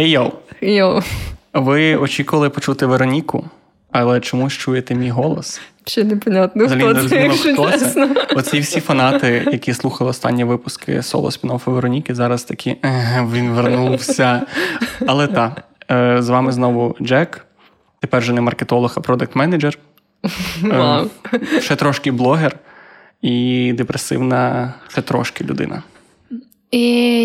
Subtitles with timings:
[0.00, 0.30] Хей йоу!
[0.60, 1.00] Йоу.
[1.54, 3.44] Ви очікували почути Вероніку,
[3.92, 5.60] але чомусь чуєте мій голос?
[5.84, 7.88] Ще непонятно, Взагалі хто не це, якщо хто чесно.
[8.14, 8.26] це.
[8.36, 12.76] Оці всі фанати, які слухали останні випуски соло спін-оффу Вероніки, зараз такі
[13.32, 14.42] він вернувся.
[15.06, 15.62] Але так,
[16.22, 17.46] з вами знову Джек.
[18.00, 19.78] Тепер же не маркетолог, а продакт-менеджер.
[20.62, 21.06] Вау.
[21.34, 22.56] Е, Ще трошки блогер
[23.22, 25.82] і депресивна ще трошки людина.
[26.70, 26.80] І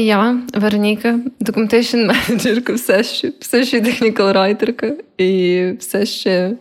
[0.06, 6.58] я, Вероніка, документейшн менеджерка, все ще, все ще технікал райтерка і все ще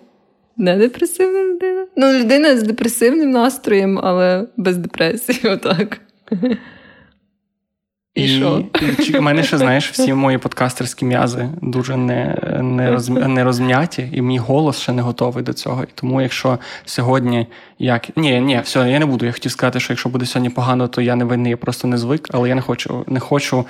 [0.56, 1.86] не депресивна людина.
[1.96, 6.00] Ну, людина з депресивним настроєм, але без депресії, отак.
[8.14, 8.64] І що?
[9.08, 14.08] і, у мене ще, знаєш, всі мої подкастерські м'язи дуже не, не, роз, не розм'яті,
[14.12, 15.82] і мій голос ще не готовий до цього.
[15.82, 17.46] І тому, якщо сьогодні
[17.78, 18.16] як.
[18.16, 19.26] Ні, ні, все, я не буду.
[19.26, 21.98] Я хотів сказати, що якщо буде сьогодні погано, то я не винний, я просто не
[21.98, 23.64] звик, але я не хочу не хочу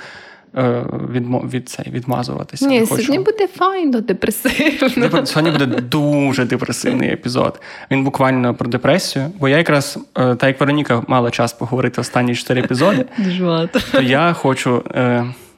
[0.57, 2.65] е, відмо, від цей, відмазуватися.
[2.67, 5.25] Ні, сьогодні буде файно, депресивно.
[5.25, 7.61] Сьогодні буде дуже депресивний епізод.
[7.91, 9.31] Він буквально про депресію.
[9.39, 13.05] Бо я якраз, та так як Вероніка мала час поговорити останні чотири епізоди,
[13.91, 14.83] то я хочу.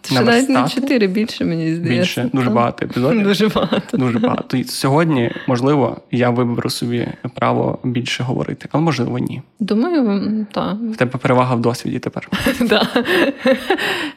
[0.05, 2.21] Е, Ще навіть не чотири більше, мені здається.
[2.21, 3.23] більше, дуже багато епізодів.
[3.23, 3.97] Дуже багато.
[3.97, 4.57] Дуже багато.
[4.57, 9.41] І сьогодні, можливо, я виберу собі право більше говорити, але можливо, ні.
[9.59, 10.75] Думаю, так.
[10.93, 12.29] В тебе перевага в досвіді тепер.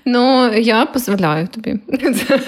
[0.05, 1.79] Ну, я дозволяю тобі.
[2.15, 2.41] Це,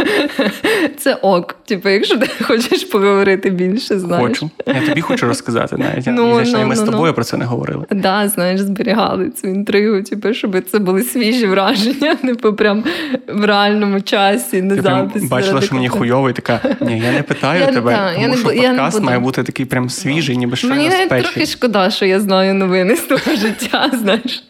[0.99, 1.57] це ок.
[1.65, 4.29] Типу, якщо ти хочеш поговорити більше, знаєш.
[4.29, 4.51] Хочу.
[4.67, 6.07] Я тобі хочу розказати навіть.
[6.07, 7.87] Ну, Ну, ми з ну, тобою про це не говорили.
[7.91, 12.85] Да, знаєш, зберігали цю інтригу, типу, щоб це були свіжі враження, типу, прям
[13.28, 15.25] в реальному часі, не Ти прям запис.
[15.28, 18.29] бачила, що мені хуйово, і така, ні, я не питаю Я тебе, та, я тому
[18.29, 19.06] не що я не подкаст буду.
[19.06, 22.97] має бути такий прям свіжий, ніби щойно Мені навіть трохи шкода, що я знаю новини
[22.97, 24.45] з того життя, знаєш.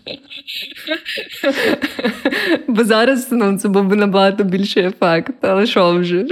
[2.69, 6.25] Бо зараз ну, це був би набагато більший ефект, але що вже?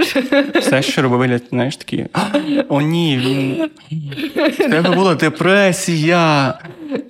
[0.59, 2.05] Все, що робив знаєш, такі,
[2.69, 3.69] о ні, він...
[4.51, 6.53] в тебе була депресія.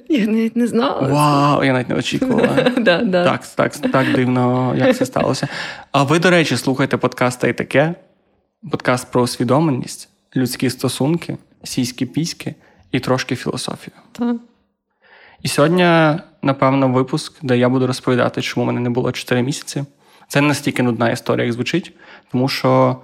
[0.09, 1.07] Я навіть не знала.
[1.07, 2.71] Вау, я навіть не очікувала.
[2.77, 3.25] Да, да.
[3.25, 5.47] Так, так, так дивно, як це сталося.
[5.91, 7.95] А ви, до речі, слухаєте подкаст «Та й таке,
[8.71, 12.55] подкаст про усвідомленість, людські стосунки, сільські піськи
[12.91, 13.93] і трошки філософію.
[14.11, 14.35] Та.
[15.43, 15.83] І сьогодні,
[16.41, 19.83] напевно, випуск, де я буду розповідати, чому мене не було 4 місяці.
[20.27, 21.93] Це не настільки нудна історія, як звучить,
[22.31, 22.97] тому що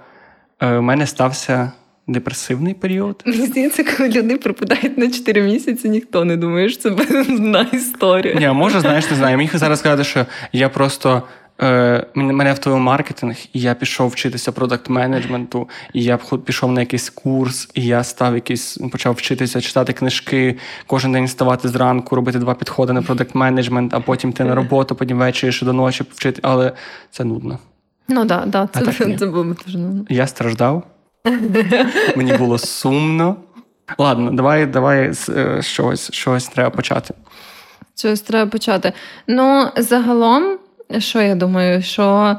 [0.62, 1.72] е, в мене стався
[2.08, 3.22] депресивний період.
[3.26, 8.34] Мені здається, коли люди пропадають на 4 місяці, ніхто не думає, що це одна історія.
[8.34, 9.38] Ні, може, знаєш, не знаю.
[9.38, 11.22] Міг зараз сказати, що я просто.
[11.62, 17.70] Е, мене втовив маркетинг, і я пішов вчитися продакт-менеджменту, і я пішов на якийсь курс,
[17.74, 22.92] і я став якийсь, почав вчитися читати книжки, кожен день вставати зранку, робити два підходи
[22.92, 26.40] на продакт-менеджмент, а потім йти на роботу, потім ввечері ще до ночі вчити.
[26.42, 26.72] Але
[27.10, 27.58] це нудно.
[28.08, 29.16] Ну так, да, А да, так це, ні.
[29.16, 30.06] це було дуже ну.
[30.08, 30.82] Я страждав.
[32.16, 33.36] Мені було сумно.
[33.98, 35.28] Ладно, давай, давай з
[35.62, 37.14] щось, з чогось, треба почати.
[37.96, 38.92] Щось треба почати.
[39.26, 40.58] Ну, загалом,
[40.98, 42.36] що я думаю, що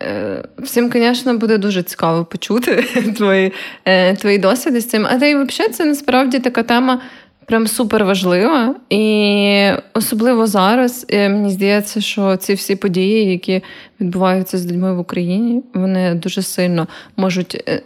[0.00, 2.82] е, всім, звісно, буде дуже цікаво почути
[3.16, 3.52] твої,
[3.84, 5.06] е, твої досвіди з цим.
[5.06, 7.00] А та й взагалі це насправді така тема.
[7.46, 13.62] Прям супер важлива, і особливо зараз е, мені здається, що ці всі події, які
[14.00, 16.86] відбуваються з людьми в Україні, вони дуже сильно
[17.16, 17.82] можуть е,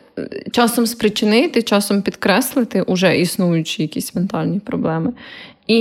[0.52, 5.12] часом спричинити, часом підкреслити уже існуючі якісь ментальні проблеми.
[5.66, 5.80] І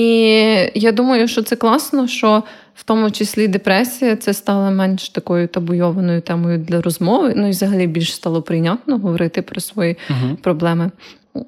[0.74, 2.44] я думаю, що це класно, що
[2.76, 7.34] в тому числі депресія це стала менш такою табуйованою темою для розмови.
[7.36, 10.36] Ну і взагалі більш стало прийнятно говорити про свої Угу.
[10.42, 10.92] проблеми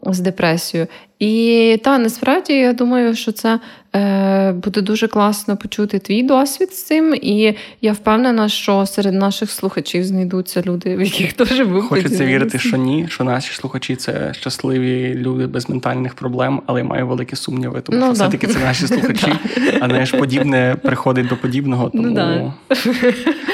[0.06, 0.88] з депресією.
[1.20, 3.60] І та насправді я думаю, що це
[3.96, 7.16] е, буде дуже класно почути твій досвід з цим.
[7.22, 12.60] І я впевнена, що серед наших слухачів знайдуться люди, в яких теж був Хочеться вірити,
[12.60, 17.36] що ні, що наші слухачі це щасливі люди без ментальних проблем, але я маю великі
[17.36, 18.28] сумніви, тому Ну, що да.
[18.28, 19.34] все-таки це наші слухачі,
[19.82, 21.90] а не ж подібне приходить до подібного.
[21.90, 22.04] Тому...
[22.08, 22.54] Ну, да.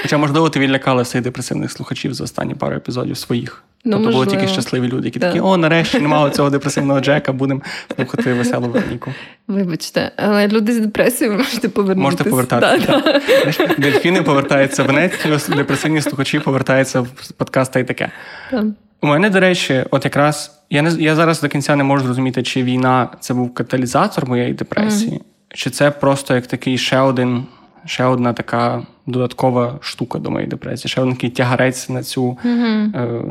[0.01, 3.63] Хоча, можливо, ти відлякала всіх депресивних слухачів за останні пару епізодів своїх.
[3.85, 5.27] Ну, тобто були тільки щасливі люди, які Да.
[5.27, 9.11] такі, о, нарешті немає цього депресивного Джека, будемо слухати веселу Вероніку.
[9.47, 12.03] Вибачте, але люди з депресією можете повернутися.
[12.03, 12.87] Можете повертатися.
[12.87, 13.21] Да,
[13.67, 13.75] да.
[13.77, 18.11] Дельфіни повертаються в Венецію, депресивні слухачі повертаються в подкаст та й таке.
[18.51, 18.65] Да.
[19.01, 22.43] У мене, до речі, от якраз я не я зараз до кінця не можу зрозуміти,
[22.43, 27.43] чи війна це був каталізатор моєї депресії, чи це просто як такий ще один,
[27.85, 33.21] ще одна така додаткова штука до моєї депресії, ще один такий тягарець на цю е,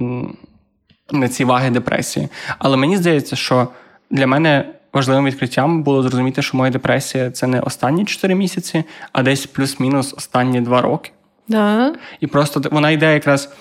[1.13, 2.29] на ці ваги депресії.
[2.59, 3.69] Але мені здається, що
[4.12, 9.23] для мене важливим відкриттям було зрозуміти, що моя депресія це не останні 4 місяці, а
[9.23, 11.11] десь плюс-мінус останні 2 роки.
[11.49, 11.94] Да.
[12.20, 13.53] І просто вона йде якраз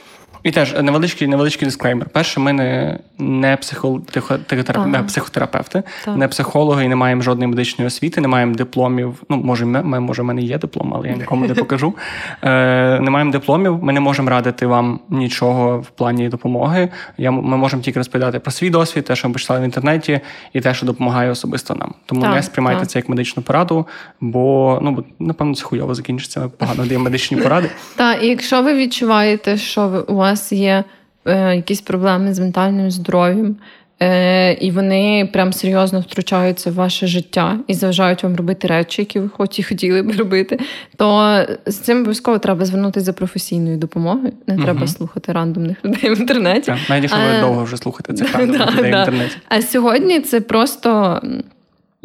[0.44, 2.10] І теж невеличкий невеличкий дисклеймер.
[2.10, 6.18] Перше, ми не не психотерапевти, психотерапевти, так.
[6.18, 9.24] не психологи і не маємо жодної медичної освіти, не маємо дипломів.
[9.30, 11.94] Ну, може, ми, може, в мене є диплом, але я нікому не покажу.
[12.44, 16.90] Е, Не маємо дипломів, ми не можемо радити вам нічого в плані допомоги.
[17.18, 20.20] Я, Ми можемо тільки розповідати про свій досвід, те, що ми почитали в інтернеті,
[20.54, 21.94] і те, що допомагає особисто нам.
[22.06, 22.90] Тому так, не сприймайте так.
[22.90, 23.88] це як медичну пораду,
[24.22, 26.50] бо ну напевно це хуйово закінчиться.
[26.58, 27.70] Погано даємо медичні поради.
[27.96, 30.84] Так, і якщо ви відчуваєте, що у вас є
[31.26, 33.56] е, якісь проблеми з ментальним здоров'ям,
[34.00, 39.20] е, і вони прям серйозно втручаються в ваше життя і заважають вам робити речі, які
[39.20, 40.60] ви хоч і хотіли б робити,
[40.98, 44.34] то з цим обов'язково треба звернутися за професійною допомогою.
[44.48, 44.64] Не угу.
[44.64, 46.66] треба слухати рандомних людей в інтернеті.
[46.66, 49.38] Так, Навіть якщо ви довго вже слухаєте цих рандомних людей в інтернеті.
[49.50, 51.22] А сьогодні це просто,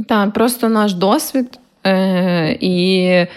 [0.08, 1.58] та, просто наш досвід.
[1.87, 3.29] Е, і е,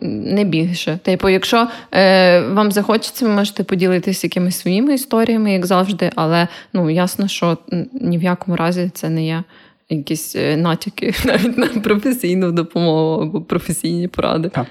[0.00, 0.98] не більше.
[1.02, 6.90] Типу, якщо е, вам захочеться, ви можете поділитися якимись своїми історіями, як завжди, але ну
[6.90, 7.58] ясно, що
[7.92, 9.42] ні в якому разі це не є.
[9.88, 14.48] Якісь натяки навіть на професійну допомогу або професійні поради.
[14.48, 14.66] Так.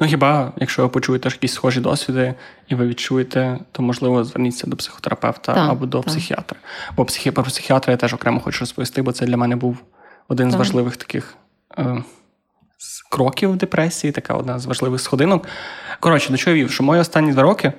[0.00, 2.34] Ну хіба, якщо ви почуєте якісь схожі досвіди,
[2.68, 6.06] і ви відчуєте, то можливо зверніться до психотерапевта так, або до так.
[6.06, 6.58] психіатра.
[6.96, 7.30] Бо психі...
[7.30, 9.78] про психіатра я теж окремо хочу розповісти, бо це для мене був
[10.28, 10.52] один так.
[10.52, 11.36] з важливих таких
[11.78, 12.02] е,
[13.10, 15.48] кроків депресії, така одна з важливих сходинок.
[16.00, 17.72] Коротше, до чого я вів, що мої останні два роки,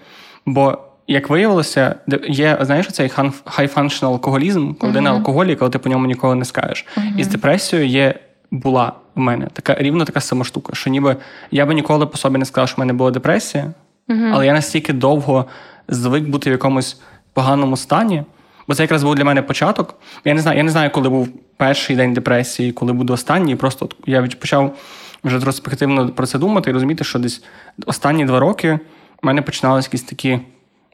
[0.46, 0.78] бо.
[1.10, 1.96] Як виявилося,
[2.28, 5.02] є, знаєш, цей high functional алкоголізм, коли uh-huh.
[5.02, 6.86] не алкоголік, коли ти по ньому ніколи не скажеш.
[6.98, 7.18] Uh-huh.
[7.18, 8.20] І з депресією є
[8.52, 11.16] була в мене така рівно така сама штука, що ніби
[11.52, 13.74] я би ніколи по собі не сказав, що в мене була депресія,
[14.10, 14.32] uh-huh.
[14.34, 15.46] але я настільки довго
[15.88, 17.02] звик бути в якомусь
[17.34, 18.24] поганому стані,
[18.68, 19.96] Бо це якраз був для мене початок.
[20.26, 23.56] Я не знаю, я не знаю, коли був перший день депресії, коли буду останній.
[23.56, 24.78] Просто я почав
[25.24, 27.44] вже ретроспективно про це думати і розуміти, що десь
[27.86, 28.80] останні два роки
[29.24, 30.40] в мене починалися якісь такі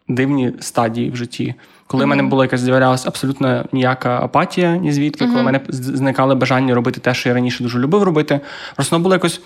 [0.08, 1.56] дивні стадії в житті.
[1.88, 2.10] Коли в mm-hmm.
[2.10, 5.30] мене була якась з'являлася абсолютно ніяка апатія, ні звідки, mm-hmm.
[5.30, 8.40] коли в мене зникали бажання робити те, що я раніше дуже любив робити.
[8.76, 9.42] Просто було якось.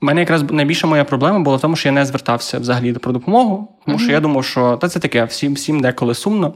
[0.00, 3.12] У мене якраз найбільша моя проблема була в тому, що я не звертався взагалі про
[3.12, 4.00] допомогу, тому mm-hmm.
[4.00, 6.54] що я думав, що та це таке, всім всім деколи сумно.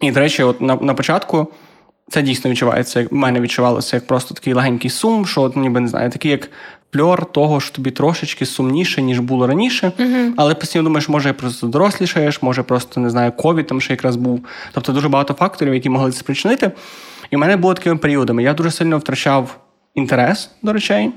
[0.00, 1.52] І, до речі, от на на початку
[2.08, 3.00] це дійсно відчувається.
[3.00, 6.30] Як в мене відчувалося як просто такий легенький сум, що от, ніби не знаю, такий
[6.30, 6.50] як
[6.92, 9.92] фльор того, що тобі трошечки сумніше, ніж було раніше.
[9.98, 10.32] Uh-huh.
[10.36, 14.44] Але постійно думаєш, може просто дорослішаєш, може просто не знаю, ковід там ще якраз був.
[14.72, 16.70] Тобто дуже багато факторів, які могли це спричинити.
[17.30, 18.42] І в мене було такими періодами.
[18.42, 19.58] Я дуже сильно втрачав
[19.94, 21.12] інтерес до речей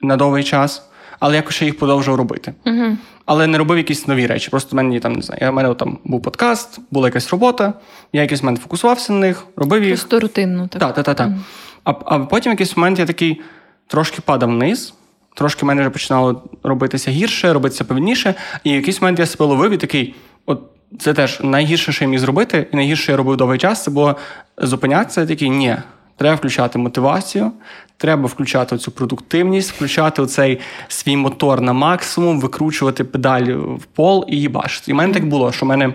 [0.00, 0.82] на довгий час
[1.22, 2.54] але якось ще їх продовжував робити.
[2.66, 2.96] uh
[3.26, 4.50] Але не робив якісь нові речі.
[4.50, 5.50] Просто в мене там не знаю.
[5.50, 7.72] У мене там був подкаст, була якась робота,
[8.12, 9.92] я якийсь момент фокусувався на них, робив їх.
[9.92, 10.68] Просто рутинно.
[10.68, 11.16] Так, так, так.
[11.16, 11.28] так.
[11.28, 11.38] uh
[11.84, 13.40] А а потім в якийсь момент я такий
[13.86, 14.94] трошки падав вниз.
[15.34, 18.34] Трошки в мене вже починало робитися гірше, робитися повільніше.
[18.64, 20.14] І в якийсь момент я себе ловив і такий,
[20.46, 20.60] от
[20.98, 23.90] це теж найгірше, що я міг зробити, і найгірше що я робив довгий час, це
[23.90, 24.16] було
[24.58, 25.76] зупинятися, такий ні.
[26.16, 27.52] Треба включати мотивацію,
[27.96, 34.40] треба включати цю продуктивність, включати цей свій мотор на максимум, викручувати педаль в пол і
[34.40, 34.90] їбашити.
[34.90, 35.94] І в мене так було, що в мене.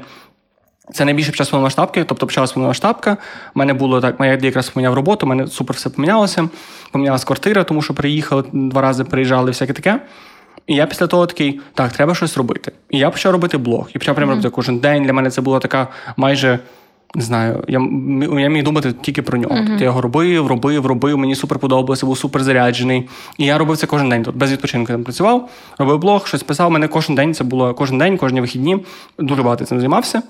[0.93, 3.17] Це найбільше під час повномасштабки, тобто почалась повномасштабка.
[3.55, 6.49] У мене було так, я якраз поміняв роботу, у мене супер все помінялося.
[6.91, 9.99] Помінялась квартира, тому що приїхали два рази, приїжджали, всяке таке.
[10.67, 12.71] І я після того такий, так, треба щось робити.
[12.89, 13.89] І я почав робити блог.
[13.95, 15.03] І почав прямо робити кожен день.
[15.03, 15.87] Для мене це була така
[16.17, 16.59] майже
[17.15, 17.79] не знаю, я
[18.41, 19.55] я міг думати тільки про нього.
[19.55, 19.67] Uh-huh.
[19.67, 23.09] Тобто я його робив, робив, робив, мені супер подобалося, був супер заряджений.
[23.37, 24.23] І я робив це кожен день.
[24.23, 26.67] Тут без відпочинку там працював, робив блог, щось писав.
[26.67, 28.85] У мене кожен день це було кожен день, кожні вихідні.
[29.19, 30.21] Дуже багато цим займався.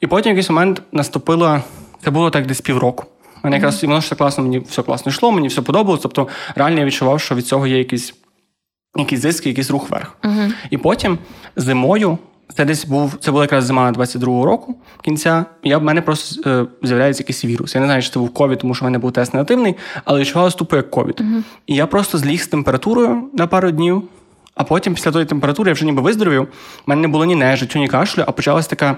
[0.00, 1.60] І потім в якийсь момент наступило,
[2.04, 3.04] це було так десь півроку.
[3.42, 3.60] Мене uh-huh.
[3.60, 6.00] якраз воно ж класно, мені все класно йшло, мені все подобалось.
[6.00, 8.14] Тобто реально я відчував, що від цього є якийсь
[8.96, 10.16] якийсь зиск, якийсь рух вверх.
[10.22, 10.52] Uh-huh.
[10.70, 11.18] І потім
[11.56, 12.18] зимою.
[12.56, 15.44] Це десь був, це була якраз зима 22-го року кінця.
[15.62, 17.74] І я в мене просто е, з'являється якийсь вірус.
[17.74, 20.20] Я не знаю, чи це був ковід, тому що в мене був тест негативний, але
[20.20, 21.20] відчувалося тупо як ковід.
[21.20, 21.42] Uh-huh.
[21.66, 24.02] І я просто зліг з температурою на пару днів,
[24.54, 26.42] а потім, після тої температури, я вже ніби виздоровів.
[26.42, 26.46] У
[26.86, 28.96] мене не було ні нежиттю, ні кашлю, а почалась така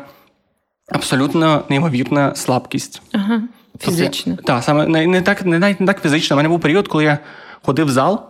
[0.93, 3.03] абсолютно неймовірна слабкість.
[3.13, 3.43] Ага,
[3.81, 4.33] Фізична.
[4.37, 6.35] Тобто, так, саме не, не так, не навіть не так фізично.
[6.35, 7.19] У мене був період, коли я
[7.63, 8.21] ходив в зал,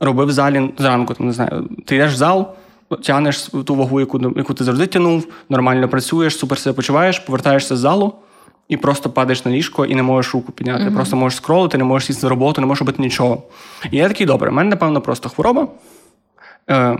[0.00, 1.14] робив в залі зранку.
[1.14, 2.54] Там, не знаю, ти йдеш в зал
[3.02, 7.78] тягнеш ту вагу, яку яку ти завжди тягнув, нормально працюєш, супер себе почуваєш, повертаєшся з
[7.78, 8.14] залу
[8.68, 10.84] і просто падаєш на ліжко і не можеш руку підняти.
[10.84, 10.94] Mm-hmm.
[10.94, 13.42] Просто можеш скролити, не можеш сісти на роботу, не можеш робити нічого.
[13.90, 15.68] І я такий, добре, в мене, напевно, просто хвороба.
[16.70, 16.98] Е,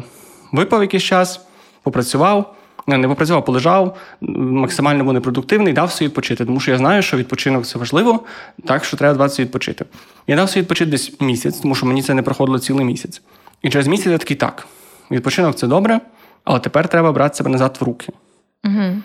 [0.53, 1.41] Випав якийсь час,
[1.83, 2.55] попрацював.
[2.87, 7.67] Не попрацював, полежав, максимально був непродуктивний, дав собі відпочити, тому що я знаю, що відпочинок
[7.67, 8.21] це важливо,
[8.65, 9.85] так що треба давати відпочити.
[10.27, 13.23] Я дав собі відпочити десь місяць, тому що мені це не проходило цілий місяць.
[13.63, 14.67] І через місяць я такий так.
[15.11, 16.01] Відпочинок це добре,
[16.45, 18.13] але тепер треба брати себе назад в руки.
[18.65, 18.97] Угу.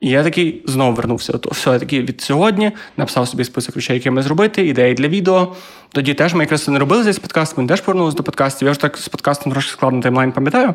[0.00, 1.32] І я такий знову вернувся.
[1.32, 5.08] Ото все, я такий від сьогодні написав собі список речей, які ми зробити, ідеї для
[5.08, 5.54] відео.
[5.92, 8.66] Тоді теж ми якраз не робили з подкастом, ми теж повернулися до подкастів.
[8.66, 10.74] Я вже так з подкастом трошки складно таймлайн пам'ятаю.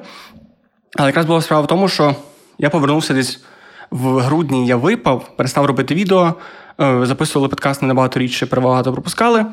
[0.96, 2.16] Але якраз була справа в тому, що
[2.58, 3.44] я повернувся десь
[3.92, 6.34] в грудні, я випав, перестав робити відео,
[6.82, 9.46] е, записували подкаст не набагато рідше, перебагато пропускали.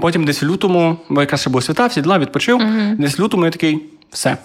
[0.00, 2.58] Потім десь в лютому, бо якраз ще був свята, всі діла, відпочив.
[2.60, 2.96] Uh-huh.
[2.96, 4.36] Десь в лютому я такий все.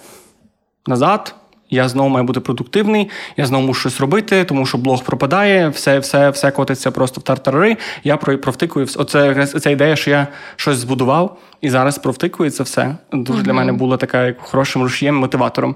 [0.86, 1.34] Назад,
[1.70, 5.98] я знову маю бути продуктивний, я знову мушу щось робити, тому що блог пропадає, все
[5.98, 7.76] все, все котиться просто в тартари.
[8.04, 8.86] Я провтикую.
[8.96, 12.96] Оце ця ідея, що я щось збудував і зараз провтикую це все.
[13.12, 13.44] Дуже uh-huh.
[13.44, 15.74] для мене було така як хорошим рушієм, мотиватором.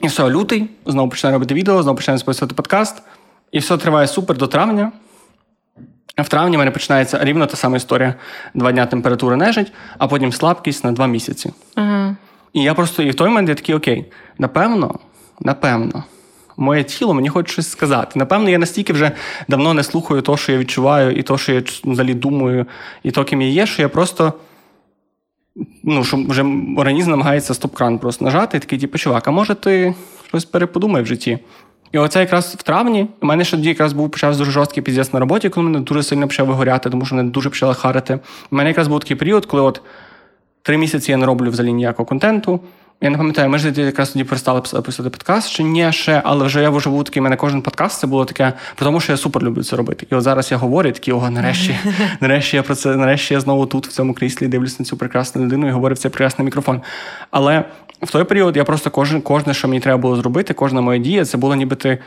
[0.00, 3.02] І все, лютий, знову починаю робити відео, знову починаю записувати подкаст.
[3.52, 4.92] І все триває супер до травня.
[6.16, 8.14] А в травні в мене починається рівно та сама історія.
[8.54, 11.52] Два дня температура нежить, а потім слабкість на два місяці.
[11.76, 12.14] Uh-huh.
[12.54, 14.04] І я просто і в той момент я такий, окей,
[14.38, 14.98] напевно,
[15.40, 16.04] напевно,
[16.56, 18.18] моє тіло мені хоче щось сказати.
[18.18, 19.12] Напевно, я настільки вже
[19.48, 22.66] давно не слухаю того, що я відчуваю, і то, що я взагалі думаю,
[23.02, 24.32] і то, ким я є, що я просто.
[25.82, 26.44] Ну, що вже
[26.76, 29.94] організм намагається стоп-кран просто нажати, і такий, типу, чувак, а може ти
[30.28, 31.38] щось переподумай в житті?
[31.92, 35.12] І оце якраз в травні у мене ще тоді якраз був почав дуже жорсткий піздець
[35.12, 38.18] на роботі, коли мене дуже сильно почав вигоряти, тому що мене дуже почали харити.
[38.50, 39.82] У мене якраз був такий період, коли от
[40.64, 42.60] Три місяці я не роблю взагалі ніякого контенту.
[43.00, 46.62] Я не пам'ятаю, ми ж якраз тоді перестали писати подкаст, чи ні ще, але вже
[46.62, 49.42] я вже був такий, у мене кожен подкаст це було таке, тому що я супер
[49.42, 50.06] люблю це робити.
[50.10, 51.76] І от зараз я говорю, такі, ого, нарешті,
[52.20, 55.44] нарешті я про це, нарешті я знову тут, в цьому кріслі, дивлюсь на цю прекрасну
[55.44, 56.80] людину і говорю в цей прекрасний мікрофон.
[57.30, 57.64] Але
[58.02, 61.24] в той період я просто кожен, кожне, що мені треба було зробити, кожна моя дія,
[61.24, 61.98] це було ніби ти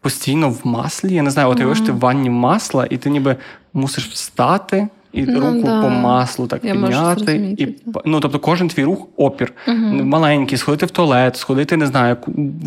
[0.00, 1.14] постійно в маслі.
[1.14, 1.86] Я не знаю, от mm-hmm.
[1.86, 3.36] ти в ванні масла, і ти ніби
[3.72, 5.82] мусиш встати і ну, руку да.
[5.82, 7.54] по маслу так Я підняти.
[7.58, 7.68] І,
[8.04, 9.52] ну, Тобто кожен твій рух опір.
[9.68, 9.76] Угу.
[10.04, 12.16] Маленький, сходити в туалет, сходити, не знаю,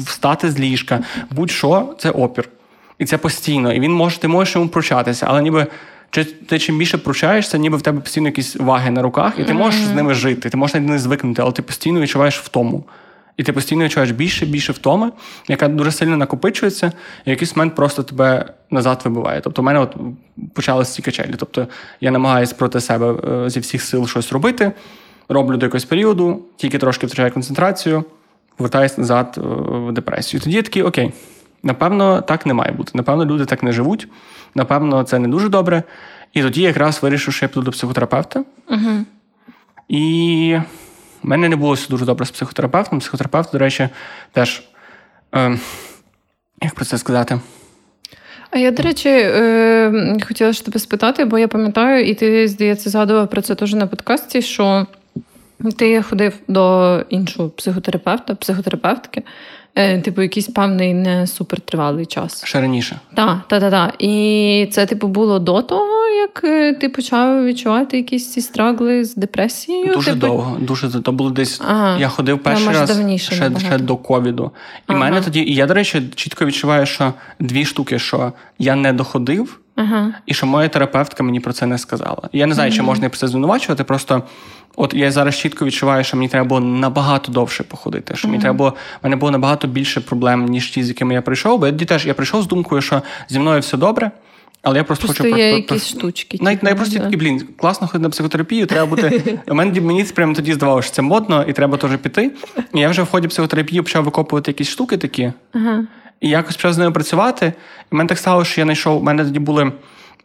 [0.06, 1.00] встати з ліжка.
[1.32, 2.50] Будь-що це опір.
[3.00, 3.74] І це постійно.
[3.74, 5.68] І він може, ти можеш йому пручатися, але ніби.
[6.12, 9.54] Чи ти чим більше пручаєшся, ніби в тебе постійно якісь ваги на руках, і ти
[9.54, 9.92] можеш mm-hmm.
[9.92, 12.84] з ними жити, ти можеш навіть не звикнути, але ти постійно відчуваєш втому.
[13.40, 15.12] І ти постійно відчуваєш більше і більше втоми,
[15.48, 16.88] яка дуже сильно накопичується,
[17.26, 19.42] і в якийсь момент просто тебе назад вибиває.
[19.42, 19.96] Тобто, в мене от
[20.54, 21.34] почалися ці качелі.
[21.38, 21.68] Тобто
[22.02, 23.14] я намагаюся проти себе
[23.46, 24.72] е, зі всіх сил щось робити,
[25.30, 28.04] роблю до якогось періоду, тільки трошки втрачаю концентрацію,
[28.56, 30.42] повертаюся назад е, в депресію.
[30.42, 31.12] Тоді я такий, окей,
[31.64, 32.92] напевно, так не має бути.
[32.94, 34.08] Напевно, люди так не живуть.
[34.56, 35.84] Напевно, це не дуже добре.
[36.34, 38.44] І тоді якраз вирішив, що я піду до психотерапевта.
[38.70, 39.06] Угу.
[39.90, 40.58] І
[41.24, 43.00] у мене не було дуже добре з психотерапевтом.
[43.00, 43.90] Психотерапевт, до речі,
[44.32, 44.64] теж.
[45.36, 45.58] Е,
[46.62, 47.40] як про це сказати?
[48.52, 52.90] А я, до речі, е, хотіла ж тебе спитати, бо я пам'ятаю, і ти, здається,
[52.90, 54.88] згадував про це теж на подкасті, що
[55.78, 59.24] ти ходив до іншого психотерапевта, психотерапевтки,
[59.76, 62.46] типу, якийсь певний не супертривалий час.
[62.46, 63.00] Ще раніше.
[63.16, 63.72] Так, так, так.
[63.72, 63.94] Та.
[64.00, 69.16] І це, типу, було до того, як е, ти почав відчувати якісь ці страгли з
[69.16, 69.94] депресією?
[69.94, 70.28] Дуже типу...
[70.28, 70.58] довго.
[70.60, 71.62] Дуже то було десь.
[71.68, 71.98] Ага.
[72.00, 74.52] Я ходив перший раз давніше, ще ще до ковіду.
[74.78, 75.00] І ага.
[75.00, 79.60] мене тоді, і я, до речі, чітко відчуваю, що дві штуки, що я не доходив,
[79.80, 80.14] ага.
[80.26, 82.30] і що моя терапевтка мені про це не сказала.
[82.32, 84.24] Я не знаю, чи можна про це звинувачувати, просто.
[84.76, 88.16] От я зараз чітко відчуваю, що мені треба було набагато довше походити.
[88.16, 91.22] Що мені треба було, в мене було набагато більше проблем, ніж ті, з якими я
[91.22, 91.60] прийшов.
[91.60, 94.12] Бо я теж я прийшов з думкою, що зі мною все добре.
[94.62, 96.38] Але я просто, просто хочу є про, якісь штучки.
[96.42, 99.40] Навіть типу, найпрості такі, блін, класно ходити на психотерапію, треба бути.
[99.48, 102.32] У мене мені прямо тоді здавалося, що це модно, і треба теж піти.
[102.74, 105.32] І я вже в ході психотерапії почав викопувати якісь штуки такі.
[105.54, 105.84] Ага.
[106.22, 107.54] І якось почав з ними працювати.
[107.92, 109.02] І мене так стало, що я знайшов.
[109.02, 109.72] У мене тоді були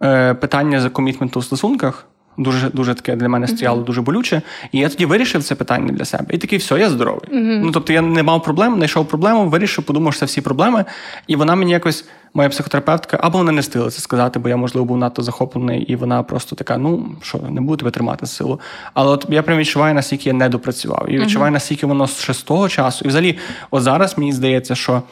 [0.03, 2.07] е, питання за комітменту у стосунках.
[2.39, 3.85] Дуже дуже таке для мене стояло uh-huh.
[3.85, 4.43] дуже болюче.
[4.73, 6.25] І я тоді вирішив це питання для себе.
[6.31, 7.29] І такий, все, я здоровий.
[7.33, 7.61] Uh-huh.
[7.65, 10.85] Ну тобто я не мав проблем, знайшов проблему, вирішив, подумав, що це всі проблеми.
[11.27, 14.85] І вона мені якось, моя психотерапевтка, або вона не стила це сказати, бо я, можливо,
[14.85, 18.61] був надто захоплений, і вона просто така: ну що, не буду тебе тримати силу.
[18.95, 21.07] Але от я прям відчуваю, наскільки я не допрацював.
[21.11, 21.55] І відчуваю, uh-huh.
[21.55, 23.05] наскільки воно ще з того часу.
[23.05, 23.39] І взагалі,
[23.71, 25.03] от зараз мені здається, що.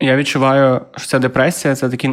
[0.00, 2.10] Я відчуваю, що ця депресія це такі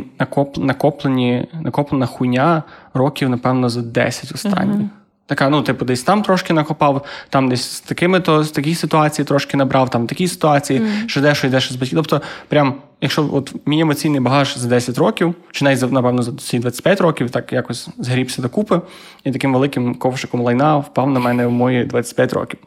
[0.58, 2.63] накоплені, накоплена хуйня
[2.94, 4.82] років, напевно, за 10 останніх.
[4.82, 4.89] Uh-huh.
[5.27, 9.25] Така, ну, типу, десь там трошки накопав, там десь з такими то з такій ситуації
[9.25, 11.08] трошки набрав, там такі ситуації, mm.
[11.08, 11.98] що дещо йдеш з батьків.
[11.98, 16.60] Тобто, прям, якщо от мій емоційний багаж за 10 років, чи навіть напевно за ці
[16.60, 18.82] 25 років, так якось згрібся докупи,
[19.24, 22.60] і таким великим ковшиком лайна впав на мене в мої 25 років.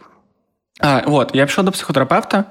[0.80, 2.44] А, От, я пішов до психотерапевта.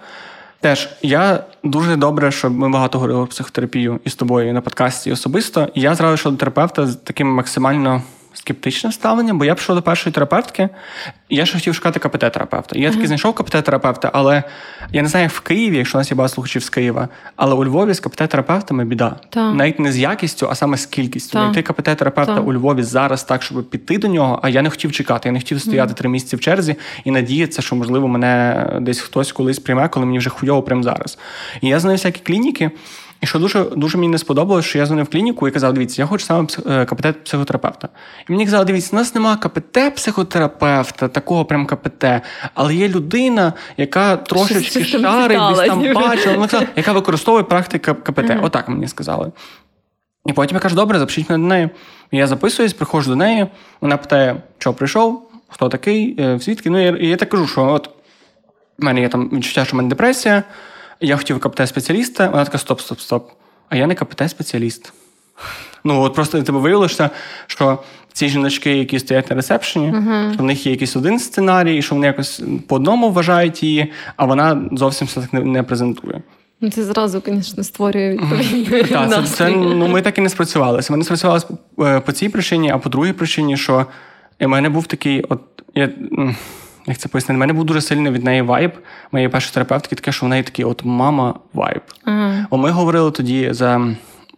[0.62, 5.68] Теж я дуже добре, що ми багато говорили про психотерапію із тобою на подкасті особисто.
[5.74, 8.02] І я зразу йшов до терапевта з таким максимально
[8.40, 10.70] скептичне ставлення, бо я пішов до першої терапевтки,
[11.30, 12.78] і я ще хотів шукати КПТ-терапевта.
[12.78, 14.44] Я таки знайшов КПТ-терапевта, але
[14.92, 17.56] я не знаю, як в Києві, якщо у нас є багато слухачів з Києва, але
[17.56, 19.16] у Львові з КПТ-терапевтами біда.
[19.36, 19.54] Ta.
[19.54, 21.32] Навіть не з якістю, а саме з кількістю.
[21.32, 25.30] Знайти КПТ-терапевта у Львові зараз так, щоб піти до нього, а я не хотів чекати.
[25.30, 29.32] Я не хотів стояти три місяці в черзі і надіятися, що, можливо, мене десь хтось
[29.32, 31.18] колись прийме, коли мені вже хуйово прямо зараз.
[31.62, 32.72] І я знаю всякі клініки.
[33.22, 36.02] І що дуже дуже мені не сподобалось, що я дзвонив в клініку і казав: дивіться,
[36.02, 37.90] я хочу саме е, КПТ психотерапевта.
[38.30, 42.06] І мені казали, дивіться, у нас немає КПТ психотерапевта, такого прям КПТ,
[42.54, 48.20] але є людина, яка трошечки шарить, десь там бачила, яка використовує практику КПТ.
[48.20, 48.46] Mm-hmm.
[48.46, 49.32] Отак мені сказали.
[50.26, 51.70] І потім я кажу, добре, запишіть мене до неї.
[52.12, 53.48] Я записуюсь, приходжу до неї,
[53.82, 56.70] вона питає, що прийшов, хто такий, е, звідки.
[56.70, 57.90] Ну, і я так кажу, що от
[58.78, 60.44] в мене є там відчуття, що в мене депресія.
[61.02, 63.30] Я хотів КПТ-спеціаліста, вона така: стоп, стоп, стоп.
[63.70, 64.92] А я не КПТ-спеціаліст.
[65.84, 67.10] Ну, от просто тебе виявилося,
[67.48, 67.80] що
[68.14, 70.34] ці жіночки, які стоять на ресепшені, uh-huh.
[70.34, 74.26] що в них є якийсь один сценарій, що вони якось по одному вважають її, а
[74.26, 76.22] вона зовсім все так не, не презентує.
[76.62, 80.94] Ну, це зразу, звісно, створює відповідний Так, це, це, ну, Ми так і не спрацювалися.
[80.94, 81.48] Ми не спрацювалися
[81.80, 83.86] е, по цій причині, а по другій причині, що
[84.40, 85.42] в мене був такий, от
[85.76, 85.90] я
[86.90, 88.72] як це пояснити, в мене був дуже сильний від неї вайб.
[89.12, 91.82] Моєї першої терапевтки таке, що в неї такий от мама вайб.
[92.06, 92.58] Uh-huh.
[92.58, 93.78] Ми говорили тоді за.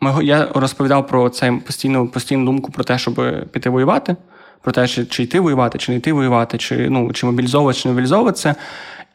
[0.01, 4.15] Ми, Я розповідав про це постійну постійну думку про те, щоб піти воювати,
[4.61, 7.87] про те, чи чи йти воювати, чи не йти воювати, чи ну, чи мобілізовувати, чи
[7.87, 8.55] не мобілізовуватися.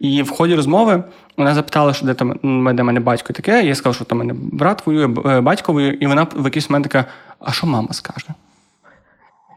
[0.01, 1.05] І в ході розмови
[1.37, 2.39] вона запитала, що де там
[2.77, 3.65] де мене батько таке.
[3.65, 6.89] Я сказав, що там мене брат воює, е, батько воює, і вона в якийсь момент
[6.89, 7.05] така:
[7.41, 8.27] а що мама скаже?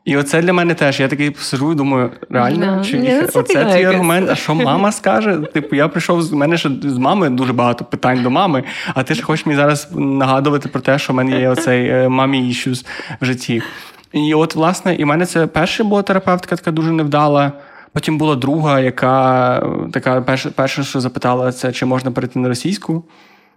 [0.09, 0.99] І оце для мене теж.
[0.99, 2.85] Я такий сижу і думаю, реально, no.
[2.85, 5.37] чи yeah, ну, оце твій аргумент, а що мама скаже?
[5.53, 8.63] Типу, я прийшов з мене ще з мами дуже багато питань до мами,
[8.95, 12.09] а ти ж хочеш мені зараз нагадувати про те, що в мене є оцей е,
[12.09, 12.85] мамі іщус
[13.21, 13.61] в житті.
[14.13, 17.51] І от, власне, і в мене це перша була терапевтка, така дуже невдала.
[17.93, 19.63] Потім була друга, яка
[19.93, 23.03] така перша, перша, що запитала, це чи можна перейти на російську.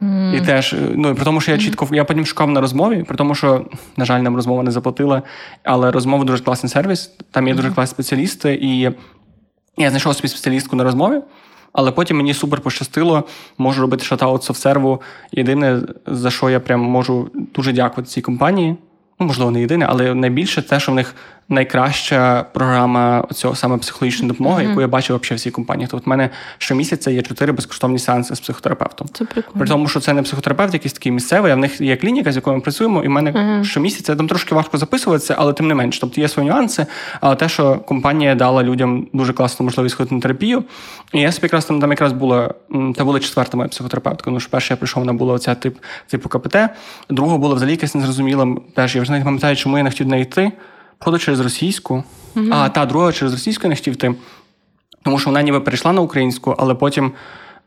[0.00, 0.36] Mm.
[0.36, 3.34] І теж, ну при тому, що я чітко я потім шукав на розмові, при тому,
[3.34, 5.22] що, на жаль, нам розмова не заплатила,
[5.64, 8.90] але розмова дуже класний сервіс, там є дуже класні спеціалісти, і
[9.76, 11.20] я знайшов собі спеціалістку на розмові,
[11.72, 13.24] але потім мені супер пощастило,
[13.58, 15.02] можу робити шатаут софтсерву.
[15.32, 18.76] Єдине, за що я прям можу дуже дякувати цій компанії.
[19.20, 21.14] Ну, можливо, не єдине, але найбільше те, що в них
[21.52, 24.68] найкраща програма цього саме психологічної допомоги, mm-hmm.
[24.68, 25.88] яку я бачив взагалі в цій компанії.
[25.90, 29.08] Тобто в мене щомісяця є чотири безкоштовні сеанси з психотерапевтом.
[29.12, 29.58] Це прикольно.
[29.58, 32.36] При тому, що це не психотерапевт, якийсь такий місцевий, а в них є клініка, з
[32.36, 33.64] якою ми працюємо, і в мене mm-hmm.
[33.64, 35.98] щомісяця там трошки важко записуватися, але тим не менш.
[35.98, 36.86] Тобто є свої нюанси.
[37.20, 40.64] Але те, що компанія дала людям дуже класну можливість ходити на терапію.
[41.12, 42.54] І я собі якраз там там якраз була
[42.96, 44.30] це була четверта моя психотерапевтка.
[44.30, 46.56] Ну що перше я прийшов, вона була оця тип типу КПТ.
[47.10, 48.56] Друга була взагалі якась незрозуміла.
[48.74, 50.52] Теж я вже не пам'ятаю, чому я не хотів неї йти.
[51.02, 54.14] Походу через російську, mm а та друга через російську не хотів йти,
[55.02, 57.12] тому що вона ніби перейшла на українську, але потім,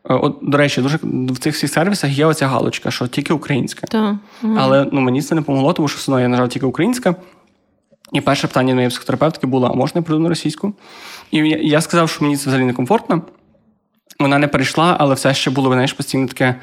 [0.10, 3.88] е, от, до речі, дуже в цих всіх сервісах є оця галочка, що тільки українська.
[3.88, 4.20] Та.
[4.58, 7.16] Але ну, мені це не помогло, тому що все одно я нажав тільки українська.
[8.14, 10.74] І перше питання моєї психотерапевтки було: а можна я прийду на російську?
[11.32, 13.22] І я, я сказав, що мені це взагалі некомфортно.
[14.20, 16.56] Вона не перейшла, але все ще було знаєш, постійно таке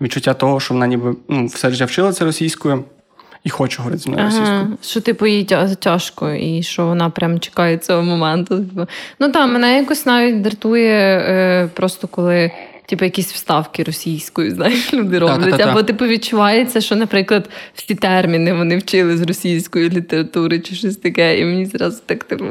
[0.00, 2.84] відчуття того, що вона ніби ну, все життя вчилася російською
[3.44, 4.78] і хочу говорити зі мною ага, російською.
[4.82, 5.44] Що типу їй
[5.80, 8.58] тяжко, і що вона прям чекає цього моменту.
[8.58, 8.86] Типу.
[9.20, 12.50] Ну так, мене якось навіть дратує е, просто коли.
[12.86, 15.60] Типу, якісь вставки російською, знаєш, люди роблять.
[15.60, 21.40] Або типу відчувається, що, наприклад, всі терміни вони вчили з російської літератури чи щось таке,
[21.40, 22.44] і мені зразу так типу.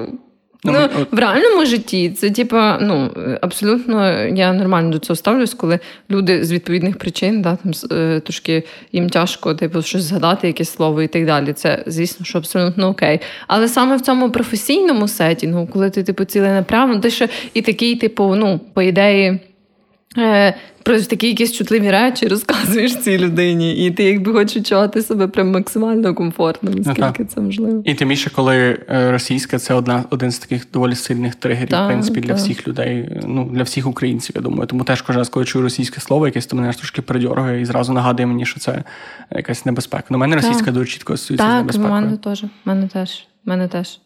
[0.64, 1.14] Ну, ну от...
[1.14, 3.10] В реальному житті це, типа, ну,
[3.42, 5.80] абсолютно я нормально до цього ставлюсь, коли
[6.12, 11.02] люди з відповідних причин да, там, е, трошки їм тяжко типу, щось згадати, якесь слово
[11.02, 11.54] і так далі.
[11.54, 13.20] Це, звісно, що абсолютно окей.
[13.48, 17.96] Але саме в цьому професійному сетінгу, коли ти типу, ціле направлено, ти ще і такий,
[17.96, 19.40] типу, ну, по ідеї.
[20.18, 25.28] Е, про такі якісь чутливі речі розказуєш цій людині, і ти якби хочеш відчувати себе
[25.28, 27.82] прям максимально комфортно, наскільки ну, це можливо.
[27.86, 31.86] І тим більше, коли е, російська це одна один з таких доволі сильних тригерів, так,
[31.86, 34.68] в принципі, для всіх людей, ну для всіх українців, я думаю.
[34.68, 37.94] Тому теж кожен раз, коли чую російське слово, якесь то мене трошки передьоргає і зразу
[37.94, 38.84] нагадує мені, що це
[39.32, 40.06] якась небезпека.
[40.10, 41.94] Ну, мене російська дуже чітко асоціюється з небезпекою.
[41.94, 42.02] Так,
[42.66, 43.26] мене теж.
[43.46, 44.00] Мене теж.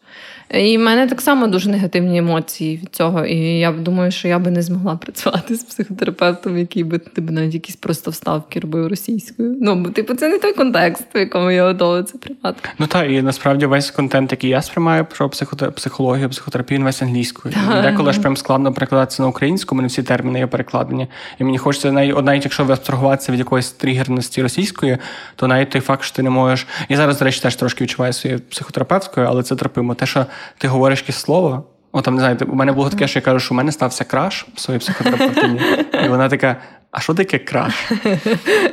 [0.50, 3.26] І в мене так само дуже негативні емоції від цього.
[3.26, 7.54] І я думаю, що я би не змогла працювати з психотерапевтом, який би типу, навіть
[7.54, 9.56] якісь просто вставки робив російською.
[9.60, 12.68] Ну, бо типу, це не той контекст, в якому я готова це приймати.
[12.78, 15.30] Ну так, і насправді весь контент, який я сприймаю про
[15.74, 17.54] психологію, психотерапію, він весь англійською.
[17.82, 21.08] Деколи ж прям складно перекладатися на українську, мене всі терміни є перекладені.
[21.38, 24.98] І мені хочеться навіть, навіть якщо абстрагуватися від якоїсь тригерності російської,
[25.36, 26.66] то навіть той факт, що ти не можеш.
[26.88, 30.26] Я зараз, до речі, теж трошки відчуваю своєю психотерапевткою, але це терапимо те, що
[30.58, 31.64] ти говориш якесь слово.
[31.92, 34.04] О, там, не знаю, у мене було таке, що я кажу, що у мене стався
[34.04, 35.60] краш в своїй психотерапевтині.
[36.04, 36.56] І вона така:
[36.90, 37.92] а що таке краш?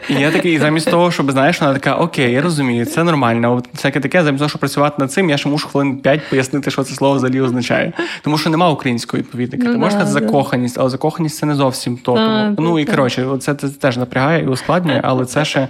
[0.10, 3.64] І я такий, замість того, щоб знаєш, вона така, окей, я розумію, це нормально.
[3.74, 6.84] Всяке таке, замість того, щоб працювати над цим, я ще мушу хвилин 5 пояснити, що
[6.84, 7.94] це слово взагалі означає.
[8.22, 9.64] Тому що нема українського відповідника.
[9.68, 12.16] Ну, Ти можеш да, сказати закоханість, але закоханість це не зовсім то.
[12.16, 15.68] А, Тому, ну і коротше, це, це теж напрягає і ускладнює, але це ще.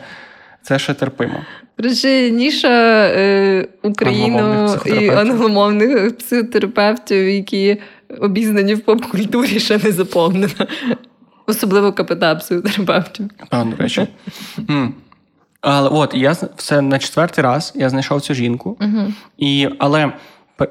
[0.64, 1.40] Це ще терпимо.
[1.82, 7.78] Коротше, ніша е, Україну і англомовних психотерапевтів, які
[8.20, 10.68] обізнані в поп-культурі, ще не заповнена.
[11.48, 13.30] Особливо КПТ психотерапевтів.
[13.50, 14.08] Певно, до речі.
[15.62, 18.78] Але от я все на четвертий раз я знайшов цю жінку.
[19.38, 20.12] І, але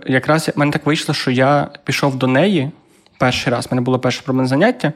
[0.06, 2.70] якраз в мене так вийшло, що я пішов до неї
[3.18, 3.66] перший раз.
[3.66, 4.92] У мене було перше пробне заняття,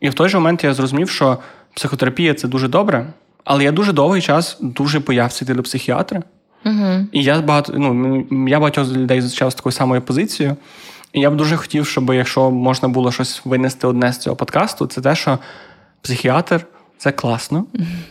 [0.00, 1.38] і в той же момент я зрозумів, що
[1.74, 3.06] психотерапія це дуже добре.
[3.44, 6.22] Але я дуже довгий час дуже боявся йти до психіатра.
[6.64, 7.06] Угу.
[7.12, 10.56] І я багато ну, я багатьох людей зустрічав з такою самою позицією.
[11.12, 14.86] І я б дуже хотів, щоб якщо можна було щось винести одне з цього подкасту,
[14.86, 15.38] це те, що
[16.02, 16.66] психіатр
[16.98, 17.64] це класно,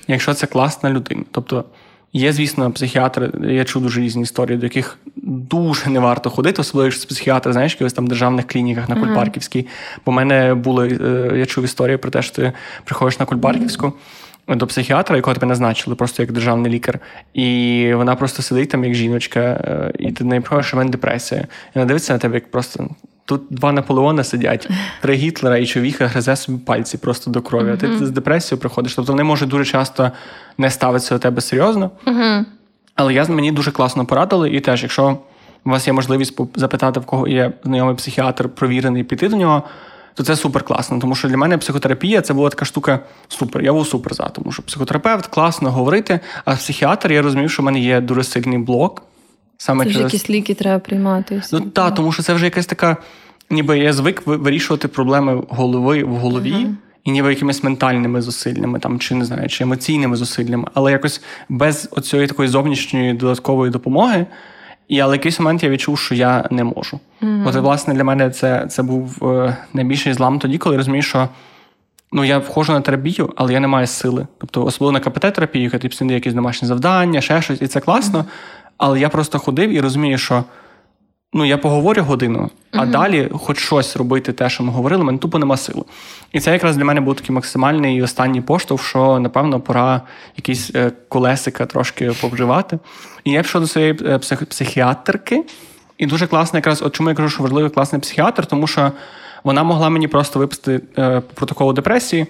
[0.08, 1.24] якщо це класна людина.
[1.32, 1.66] Тобто
[2.14, 6.86] є, звісно, психіатри, я чув дуже різні історії, до яких дуже не варто ходити, особливо
[6.86, 9.68] якщо це психіатр, знаєш, в якихось там державних клініках на Кульпарківській.
[10.06, 12.54] Бо в мене були, е, я чув історію про те, що ти
[12.86, 13.94] приходиш на Кульпарківську.
[14.48, 17.00] До психіатра, якого тебе назначили, просто як державний лікар,
[17.34, 20.92] і вона просто сидить там як жіночка, е, і ти неї приходиш, що в мене
[20.92, 21.42] депресія.
[21.42, 22.90] І вона дивиться на тебе, як просто
[23.26, 24.70] тут два Наполеони сидять,
[25.02, 27.72] три Гітлера і човіха гризе собі пальці просто до крові.
[27.72, 28.96] А ти з депресією приходиш.
[28.96, 30.12] Тобто вони можуть дуже часто
[30.58, 31.92] не ставитися до тебе серйозно.
[32.96, 35.18] Але я мені дуже класно порадили, і теж, якщо
[35.66, 39.64] у вас є можливість запитати, в кого є знайомий психіатр, провірений, піти до нього,
[40.14, 41.00] то це супер класно.
[41.00, 43.62] Тому що для мене психотерапія це була така штука супер.
[43.62, 47.66] Я був супер за, тому що психотерапевт класно говорити, а психіатр я розумів, що в
[47.66, 49.04] мене є дуже сильний блок.
[49.58, 51.42] Саме Це вже якісь ліки треба приймати.
[51.52, 52.98] Ну так, тому що це вже якась така,
[53.50, 56.68] ніби я звик вирішувати проблеми голови в голові.
[57.04, 61.90] І ніби якимись ментальними зусиллями, там, чи не знаю, чи емоційними зусиллями, але якось без
[61.92, 64.26] оцієї такої зовнішньої додаткової допомоги.
[64.88, 67.00] І але якийсь момент я відчув, що я не можу.
[67.46, 71.30] От, власне, для мене це, це був е, найбільший злам тоді, коли я розумію, що
[72.12, 74.28] ну, я входжу на терапію, але я не маю сили.
[74.38, 78.26] Тобто, особливо на КПТ-терапію, яка ти якісь домашні завдання, ще щось, і це класно.
[78.78, 80.44] Але я просто ходив і розумію, що
[81.34, 85.40] ну, я поговорю годину, а далі хоч щось робити, те, що ми говорили, мене тупо
[85.40, 85.84] нема сили.
[86.32, 90.02] І це якраз для мене був такий максимальний і останній поштовх, що, напевно, пора
[90.38, 92.80] якісь е, колесика трошки повживати.
[93.24, 95.44] І я пішов до своєї е, псих- психіатрки,
[95.98, 98.92] і дуже класно, якраз, от чому я кажу, що важливий класний психіатр, тому що
[99.44, 102.28] вона могла мені просто виписати е, по протоколу депресії.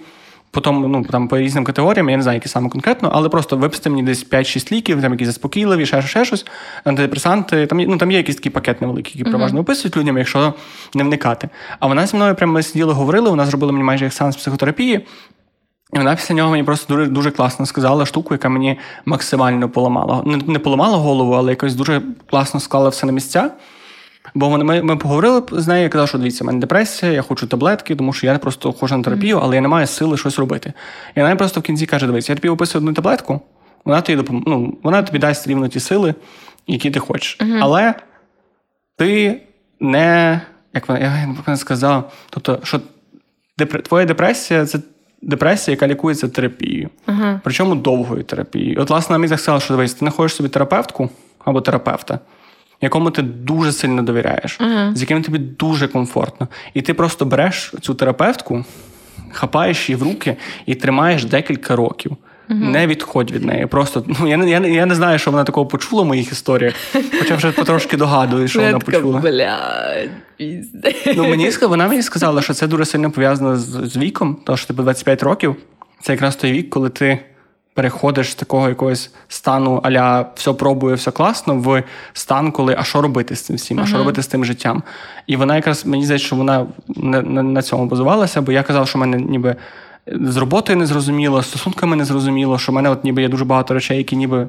[0.54, 3.90] Потім, ну там по різним категоріям, я не знаю, які саме конкретно, але просто виписати
[3.90, 6.46] мені десь 5-6 ліків, там якісь заспокійливі, ще, ще щось,
[6.84, 7.66] антидепресанти.
[7.66, 10.54] Там, ну, там є якийсь такий пакет невеликий, який переважно виписують людям, якщо
[10.94, 11.48] не вникати.
[11.80, 15.06] А вона зі мною прямо ми сиділи, говорили, вона зробила мені майже як сеанс психотерапії.
[15.92, 20.22] І вона після нього мені просто дуже дуже класно сказала штуку, яка мені максимально поламала.
[20.26, 23.50] Не, не поламала голову, але якось дуже класно склала все на місця.
[24.34, 27.22] Бо вони- ми, ми поговорили з нею, я казав, що дивіться, в мене депресія, я
[27.22, 30.38] хочу таблетки, тому що я просто ходжу на терапію, але я не маю сили щось
[30.38, 30.72] робити.
[31.14, 33.40] І вона просто в кінці каже: дивіться, я тобі виписую одну таблетку,
[33.84, 34.44] вона тобі допом...
[34.46, 36.14] ну, вона тобі дасть рівно ті сили,
[36.66, 37.38] які ти хочеш.
[37.60, 37.94] Але
[38.96, 39.40] ти
[39.80, 40.40] не,
[40.74, 42.80] як вона, я як вона сказала, тобто, що
[43.58, 43.82] депр...
[43.82, 44.78] твоя депресія це
[45.22, 46.88] депресія, яка лікується терапією.
[47.06, 47.40] Ага.
[47.44, 48.80] Причому довгою терапією.
[48.80, 51.10] От, власне, мені так сказала, що дивись, ти знаходиш собі терапевтку
[51.44, 52.18] або терапевта,
[52.82, 54.58] якому ти дуже сильно довіряєш,
[54.94, 56.48] з яким тобі дуже комфортно.
[56.74, 58.64] І ти просто береш цю терапевтку,
[59.32, 62.16] хапаєш її в руки і тримаєш декілька років.
[62.48, 63.66] Не відходь від неї.
[63.66, 66.74] Просто ну я не я, я не знаю, що вона такого почула в моїх історіях,
[67.18, 69.20] хоча вже потрошки догадую, що вона почула.
[69.20, 70.10] блядь.
[71.16, 74.66] Ну, мені вона мені сказала, що це дуже сильно пов'язано з, з віком, тому що
[74.66, 75.56] типу 25 років
[76.02, 77.18] це якраз той вік, коли ти
[77.74, 81.82] переходиш з такого якогось стану аля все пробує, все класно, в
[82.12, 84.82] стан, коли а що робити з цим всім, а що робити з тим життям.
[85.26, 88.88] І вона якраз мені здається, що вона на, на, на цьому базувалася, бо я казав,
[88.88, 89.56] що в мене ніби
[90.06, 93.44] з роботою не зрозуміло, з стосунками не зрозуміло, що в мене от ніби є дуже
[93.44, 94.48] багато речей, які ніби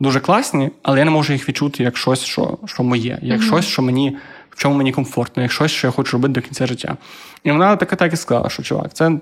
[0.00, 3.66] дуже класні, але я не можу їх відчути як щось, що, що моє, як щось,
[3.66, 4.16] що мені.
[4.54, 6.96] В чому мені комфортно, як щось, що я хочу робити до кінця життя.
[7.44, 9.12] І вона так, так і сказала, що чувак, це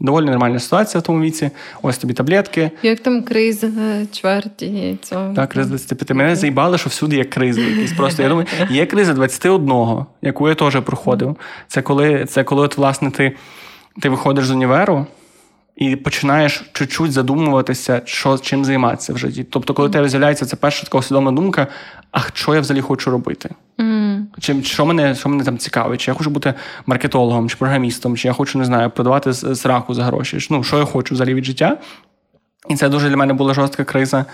[0.00, 1.50] доволі нормальна ситуація в тому віці.
[1.82, 2.70] Ось тобі таблетки.
[2.82, 5.34] Як там криза е, чверті цього.
[5.34, 6.10] Так, криз 25.
[6.10, 7.62] Мене заїбали, що всюди є кризи.
[7.62, 11.36] Якісь просто я думаю, є криза 21, яку я теж проходив.
[11.68, 13.32] Це коли, це коли от, власне, ти,
[14.00, 15.06] ти виходиш з універу.
[15.76, 19.44] І починаєш чуть-чуть задумуватися, що чим займатися в житті.
[19.44, 21.66] Тобто, коли у тебе з'являється це перша така свідома думка,
[22.12, 23.50] а що я взагалі хочу робити?
[24.40, 26.00] Чи що мене що мене там цікавить?
[26.00, 26.54] Чи я хочу бути
[26.86, 30.38] маркетологом, чи програмістом, чи я хочу, не знаю, продавати сраку за гроші.
[30.50, 31.78] Ну, що я хочу взагалі від життя?
[32.68, 34.24] І це дуже для мене була жорстка криза.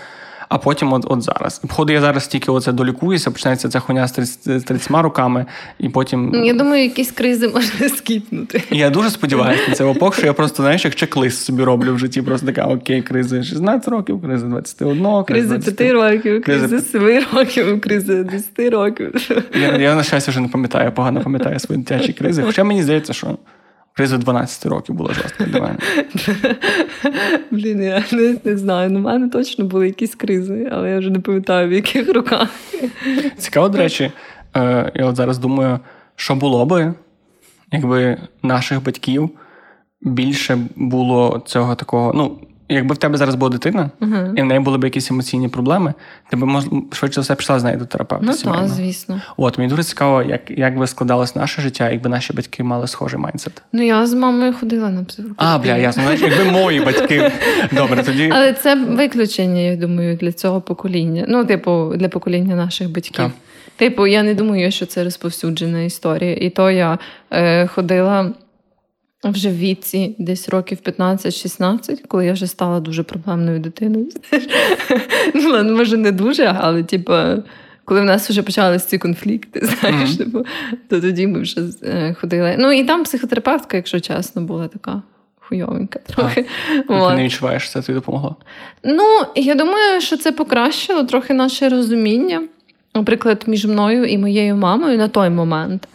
[0.53, 1.59] А потім, от от зараз.
[1.59, 5.45] Походу, я зараз тільки оце долікуюся, починається ця хуйня з 30, 30 руками,
[5.79, 6.31] і потім.
[6.33, 8.63] Ну, я думаю, якісь кризи можна скіпнути.
[8.71, 11.99] Я дуже сподіваюся на це опок, що я просто, знаєш, як чек-лист собі роблю в
[11.99, 12.21] житті.
[12.21, 18.23] Просто така окей, кризи 16 років, кризи 21, кризи 5 років, кризи 7 років, кризи
[18.23, 19.29] 10 років.
[19.61, 22.43] Я, я на щастя вже не пам'ятаю, погано пам'ятаю свої дитячі кризи.
[22.43, 23.37] Хоча мені здається, що.
[23.95, 25.77] Криза 12 років була жорстка для мене.
[27.51, 28.89] Блін, я не, не знаю.
[28.89, 32.49] Ну, У мене точно були якісь кризи, але я вже не пам'ятаю, в яких руках.
[33.37, 34.11] Цікаво, до речі,
[34.55, 35.79] е, я от зараз думаю,
[36.15, 36.93] що було би,
[37.71, 39.29] якби наших батьків
[40.01, 42.13] більше було цього такого.
[42.15, 42.37] ну,
[42.69, 44.33] Якби в тебе зараз була дитина, uh-huh.
[44.35, 45.93] і в неї були б якісь емоційні проблеми,
[46.29, 48.25] ти б мож, швидше за все пішла з нею до терапевта.
[48.25, 49.21] Ну так, звісно.
[49.37, 53.19] От мені дуже цікаво, як як би складалось наше життя, якби наші батьки мали схожий
[53.19, 53.61] майндсет.
[53.73, 55.49] Ну я з мамою ходила на психотерапію.
[55.49, 56.03] А, бля, ясно.
[56.03, 57.31] Знаєш, якби мої батьки.
[57.71, 58.31] Добре, тоді.
[58.33, 61.25] Але це виключення, я думаю, для цього покоління.
[61.27, 63.31] Ну, типу, для покоління наших батьків.
[63.75, 66.33] Типу, я не думаю, що це розповсюджена історія.
[66.33, 66.97] І то я
[67.31, 68.31] е, ходила
[69.29, 74.07] вже в віці, десь років 15-16, коли я вже стала дуже проблемною дитиною.
[75.35, 77.13] Ну, може, не дуже, але типу,
[77.85, 80.17] коли в нас вже почалися ці конфлікти, знаєш, mm-hmm.
[80.17, 80.45] типу,
[80.89, 82.55] то тоді ми вже е, ходили.
[82.59, 85.01] Ну і там психотерапевтка, якщо чесно, була така.
[85.39, 86.45] Хуйовенька трохи.
[86.89, 88.35] А, ти не відчуваєш, це тобі допомогло?
[88.83, 92.43] Ну, я думаю, що це покращило трохи наше розуміння,
[92.95, 95.87] наприклад, між мною і моєю мамою на той момент.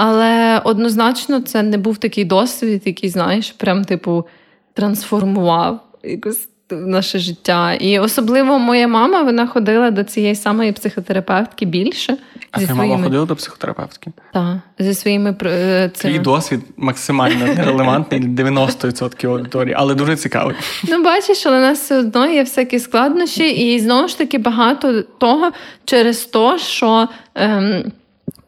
[0.00, 4.26] Але однозначно це не був такий досвід, який, знаєш, прям типу
[4.74, 7.74] трансформував якось наше життя.
[7.74, 12.16] І особливо моя мама вона ходила до цієї самої психотерапевтки більше.
[12.50, 12.86] А твоя своїми...
[12.86, 14.10] мама ходила до психотерапевтки?
[14.32, 16.14] Так, зі своїми е, цими...
[16.14, 20.56] Твій досвід максимально нерелевантний 90% аудиторії, але дуже цікавий.
[20.88, 25.02] Ну, бачиш, але у нас все одно є всякі складнощі, і знову ж таки багато
[25.02, 25.52] того
[25.84, 27.08] через те, що.
[27.34, 27.92] Ем...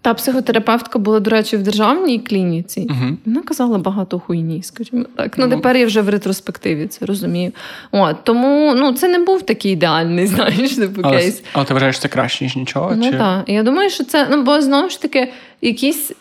[0.03, 2.81] Та психотерапевтка була, до речі, в державній клініці.
[2.81, 5.39] uh Вона казала багато хуйні, скажімо так.
[5.39, 7.53] Ну, uh тепер я вже в ретроспективі це розумію.
[7.91, 11.43] От, Тому ну, це не був такий ідеальний, знаєш, типу кейс.
[11.53, 12.93] Але ти вважаєш, це краще, ніж нічого?
[12.97, 13.19] Ну чи...
[13.19, 13.49] так.
[13.49, 16.13] Я думаю, що це, ну, бо знову ж таки, якісь.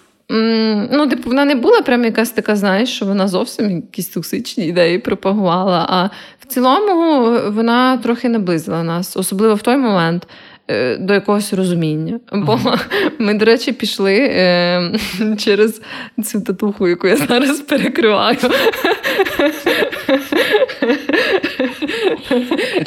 [0.92, 5.00] Ну, типу, вона не була прям якась така, знаєш, що вона зовсім якісь токсичні ідеї
[5.00, 5.86] пропагувала.
[5.90, 10.28] А в цілому вона трохи наблизила нас, особливо в той момент.
[10.72, 12.20] Е, до якогось розуміння.
[12.34, 12.80] Бо mm-hmm.
[13.20, 14.92] ми, до речі, пішли е,
[15.38, 15.82] через
[16.24, 18.38] цю татуху, яку я зараз перекриваю.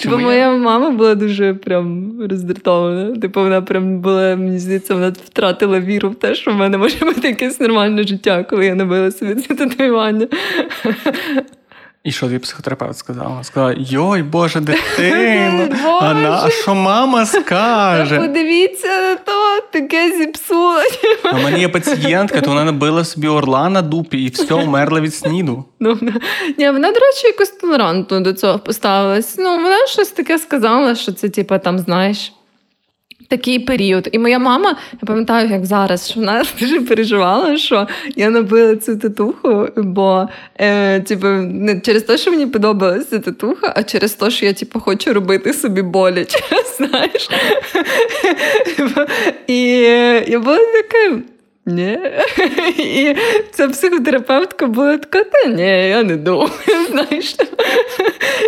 [0.09, 3.17] Бо моя мама була дуже прям роздратована.
[3.17, 7.05] Типу, вона прям була, мені здається, вона втратила віру в те, що в мене може
[7.05, 10.27] бути якесь нормальне життя, коли я набила собі це татуювання.
[12.05, 13.45] І що тобі психотерапевт сказала?
[13.45, 15.69] Сказала: Йой, Боже, дитино,
[16.01, 18.21] а що мама скаже?
[18.21, 20.83] Подивіться на то, таке зіпсула.
[21.33, 25.15] У мене є пацієнтка, то вона набила собі орла на дупі і все, умерла від
[25.15, 25.65] сніду.
[25.81, 25.99] Ну,
[26.59, 29.39] ні, Вона, до речі, якось толерантно до цього поставилась.
[29.39, 32.33] Ну, Вона щось таке сказала, що це, типа, там, знаєш
[33.33, 34.09] такий період.
[34.13, 38.97] І моя мама, я пам'ятаю, як зараз, що вона дуже переживала, що я набила цю
[38.97, 44.47] татуху, бо е, типу, не через те, що мені подобалася татуха, а через те, що
[44.47, 46.39] я типу, хочу робити собі боляче.
[46.77, 47.29] знаєш.
[49.47, 49.69] І
[50.29, 51.32] я була така.
[51.67, 51.99] Ні.
[52.79, 53.17] І
[53.51, 56.51] ця психотерапевтка була така, та ні, я не думаю,
[56.91, 57.37] знаєш.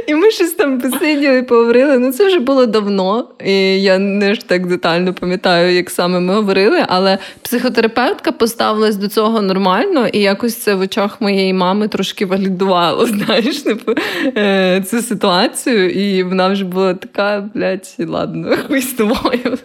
[0.07, 1.99] І ми щось там посиділи, поговорили.
[1.99, 6.35] Ну, це вже було давно, і я не ж так детально пам'ятаю, як саме ми
[6.35, 12.27] говорили, але психотерапевтка поставилась до цього нормально, і якось це в очах моєї мами трошки
[12.27, 13.93] валідувало, знаєш, типу,
[14.37, 15.91] е, цю ситуацію.
[15.91, 19.59] І вона вже була така, блядь, ладно, хуй з тобою.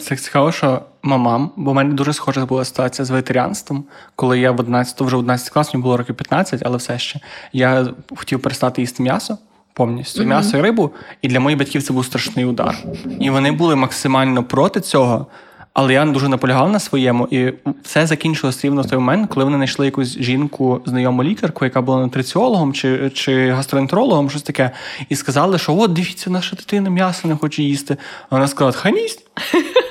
[0.00, 3.84] Це цікаво, що мамам, бо в мене дуже схожа була ситуація з вегетаріанством,
[4.16, 7.20] коли я в 11, вже в 11 класі, мені було років 15, але все ще
[7.52, 7.86] я
[8.16, 9.38] хотів перестати їсти м'ясо.
[9.76, 10.26] Повністю mm-hmm.
[10.26, 10.90] м'ясо і рибу,
[11.22, 12.76] і для моїх батьків це був страшний удар.
[13.20, 15.26] І вони були максимально проти цього.
[15.72, 19.56] Але я дуже наполягав на своєму, і все закінчилось рівно в той момент, коли вони
[19.56, 24.70] знайшли якусь жінку, знайому лікарку, яка була нутриціологом чи чи гастроентерологом, щось таке,
[25.08, 27.96] і сказали, що от дивіться, наша дитина м'ясо не хоче їсти.
[28.30, 29.26] А вона сказала, хай їсть.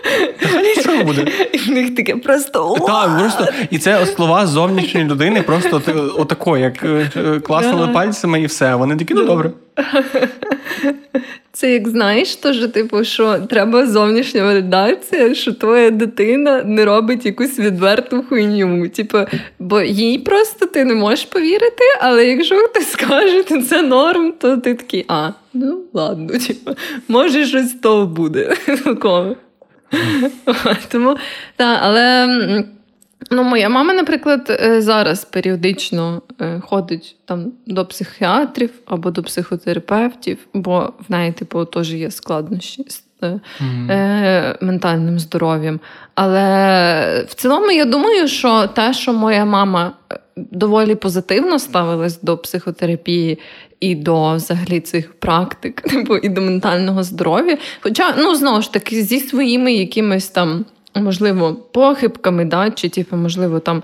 [0.79, 1.25] Що буде?
[1.53, 2.75] І в них таке просто.
[2.87, 5.81] Так, просто і це слова зовнішньої людини, просто
[6.17, 8.75] отако, як е, е, класнули пальцями, і все.
[8.75, 9.51] Вони такі, ну добре.
[11.55, 17.59] Це як знаєш, то типу, що треба зовнішня валідація, що твоя дитина не робить якусь
[17.59, 18.89] відверту хуйню.
[18.89, 19.17] Типу,
[19.59, 24.57] бо їй просто ти не можеш повірити, але якщо хтось скаже, то це норм, то
[24.57, 26.71] ти такий, а, ну ладно, типу,
[27.07, 28.55] може щось того буде.
[30.91, 31.17] Тому,
[31.55, 32.27] так, але.
[33.31, 40.37] Ну, моя мама, наприклад, е, зараз періодично е, ходить там до психіатрів або до психотерапевтів,
[40.53, 44.63] бо в неї, типу, теж є складнощі з mm-hmm.
[44.63, 45.79] ментальним здоров'ям.
[46.15, 49.91] Але в цілому я думаю, що те, що моя мама
[50.35, 53.39] доволі позитивно ставилась до психотерапії
[53.83, 57.57] і до взагалі цих практик, типу, і до ментального здоров'я.
[57.81, 60.65] Хоча, ну, знову ж таки, зі своїми якимись там
[60.95, 63.83] можливо, похибками, да, чи, типу, можливо, там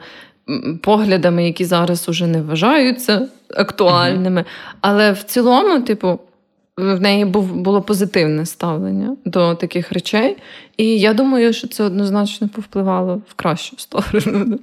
[0.81, 4.41] поглядами, які зараз уже не вважаються актуальними.
[4.41, 4.77] Mm-hmm.
[4.81, 6.19] Але в цілому, типу,
[6.77, 10.37] в неї був, було позитивне ставлення до таких речей.
[10.77, 14.59] І я думаю, що це однозначно повпливало в кращу сторону.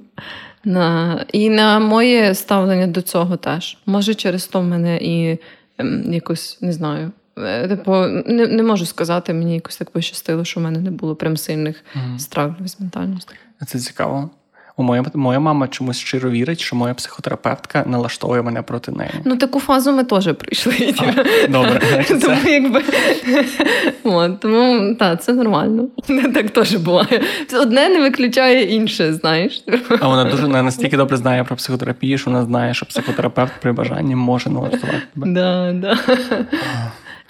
[0.67, 3.77] На, І на моє ставлення до цього теж.
[3.85, 5.39] Може, через то в мене і
[5.77, 7.11] ем, якось не знаю.
[7.37, 7.91] Е, типу,
[8.25, 11.75] не не можу сказати, мені якось так пощастило, що в мене не було прям сильних
[11.95, 12.19] mm-hmm.
[12.19, 13.33] страхів з ментальності.
[13.67, 14.29] Це цікаво.
[14.79, 19.11] У моя моя мама чомусь щиро вірить, що моя психотерапевтка налаштовує мене проти неї.
[19.25, 20.93] Ну таку фазу ми теж прийшли.
[20.97, 22.83] А, Добре, тому якби
[24.03, 25.87] От, тому так, це нормально.
[26.33, 27.21] Так теж буває.
[27.61, 29.63] Одне не виключає інше, знаєш.
[30.01, 34.15] А вона дуже настільки добре знає про психотерапію, що вона знає, що психотерапевт при бажанні
[34.15, 35.27] може налаштувати тебе.
[35.33, 35.97] Да, да.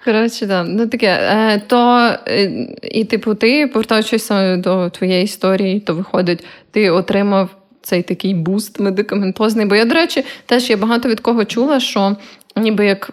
[0.08, 0.64] Коротше, да.
[0.64, 1.08] ну таке.
[1.08, 7.50] Е, то е, і типу, ти повертаючись до твоєї історії, то виходить, ти отримав
[7.82, 9.66] цей такий буст медикаментозний.
[9.66, 12.16] Бо я, до речі, теж я багато від кого чула, що
[12.56, 13.12] ніби як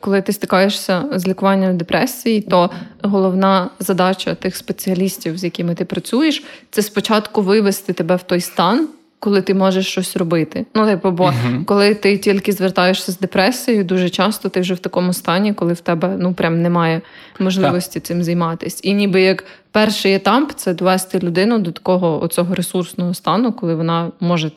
[0.00, 2.70] коли ти стикаєшся з лікуванням депресії, то
[3.02, 8.88] головна задача тих спеціалістів, з якими ти працюєш, це спочатку вивести тебе в той стан
[9.24, 10.66] коли ти можеш щось робити.
[10.74, 11.64] Ну, типу, бо uh-huh.
[11.64, 15.80] коли ти тільки звертаєшся з депресією, дуже часто ти вже в такому стані, коли в
[15.80, 17.00] тебе ну прям немає
[17.38, 18.06] можливості так.
[18.06, 18.80] цим займатися.
[18.82, 24.10] І ніби як перший етап це довести людину до такого оцього ресурсного стану, коли вона
[24.20, 24.50] може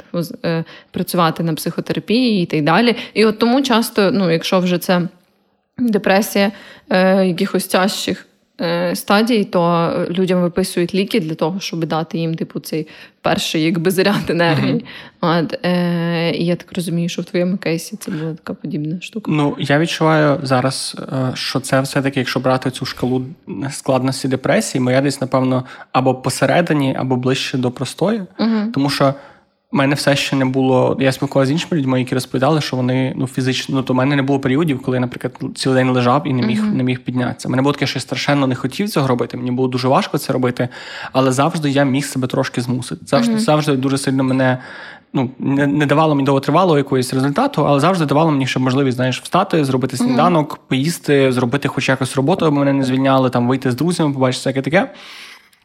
[0.46, 2.96] е, працювати на психотерапії і так далі.
[3.14, 5.02] І от тому часто, ну, якщо вже це
[5.78, 6.52] депресія
[6.90, 8.26] е, якихось тяжчих
[8.94, 12.88] стадій, то людям виписують ліки для того, щоб дати їм типу цей
[13.22, 14.86] перший якби заряд енергії.
[15.22, 15.44] Mm-hmm.
[15.44, 19.32] От, е, І я так розумію, що в твоєму кейсі це була така подібна штука.
[19.32, 23.26] Ну я відчуваю зараз, е, що це все-таки, якщо брати цю шкалу
[23.72, 28.72] складності депресії, моя десь, напевно, або посередині, або ближче до простої, mm-hmm.
[28.72, 29.14] тому що.
[29.72, 30.98] У мене все ще не було.
[31.00, 34.16] Я спілкувався з іншими людьми, які розповідали, що вони ну фізично ну, то в мене
[34.16, 36.74] не було періодів, коли я, наприклад, цілий день лежав і не міг uh-huh.
[36.74, 37.50] не міг піднятися.
[37.50, 39.38] Мене було таке, що я страшенно не хотів цього робити.
[39.38, 40.70] Мені було дуже важко це робити,
[41.12, 43.06] але завжди я міг себе трошки змусити.
[43.06, 43.40] Завжди uh-huh.
[43.40, 44.58] завжди дуже сильно мене
[45.14, 49.22] ну не, не давало мені довготривалого якогось результату, але завжди давало мені ще можливість знаєш,
[49.22, 50.70] встати, зробити сніданок, uh-huh.
[50.70, 54.62] поїсти, зробити хоч якось роботу, аби мене не звільняли, там вийти з друзями, побачити всяке
[54.62, 54.90] таке.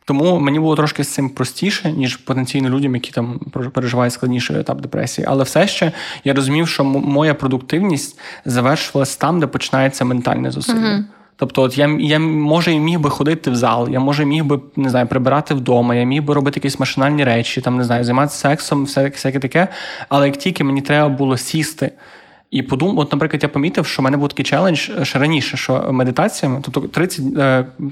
[0.04, 3.40] Тому мені було трошки з цим простіше, ніж потенційно людям, які там
[3.74, 5.26] переживають складніший етап депресії.
[5.30, 5.92] Але все ще
[6.24, 10.78] я розумів, що моя продуктивність завершилась там, де починається ментальне зусилля.
[10.78, 11.04] Uh-huh.
[11.36, 14.60] Тобто, от я я може і міг би ходити в зал, я може міг би
[14.76, 18.38] не знаю, прибирати вдома, я міг би робити якісь машинальні речі, там не знаю, займатися
[18.38, 19.68] сексом, все всяке таке.
[20.08, 21.92] Але як тільки мені треба було сісти
[22.52, 25.56] і подумав, от, наприклад, я помітив, що в мене був такий челендж е, ще раніше,
[25.56, 27.24] що медитаціями, тобто 30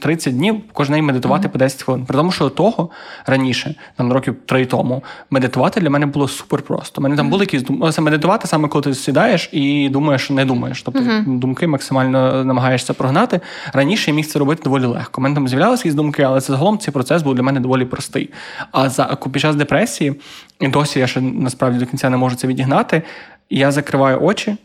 [0.01, 1.53] 30 е, днів кожен день медитувати mm-hmm.
[1.53, 2.07] по 10 хвилин.
[2.07, 2.91] При тому, що до того
[3.27, 7.01] раніше, там років три тому, медитувати для мене було супер просто.
[7.01, 7.31] У мене там mm-hmm.
[7.31, 8.01] були якісь думки.
[8.01, 10.83] медитувати саме коли ти сідаєш і думаєш, не думаєш.
[10.83, 11.39] Тобто mm-hmm.
[11.39, 13.41] думки максимально намагаєшся прогнати.
[13.73, 15.21] Раніше я міг це робити доволі легко.
[15.21, 17.85] У мене там з'являлися якісь думки, але це загалом цей процес був для мене доволі
[17.85, 18.31] простий.
[18.73, 20.15] А за під час депресії,
[20.61, 23.03] і досі я ще насправді до кінця не можу це відігнати
[23.51, 24.57] я закриваю очі,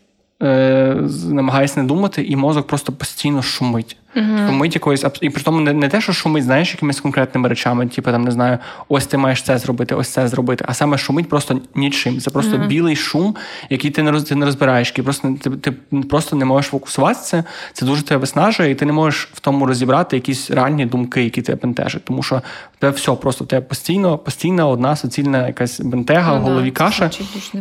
[0.43, 0.95] е,
[1.29, 3.97] намагаюся не думати, і мозок просто постійно шумить.
[4.15, 4.47] Uh-huh.
[4.47, 8.11] Шумить якоюсь і при тому не, не те, що шумить, знаєш, якимись конкретними речами, типу
[8.11, 8.57] там не знаю,
[8.89, 10.65] ось ти маєш це зробити, ось це зробити.
[10.67, 12.19] А саме шумить просто нічим.
[12.19, 12.67] Це просто uh-huh.
[12.67, 13.35] білий шум,
[13.69, 15.71] який ти не роз, ти не розбираєш, який просто ти, ти
[16.09, 17.43] просто не можеш фокусуватися.
[17.73, 21.41] Це дуже тебе виснажує, і ти не можеш в тому розібрати якісь ранні думки, які
[21.41, 22.05] тебе бентежать.
[22.05, 22.41] Тому що
[22.79, 26.39] тебе все просто в тебе постійно, постійна одна суцільна якась бентега uh-huh.
[26.39, 27.09] в голові каша.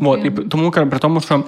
[0.00, 1.44] От, і тому при тому, що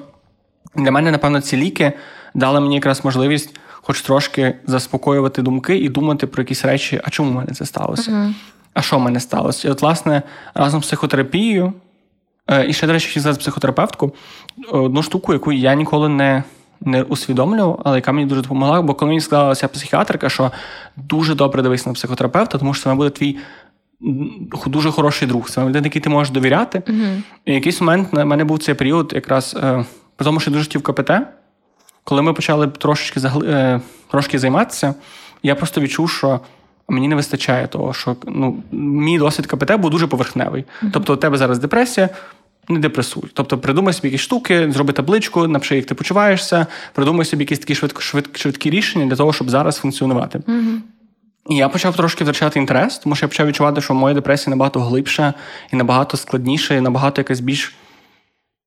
[0.75, 1.93] для мене, напевно, ці ліки
[2.35, 7.31] дали мені якраз можливість хоч трошки заспокоювати думки і думати про якісь речі, а чому
[7.31, 8.11] в мене це сталося?
[8.11, 8.33] Uh-huh.
[8.75, 9.69] А що в мене сталося?
[9.69, 10.23] І от, власне,
[10.55, 11.73] разом з психотерапією,
[12.47, 14.15] е, і ще, до речі, ще зараз психотерапевтку,
[14.69, 16.43] одну штуку, яку я ніколи не
[16.81, 20.53] не усвідомлював, але яка мені дуже допомогла, бо коли мені сказалася психіатрика, що
[20.97, 23.37] дуже добре дивись на психотерапевта, тому що це буде твій
[24.67, 25.51] дуже хороший друг.
[25.51, 26.79] Це людина, який ти можеш довіряти.
[26.79, 27.23] Uh-huh.
[27.45, 29.85] І якийсь момент на мене був цей період, якраз е,
[30.17, 31.11] при тому, що я дуже хотів КПТ.
[32.05, 33.47] Коли ми почали трошечки загли...
[33.49, 34.95] Е, трошки займатися,
[35.43, 36.41] я просто відчув, що
[36.89, 40.65] мені не вистачає того, що ну, мій досвід КПТ був дуже поверхневий.
[40.83, 40.91] Uh-huh.
[40.93, 42.09] Тобто, у тебе зараз депресія.
[42.69, 43.31] Не депресуй.
[43.33, 47.75] Тобто придумай собі якісь штуки, зроби табличку, напиши, як ти почуваєшся, придумай собі якісь такі
[47.75, 50.39] швидко, швид, швидкі рішення для того, щоб зараз функціонувати.
[50.39, 50.79] Uh-huh.
[51.49, 54.81] І я почав трошки втрачати інтерес, тому що я почав відчувати, що моя депресія набагато
[54.81, 55.35] глибша
[55.73, 57.75] і набагато складніша, і набагато якась більш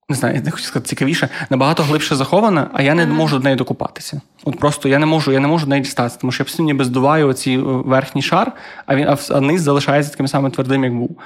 [0.10, 3.56] не знаю, не хочу сказати цікавіше, набагато глибше захована, а я не можу до неї
[3.56, 4.22] докупатися.
[4.44, 6.66] От просто я не можу, я не можу до неї дістатися, тому що я постійно
[6.66, 8.52] ніби здуваю оцій е, верхній шар,
[8.86, 11.18] а він а низ залишається таким самим твердим, як був.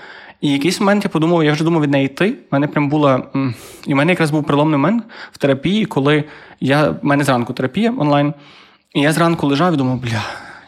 [0.42, 2.30] І якийсь момент я подумав, я вже думав від неї йти.
[2.30, 3.24] У мене прям була.
[3.88, 6.24] І в мене якраз був приломний момент в терапії, коли
[6.60, 8.34] я в мене зранку терапія онлайн,
[8.94, 10.24] і я зранку лежав і думав, бля.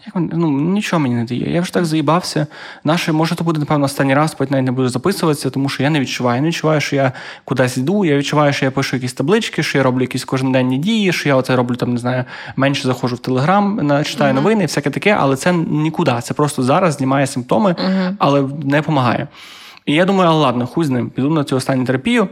[0.06, 1.54] Як ну, нічого мені не дає.
[1.54, 2.48] Я вже так заїбався.
[2.84, 5.90] Наше, може, то буде, напевно, останній раз, потім навіть не буду записуватися, тому що я
[5.90, 6.36] не відчуваю.
[6.36, 7.12] Я не відчуваю, що я
[7.46, 8.06] кудись йду.
[8.06, 11.36] Я відчуваю, що я пишу якісь таблички, що я роблю якісь кожноденні дії, що я
[11.36, 12.26] оце роблю там, не знаю,
[12.56, 14.36] менше заходжу в Телеграм, читаю uh-huh.
[14.36, 16.14] новини, всяке таке, але це нікуди.
[16.24, 18.16] Це просто зараз знімає симптоми, uh-huh.
[18.20, 19.28] але не допомагає.
[19.86, 22.28] І я думаю, але ладно, хуй з ним, піду на цю останню терапію.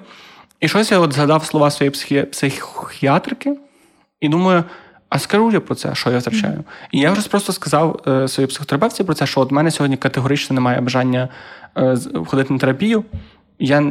[0.60, 2.22] І щось я от згадав слова своєї психі...
[2.22, 3.58] психіатрики,
[4.22, 4.64] і думаю.
[5.14, 6.54] А скажу я про це, що я втрачаю.
[6.54, 6.88] Mm-hmm.
[6.92, 10.54] І я вже просто сказав е, своїй психотерапевті про це, що от мене сьогодні категорично
[10.54, 11.30] немає бажання
[11.78, 13.04] е, ходити на терапію.
[13.60, 13.82] Я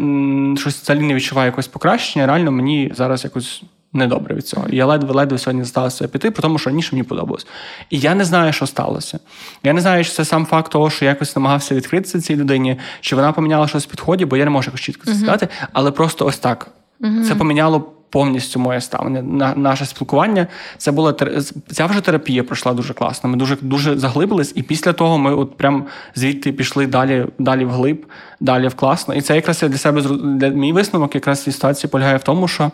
[0.57, 2.27] щось взагалі не відчуваю якогось покращення.
[2.27, 3.63] Реально мені зараз якось
[3.93, 4.69] недобре від цього.
[4.69, 7.47] І я ледве-ледве сьогодні сталося піти, при тому, що раніше мені подобалось.
[7.91, 9.19] І я не знаю, що сталося.
[9.65, 12.77] Я не знаю, чи це сам факт того, що я якось намагався відкритися цій людині,
[13.01, 15.69] чи вона поміняла щось в підході, бо я не можу якось чітко це сказати, mm-hmm.
[15.73, 16.69] але просто ось так.
[17.01, 17.25] Mm-hmm.
[17.25, 20.47] Це поміняло повністю моє ставлення на наше спілкування.
[20.77, 21.15] Це була
[21.73, 23.31] ця вже терапія пройшла дуже класно.
[23.31, 25.85] Ми дуже дуже заглибились, і після того ми от прям
[26.15, 28.07] звідти пішли далі, далі вглиб,
[28.41, 29.15] далі в класно.
[29.15, 32.49] І це якраз я для себе для мій висновок, якраз цієї ситуації полягає в тому,
[32.49, 32.71] що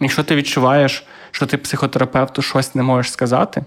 [0.00, 3.64] якщо ти відчуваєш, що ти психотерапевту щось не можеш сказати.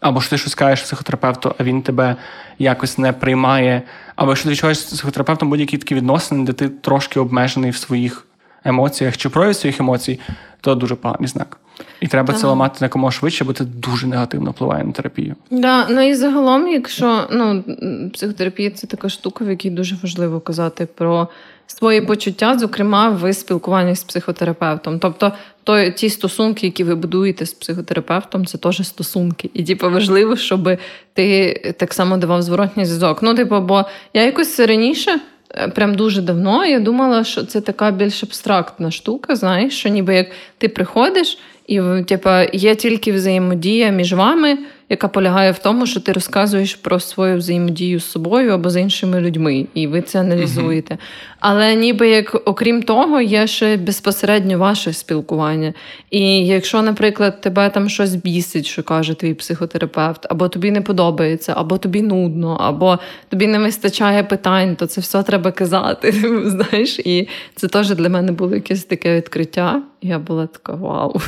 [0.00, 2.16] Або що ти щось скажеш психотерапевту, а він тебе
[2.58, 3.82] якось не приймає,
[4.16, 8.26] або що ти відчуваєш з психотерапевтом будь-які такі відносини, де ти трошки обмежений в своїх
[8.64, 10.20] емоціях чи прояв своїх емоцій,
[10.62, 11.56] то дуже поганий знак.
[12.00, 12.40] І треба ага.
[12.40, 15.34] це ламати якомога швидше, бо це дуже негативно впливає на терапію.
[15.50, 17.64] Да, ну і загалом, якщо ну,
[18.12, 21.28] психотерапія це така штука, в якій дуже важливо казати про
[21.66, 24.98] свої почуття, зокрема в спілкуванні з психотерапевтом.
[24.98, 25.32] Тобто,
[25.64, 29.50] то ті стосунки, які ви будуєте з психотерапевтом, це теж стосунки.
[29.54, 30.78] І типу, важливо, щоб
[31.12, 33.22] ти так само давав зворотній зв'язок.
[33.22, 33.84] Ну, типу, бо
[34.14, 35.20] я якось раніше.
[35.54, 40.14] Е, прям дуже давно я думала, що це така більш абстрактна штука, знаєш, що ніби
[40.14, 40.26] як
[40.58, 44.58] ти приходиш, і типа, є тільки взаємодія між вами,
[44.92, 49.20] яка полягає в тому, що ти розказуєш про свою взаємодію з собою або з іншими
[49.20, 50.94] людьми, і ви це аналізуєте.
[50.94, 51.36] Uh-huh.
[51.40, 55.74] Але ніби як, окрім того, є ще безпосередньо ваше спілкування.
[56.10, 61.54] І якщо, наприклад, тебе там щось бісить, що каже твій психотерапевт, або тобі не подобається,
[61.56, 66.12] або тобі нудно, або тобі не вистачає питань, то це все треба казати.
[66.44, 69.82] Знаєш, і це теж для мене було якесь таке відкриття.
[70.02, 71.20] Я була така вау.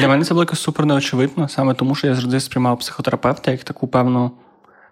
[0.00, 3.86] Для мене це було супер неочевидно, саме тому, що я завжди сприймав психотерапевта як таку
[3.86, 4.30] певну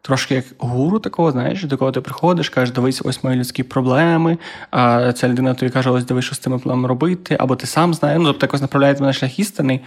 [0.03, 4.39] трошки як гуру такого, знаєш, до кого ти приходиш, кажеш, дивись, ось мої людські проблеми.
[4.71, 7.95] А ця людина тобі каже, ось дивись, що з цими проблемами робити, або ти сам
[7.95, 9.81] знаєш, ну тобто якось направляє тебе шлях істини.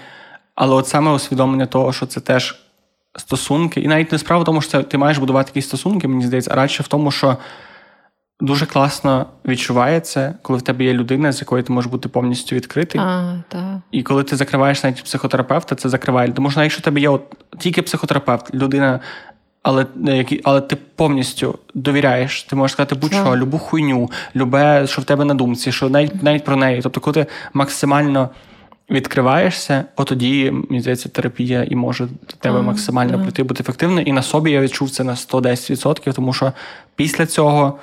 [0.55, 2.55] Але от саме усвідомлення того, що це теж
[3.17, 6.26] стосунки, і навіть не справа в тому, що це ти маєш будувати якісь стосунки, мені
[6.26, 7.38] здається, а радше в тому, що.
[8.39, 13.01] Дуже класно відчувається, коли в тебе є людина, з якою ти можеш бути повністю відкритий.
[13.01, 13.77] А, так.
[13.91, 16.31] І коли ти закриваєш навіть психотерапевта, це закриває.
[16.31, 17.21] Тому що якщо в тебе є от
[17.57, 18.99] тільки психотерапевт, людина
[19.65, 19.86] але
[20.43, 22.43] але ти повністю довіряєш.
[22.43, 26.43] Ти можеш сказати будь-що, любу хуйню, любе, що в тебе на думці, що навіть навіть
[26.43, 26.81] про неї.
[26.81, 28.29] Тобто, коли ти максимально
[28.89, 34.05] відкриваєшся, от тоді, мені здається, терапія і може до тебе максимально прийти бути ефективною.
[34.05, 36.53] І на собі я відчув це на 110%, тому що
[36.95, 37.79] після цього.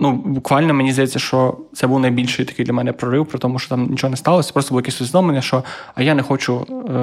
[0.00, 3.68] Ну, буквально мені здається, що це був найбільший такий для мене прорив, при тому, що
[3.68, 4.52] там нічого не сталося.
[4.52, 7.00] Просто було якесь усвідомлення, що а я не хочу е,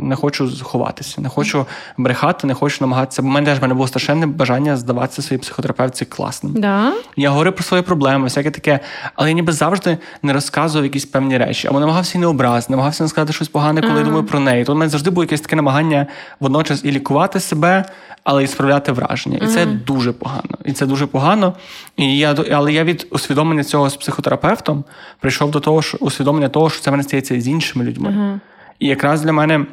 [0.00, 1.66] не хочу ховатися, не хочу
[1.96, 3.22] брехати, не хочу намагатися.
[3.22, 6.52] Бо мене теж в мене було страшенне бажання здаватися своїй психотерапевтці класним.
[6.56, 6.92] Да?
[7.16, 8.80] Я говорив про свої проблеми, всяке таке,
[9.14, 13.04] але я ніби завжди не розказував якісь певні речі, або намагався і не образити, намагався
[13.04, 14.64] не сказати щось погане, коли я думаю про неї.
[14.64, 16.06] То в мене завжди було якесь таке намагання
[16.40, 17.84] водночас і лікувати себе,
[18.24, 19.38] але і справляти враження.
[19.42, 20.58] І це дуже погано.
[20.64, 21.54] І це дуже погано.
[21.96, 24.84] І я але я від усвідомлення цього з психотерапевтом
[25.20, 28.08] прийшов до того, що усвідомлення того, що це мене стається з іншими людьми.
[28.08, 28.40] Uh-huh.
[28.78, 29.66] І якраз для мене,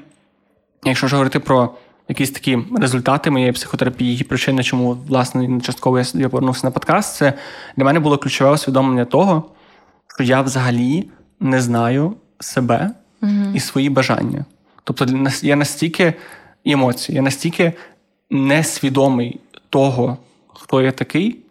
[0.84, 1.70] якщо ж говорити про
[2.08, 7.16] якісь такі результати моєї психотерапії, і причини, чому власне частково я, я повернувся на подкаст,
[7.16, 7.34] це
[7.78, 9.44] для мене було ключове усвідомлення того,
[10.16, 11.08] що я взагалі
[11.40, 13.56] не знаю себе uh-huh.
[13.56, 14.46] і свої бажання.
[14.84, 15.08] Тобто,
[15.42, 16.14] я настільки
[16.66, 17.74] емоцій, я настільки
[18.30, 20.18] несвідомий того,
[20.48, 21.45] хто я такий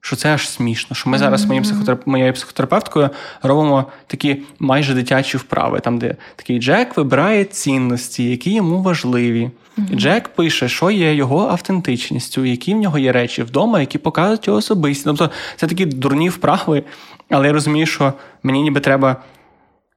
[0.00, 0.96] що це аж смішно.
[0.96, 2.06] Що ми зараз моїм психотерап...
[2.06, 3.10] моєю психотерапевткою
[3.42, 9.50] робимо такі майже дитячі вправи, там, де такий Джек вибирає цінності, які йому важливі.
[9.90, 14.46] І Джек пише, що є його автентичністю, які в нього є речі вдома, які показують
[14.46, 15.04] його особисті.
[15.04, 16.82] Тобто це такі дурні вправи,
[17.30, 19.16] але я розумію, що мені ніби треба.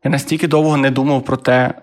[0.03, 1.73] Я настільки довго не думав про те,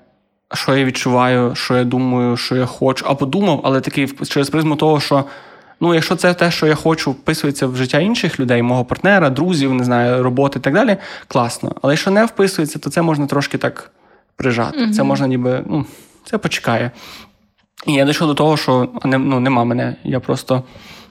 [0.54, 4.76] що я відчуваю, що я думаю, що я хочу, або думав, але такий через призму
[4.76, 5.24] того, що.
[5.80, 9.74] Ну, якщо це те, що я хочу, вписується в життя інших людей, мого партнера, друзів,
[9.74, 10.96] не знаю, роботи і так далі,
[11.28, 11.74] класно.
[11.82, 13.90] Але якщо не вписується, то це можна трошки так
[14.36, 14.78] прижати.
[14.78, 15.86] mm Це можна ніби, ну,
[16.24, 16.90] це почекає.
[17.86, 19.96] І я дійшов до того, що ну, нема мене.
[20.04, 20.62] Я просто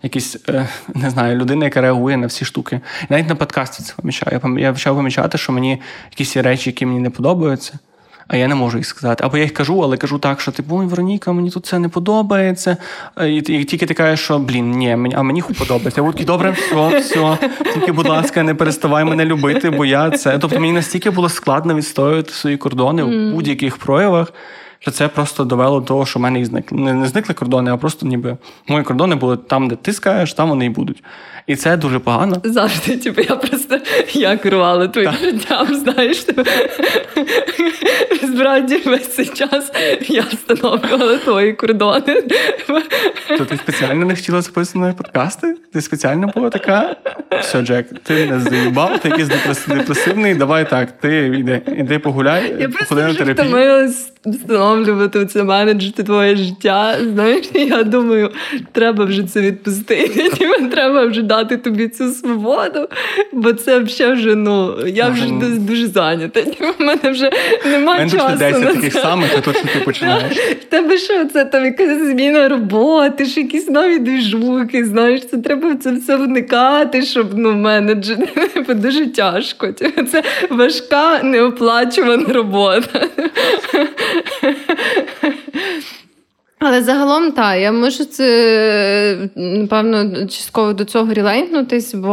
[0.04, 2.82] якийсь, е, не знаю, людина, яка реагує на всі штуки.
[3.10, 4.58] навіть на подкасті це помічаю.
[4.58, 7.80] Я почав помічати, що мені якісь речі, які мені не подобаються
[8.30, 9.24] а я не можу їх сказати.
[9.24, 12.78] Або я їх кажу, але кажу так, що типу, Вероніка, мені тут це не подобається.
[13.22, 16.02] І, і тільки ти кажеш, що блін, ні, мені, а мені подобається.
[16.18, 17.38] Я добре, все, все.
[17.74, 20.40] Тільки, будь ласка, не переставай мене любити, бо я це.
[20.40, 23.32] Тобто мені настільки було складно відстоювати свої кордони mm.
[23.32, 24.34] в будь-яких проявах.
[24.82, 26.78] Що це просто довело до того, що в мене і зникли.
[26.78, 30.50] Не, не зникли кордони, а просто ніби мої кордони були там, де ти скажеш, там
[30.50, 31.04] вони і будуть.
[31.48, 32.42] І це дуже погано.
[32.44, 33.80] Завжди, типу, я просто
[34.14, 36.18] я керувала твоїм життям, знаєш.
[36.18, 36.44] Типу.
[38.86, 39.72] Весь цей час
[40.08, 42.24] я встановлювала твої кордони.
[43.38, 45.56] То ти спеціально не хотіла записувати подкасти?
[45.74, 46.96] Ти спеціально була така?
[47.42, 49.28] Все, Джек, ти не заїбав, ти якийсь
[49.68, 53.90] депресивний, давай так, ти йди, іди погуляй, я просто на терапію
[54.26, 56.96] встановлювати це менеджити твоє життя.
[57.14, 58.32] Знаєш, я думаю,
[58.72, 60.30] треба вже це відпустити.
[60.72, 62.88] Треба вже дати тобі цю свободу,
[63.32, 66.44] бо це взагалі вже ну я вже дуже, дуже зайнята.
[66.80, 67.32] У мене вже
[67.66, 68.30] немає часу.
[68.30, 68.74] на це.
[68.74, 70.38] таких самих, а що ти починаєш.
[70.70, 75.78] Тебе що це там якась зміна роботи, ж якісь нові двіжуки, знаєш, це треба в
[75.78, 78.28] це все вникати, щоб ну менеджити.
[78.74, 79.68] Дуже тяжко.
[80.12, 83.08] Це важка неоплачувана робота.
[86.60, 92.08] Але загалом так, я можу це напевно частково до цього релентнутись, бо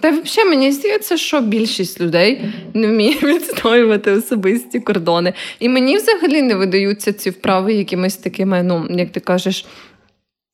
[0.00, 5.32] та взагалі мені здається, що більшість людей не вміє відстоювати особисті кордони.
[5.58, 9.64] І мені взагалі не видаються ці вправи якимись такими, ну як ти кажеш.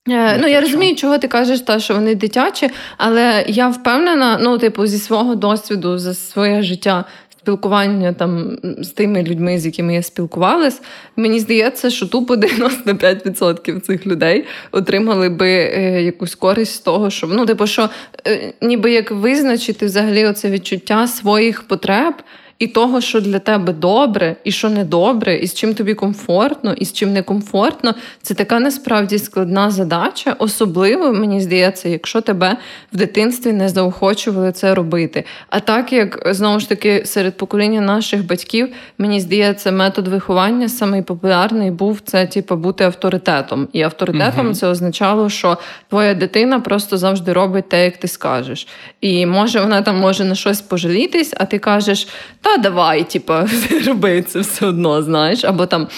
[0.09, 4.59] Е, ну, я розумію, чого ти кажеш, та, що вони дитячі, але я впевнена, ну,
[4.59, 7.05] типу, зі свого досвіду за своє життя
[7.45, 10.83] спілкування там з тими людьми, з якими я спілкувалась,
[11.17, 17.27] мені здається, що тупо 95% цих людей отримали би е, якусь користь з того, що
[17.27, 17.91] ну, типу, що
[18.27, 22.15] е, ніби як визначити взагалі оце відчуття своїх потреб
[22.59, 26.73] і того, що для тебе добре, і що не добре, і з чим тобі комфортно,
[26.73, 30.37] і з чим некомфортно, це така насправді складна задача.
[30.39, 32.57] Особливо, мені здається, якщо тебе
[32.93, 35.25] в дитинстві не заохочували це робити.
[35.49, 41.03] А так як знову ж таки серед покоління наших батьків, мені здається, метод виховання самий
[41.03, 43.69] популярний був це, типу, бути авторитетом.
[43.73, 48.67] І авторитетом uh це означало, що твоя дитина просто завжди робить те, як ти скажеш.
[49.01, 52.09] І може вона там може на щось пожалітись, а ти кажеш
[52.45, 53.49] та давай, типа,
[53.87, 55.89] роби це все одно, знаєш, або там.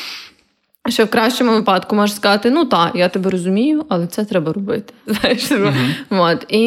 [0.88, 4.92] Що в кращому випадку можеш сказати, ну так, я тебе розумію, але це треба робити.
[5.06, 5.72] Знаєш, uh-huh.
[6.10, 6.44] От.
[6.48, 6.62] І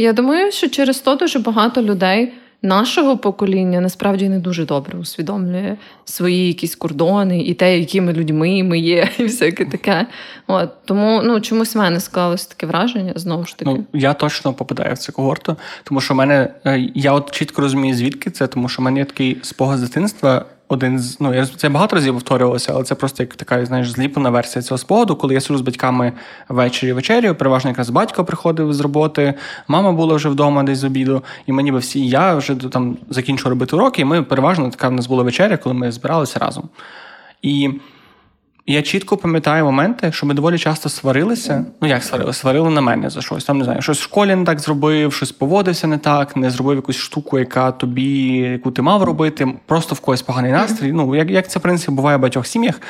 [0.00, 2.32] я думаю, що через то дуже багато людей
[2.62, 8.78] нашого покоління насправді не дуже добре усвідомлює свої якісь кордони і те, якими людьми ми
[8.78, 10.06] є, і всяке таке.
[10.46, 13.70] От Тому ну, чомусь в мене склалось таке враження знову ж таки.
[13.70, 17.62] Ну, Я точно попадаю в цю когорту, тому що в мене е, я от чітко
[17.62, 20.44] розумію, звідки це, тому що в мене є такий спогад з дитинства.
[20.68, 24.30] Один з ну я це багато разів повторювалося, але це просто як така, знаєш, зліплена
[24.30, 26.12] версія цього спогаду, коли я сижу з батьками
[26.48, 29.34] ввечері вечерю, переважно якраз батько приходив з роботи,
[29.68, 33.48] мама була вже вдома десь з обіду, і мені би всі я вже там закінчу
[33.48, 36.68] робити уроки, і ми переважно така в нас була вечеря, коли ми збиралися разом.
[37.42, 37.70] І
[38.72, 41.64] я чітко пам'ятаю моменти, що ми доволі часто сварилися.
[41.80, 42.32] Ну, як сварили?
[42.32, 43.44] Сварили на мене за щось.
[43.44, 46.76] Там не знаю, щось в школі не так зробив, щось поводився не так, не зробив
[46.76, 50.92] якусь штуку, яка тобі, яку ти мав робити, просто в когось поганий настрій.
[50.92, 52.80] Ну, як як це в принципі буває в багатьох сім'ях.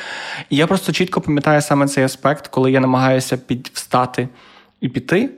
[0.49, 4.27] І я просто чітко пам'ятаю саме цей аспект, коли я намагаюся підвстати
[4.81, 5.29] і піти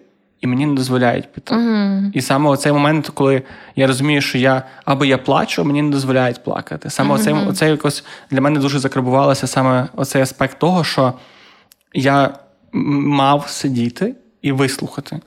[0.41, 1.55] і мені не дозволяють піти.
[1.55, 2.11] Uh-huh.
[2.13, 3.41] І саме оцей момент, коли
[3.75, 6.89] я розумію, що я або я плачу, мені не дозволяють плакати.
[6.89, 11.13] Саме оцей, оцей якось для мене дуже закарбувалося саме оцей аспект того, що
[11.93, 12.33] я
[12.71, 15.19] мав сидіти і вислухати.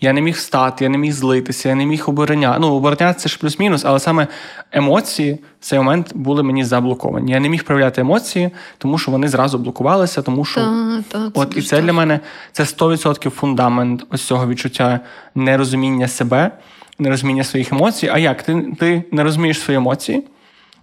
[0.00, 2.58] Я не міг встати, я не міг злитися, я не міг обороняти.
[2.60, 4.26] Ну, обороняти це ж плюс-мінус, але саме
[4.72, 7.32] емоції в цей момент були мені заблоковані.
[7.32, 11.56] Я не міг проявляти емоції, тому що вони зразу блокувалися, тому що та, та, от
[11.56, 12.20] і це для мене
[12.52, 15.00] це 100% фундамент ось цього відчуття
[15.34, 16.50] нерозуміння себе,
[16.98, 18.10] нерозуміння своїх емоцій.
[18.12, 18.42] А як?
[18.42, 20.24] Ти, Ти не розумієш свої емоції?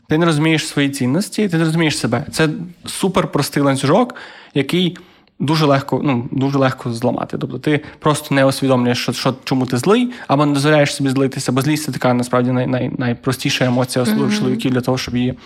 [0.07, 2.25] Ти не розумієш свої цінності, ти не розумієш себе.
[2.31, 2.49] Це
[2.85, 4.15] супер простий ланцюжок,
[4.53, 4.97] який
[5.39, 7.37] дуже легко ну, дуже легко зламати.
[7.37, 11.51] Тобто ти просто не усвідомлюєш, що, що чому ти злий, або не дозволяєш собі злитися,
[11.51, 14.37] бо злість це така насправді най, най, найпростіша емоція mm-hmm.
[14.37, 15.37] чоловіків для того, щоб її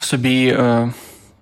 [0.00, 0.46] в собі.
[0.46, 0.92] Е,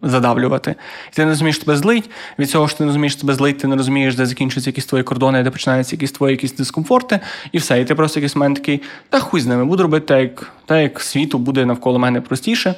[0.07, 0.75] Задавлювати.
[1.12, 2.11] І ти не розумієш тебе злить.
[2.39, 5.05] Від цього що ти не розумієш тебе злить, ти не розумієш, де закінчуються якісь твої
[5.05, 7.20] кордони, де починаються якісь твої якісь дискомфорти,
[7.53, 7.81] і все.
[7.81, 10.83] І ти просто якийсь момент такий, та хуй з ними, буду робити так, як, так,
[10.83, 12.75] як світу буде навколо мене простіше.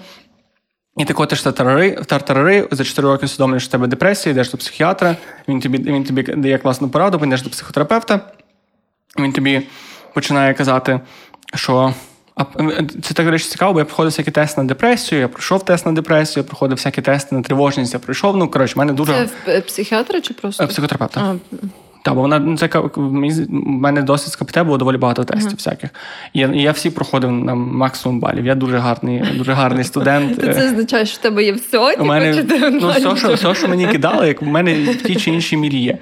[0.97, 4.59] І ти котиш тартарари, тартарари, за 4 роки усвідомлюєш, що в тебе депресія, йдеш до
[4.59, 5.17] психіатра,
[5.49, 8.21] він тобі він тобі дає класну пораду, йдеш до психотерапевта,
[9.19, 9.63] він тобі
[10.15, 11.01] починає казати,
[11.55, 11.95] що.
[12.35, 12.45] А
[13.03, 15.93] це так речі цікаво, бо я проходив всякі тести на депресію, я пройшов тест на
[15.93, 18.37] депресію, я проходив всякі тести на тривожність, я пройшов.
[18.37, 19.29] Ну, коротше, в мене дуже.
[19.47, 20.69] Це в психіатра чи просто?
[20.69, 21.21] Психотерапевта.
[21.21, 21.57] А.
[22.07, 25.57] Так, бо вона ну, це в мене досить з КПТ було доволі багато тестів uh-huh.
[25.57, 25.91] всяких.
[26.33, 28.47] І я, і я всі проходив на максимум балів.
[28.47, 30.41] Я дуже гарний, дуже гарний студент.
[30.41, 31.91] Це означає, що в тебе є все?
[31.91, 35.31] Типу, мене ну, все, що все, що мені кидали, як в мене в тій чи
[35.31, 35.99] іншій мірі є.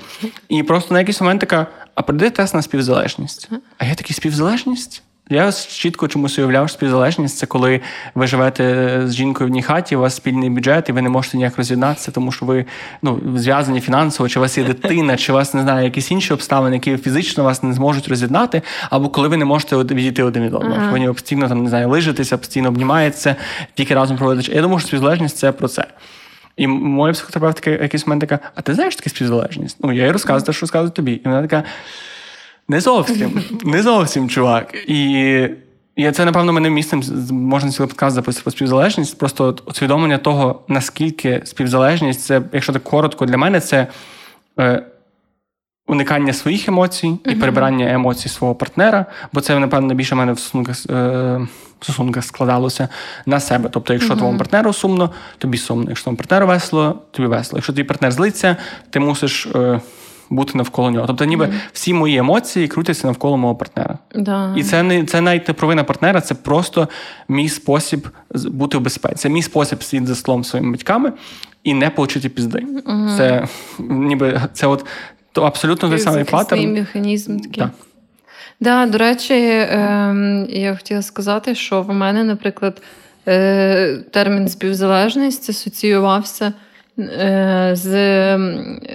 [0.49, 3.51] І просто на якийсь момент така: а прийде тест на співзалежність.
[3.79, 5.03] А я такий співзалежність?
[5.31, 7.81] Я чітко чомусь уявляв, що співзалежність це коли
[8.15, 11.37] ви живете з жінкою в одній хаті, у вас спільний бюджет, і ви не можете
[11.37, 12.65] ніяк роз'єднатися, тому що ви
[13.03, 16.33] ну, зв'язані фінансово, чи у вас є дитина, чи у вас не знаю, якісь інші
[16.35, 20.55] обставини, які фізично вас не зможуть роз'єднати, або коли ви не можете відійти один від
[20.55, 20.81] одного.
[20.81, 20.99] Ага.
[20.99, 23.37] Ви постійно там не знаю, лижитеся, постійно обнімаєтеся,
[23.75, 24.55] тільки разом проводите.
[24.55, 25.87] Я думаю, що співзалежність це про це.
[26.57, 29.77] І моя психотерапевтка якийсь момент така: а ти знаєш таке співзалежність?
[29.81, 31.13] Ну, я їй розказую, те, що розказую тобі.
[31.13, 31.65] І вона така.
[32.69, 34.75] Не зовсім, не зовсім, чувак.
[34.89, 35.49] І
[35.97, 39.19] і це, напевно, мене місцем можна цілий подкаст записати про співзалежність.
[39.19, 43.87] Просто от усвідомлення того, наскільки співзалежність це, якщо так коротко, для мене це
[44.61, 44.83] е,
[45.87, 47.41] уникання своїх емоцій і uh-huh.
[47.41, 50.93] перебирання емоцій свого партнера, бо це, напевно, більше мене в стосунках, е,
[51.81, 52.89] в стосунках складалося
[53.27, 53.69] на себе.
[53.73, 54.19] Тобто, якщо uh-huh.
[54.19, 55.85] твоєму партнеру сумно, тобі сумно.
[55.89, 57.59] Якщо твоєму партнеру весело, тобі весело.
[57.59, 58.57] Якщо твій партнер злиться,
[58.91, 59.47] ти мусиш.
[59.47, 59.81] Е,
[60.31, 61.07] бути навколо нього.
[61.07, 61.53] Тобто, ніби mm.
[61.73, 63.99] всі мої емоції крутяться навколо мого партнера.
[64.15, 64.55] Да.
[64.57, 66.89] І це не це навіть не провина партнера, це просто
[67.29, 69.15] мій спосіб бути в безпеці.
[69.15, 71.13] Це мій спосіб сидіти за столом своїми батьками
[71.65, 72.59] і не получити пізди.
[72.59, 73.17] Mm.
[73.17, 73.49] Це
[73.79, 74.87] ніби це от
[75.33, 76.73] то абсолютно той самий паттерн.
[76.73, 77.63] механізм такий.
[77.63, 77.71] Так.
[78.61, 82.83] Да, до речі, е, я хотіла сказати, що в мене, наприклад,
[83.29, 86.53] е, термін співзалежність асоціювався
[87.73, 88.37] з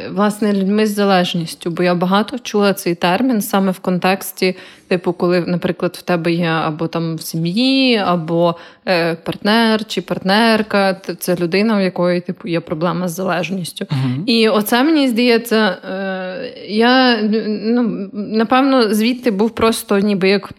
[0.10, 4.56] власне людьми з залежністю, бо я багато чула цей термін саме в контексті,
[4.88, 8.56] типу, коли, наприклад, в тебе є або там в сім'ї, або
[8.88, 13.86] е, партнер чи партнерка, це людина, у якої типу є проблема з залежністю.
[13.86, 20.50] uh І оце мені здається, е, я ну, напевно звідти був просто ніби як.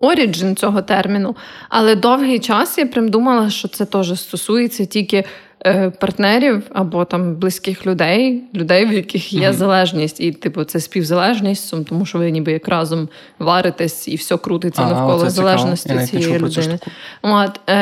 [0.00, 1.36] Оріджин цього терміну,
[1.68, 5.53] але довгий час я прям думала, що це теж стосується тільки Е,
[6.00, 9.52] партнерів або там близьких людей, людей, в яких є mm-hmm.
[9.52, 13.08] залежність, і типу це співзалежність, тому що ви ніби як разом
[13.38, 16.78] варитесь і все крутиться а, навколо залежності цієї людини.
[17.22, 17.74] От, е,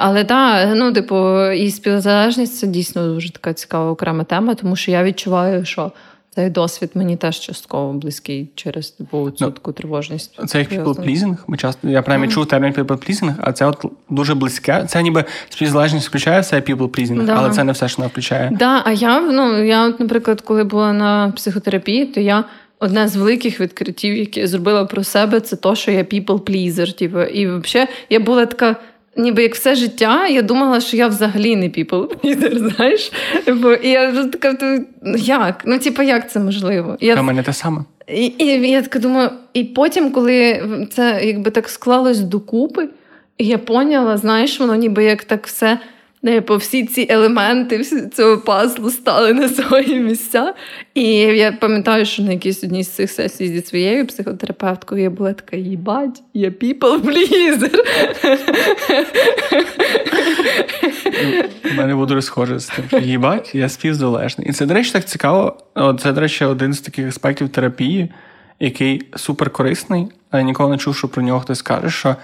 [0.00, 4.90] Але так, ну, типу, і співзалежність це дійсно дуже така цікава окрема тема, тому що
[4.90, 5.92] я відчуваю, що.
[6.36, 10.40] Цей досвід мені теж частково близький через типу, цю таку тривожність.
[10.46, 11.36] Це як people-pleasing.
[11.46, 12.34] Ми часто я принаймні mm.
[12.34, 14.84] чув термін people-pleasing, а це от дуже близьке.
[14.88, 17.34] Це ніби співзалежність включає все people-pleasing, да.
[17.38, 18.50] але це не все, що вона включає.
[18.52, 22.44] Да, а я ну я, от, наприклад, коли була на психотерапії, то я.
[22.78, 26.98] Одне з великих відкриттів, які я зробила про себе, це то, що я people-pleaser.
[26.98, 27.20] Типу.
[27.20, 28.76] І взагалі я була така
[29.16, 33.12] ніби як все життя, я думала, що я взагалі не people pleaser, знаєш?
[33.46, 34.56] Бо і я така,
[35.02, 35.62] ну як?
[35.64, 36.96] Ну, типу, як це можливо?
[37.00, 37.20] Я...
[37.20, 37.84] У мене те саме.
[38.08, 42.88] І, і я така думаю, і потім, коли це якби так склалось докупи,
[43.38, 45.78] я поняла, знаєш, воно ніби як так все.
[46.46, 50.54] По всі ці елементи цього пазлу стали на свої місця.
[50.94, 55.32] І я пам'ятаю, що на якійсь одній з цих сесій зі своєю психотерапевткою я була
[55.32, 57.76] така: їбать, я people pleaser.
[61.72, 63.02] У мене було дуже схоже з тим.
[63.02, 64.48] Їбать, я співзалежний.
[64.48, 65.56] І це, до речі, так цікаво.
[66.02, 68.12] Це, до речі, один з таких аспектів терапії,
[68.60, 72.16] який суперкорисний, але ніколи не чув, що про нього хтось каже, що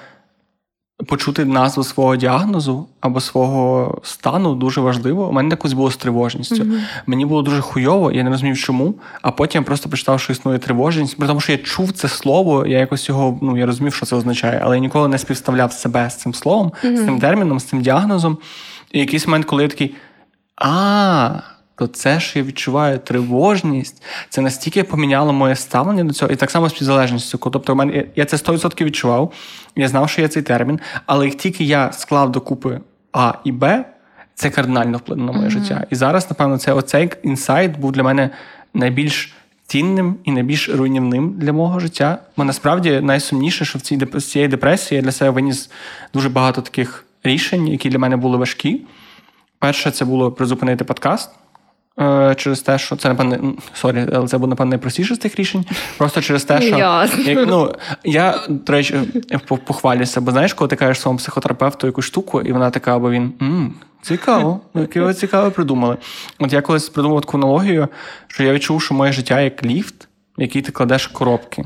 [1.06, 5.28] почути назву свого діагнозу або свого стану дуже важливо.
[5.28, 6.54] У мене якось було з тривожністю.
[6.54, 6.80] Mm-hmm.
[7.06, 8.94] Мені було дуже хуйово, я не розумів, чому.
[9.22, 11.16] А потім я просто прочитав, що існує тривожність.
[11.16, 14.16] При тому, що я чув це слово, я якось його ну я розумів, що це
[14.16, 16.96] означає, але я ніколи не співставляв себе з цим словом, mm-hmm.
[16.96, 18.38] з цим терміном, з цим діагнозом.
[18.92, 19.94] І якийсь момент, коли я такий.
[20.56, 21.30] А,
[21.76, 26.50] то це, що я відчуваю тривожність, це настільки поміняло моє ставлення до цього, і так
[26.50, 27.38] само з співзалежністю.
[27.38, 29.32] Тобто, в мене я це 100% відчував,
[29.76, 32.80] я знав, що є цей термін, але як тільки я склав докупи
[33.12, 33.84] А і Б,
[34.34, 35.52] це кардинально вплинуло на моє mm-hmm.
[35.52, 35.86] життя.
[35.90, 38.30] І зараз, напевно, це оцей інсайт був для мене
[38.74, 39.34] найбільш
[39.66, 42.18] цінним і найбільш руйнівним для мого життя.
[42.36, 45.70] Бо насправді найсумніше, що в цій цієї депресії я для себе виніс
[46.14, 48.82] дуже багато таких рішень, які для мене були важкі.
[49.58, 51.30] Перше, це було призупинити подкаст.
[52.00, 53.38] Е, через те, що це напевне,
[53.74, 55.64] sorry, але це було напевне найпростіше з тих рішень.
[55.98, 56.76] Просто через те, що
[57.30, 57.74] як, ну,
[58.04, 58.94] я до речі,
[59.64, 63.32] похвалюся, бо знаєш, коли ти кажеш своєму психотерапевту якусь штуку, і вона така, або він
[63.42, 65.96] м цікаво, яке ви цікаво придумали.
[66.38, 67.88] От я колись придумав таку аналогію,
[68.28, 70.08] що я відчув, що моє життя як ліфт,
[70.38, 71.64] який ти кладеш коробки.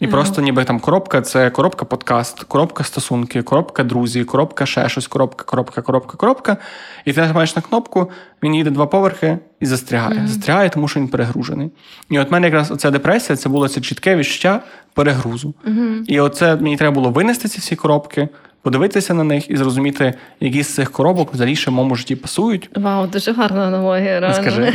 [0.00, 0.10] І mm-hmm.
[0.10, 5.44] просто ніби там коробка це коробка подкаст, коробка стосунки, коробка друзі, коробка ще щось, коробка,
[5.44, 6.56] коробка, коробка, коробка.
[7.04, 8.10] І ти нажимаєш на кнопку,
[8.42, 10.20] він їде два поверхи і застрягає.
[10.20, 10.26] Mm-hmm.
[10.26, 11.70] Застрягає, тому що він перегружений.
[12.10, 14.62] І от мене якраз оця депресія це було це чітке відчуття
[14.94, 15.54] перегрузу.
[15.66, 16.04] Mm-hmm.
[16.06, 18.28] І оце мені треба було винести ці всі коробки.
[18.62, 22.70] Подивитися на них і зрозуміти, які з цих коробок взагалі ще в моєму житті пасують.
[22.76, 24.20] Вау, дуже гарна аналогія.
[24.20, 24.34] реально.
[24.34, 24.72] Скажи,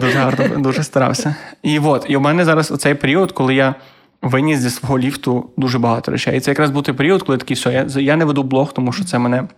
[0.00, 1.34] дуже гарно, дуже старався.
[1.62, 3.74] І от, і у мене зараз оцей період, коли я
[4.22, 6.36] виніс зі свого ліфту дуже багато речей.
[6.36, 8.92] І це якраз був той період, коли такий все, я, я не веду блог, тому
[8.92, 9.48] що це мене.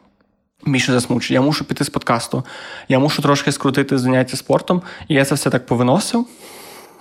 [0.67, 1.41] Більше засмучує.
[1.41, 2.45] Я мушу піти з подкасту,
[2.89, 6.27] я мушу трошки скрутити заняття спортом, і я це все так повиносив.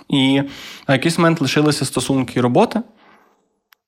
[0.08, 0.42] І
[0.88, 2.80] на якийсь момент лишилися стосунки і роботи.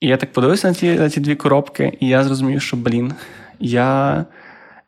[0.01, 3.13] І я так подивився на ті на ті дві коробки, і я зрозумів, що, блін,
[3.61, 4.25] я.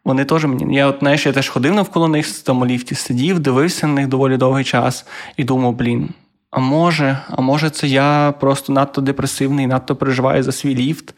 [0.04, 0.76] Вони теж мені.
[0.76, 4.08] Я от знаєш, я теж ходив навколо них в тому ліфті, сидів, дивився на них
[4.08, 5.06] доволі довгий час
[5.36, 6.08] і думав, блін,
[6.50, 11.14] а може, а може, це я просто надто депресивний, надто переживаю за свій ліфт,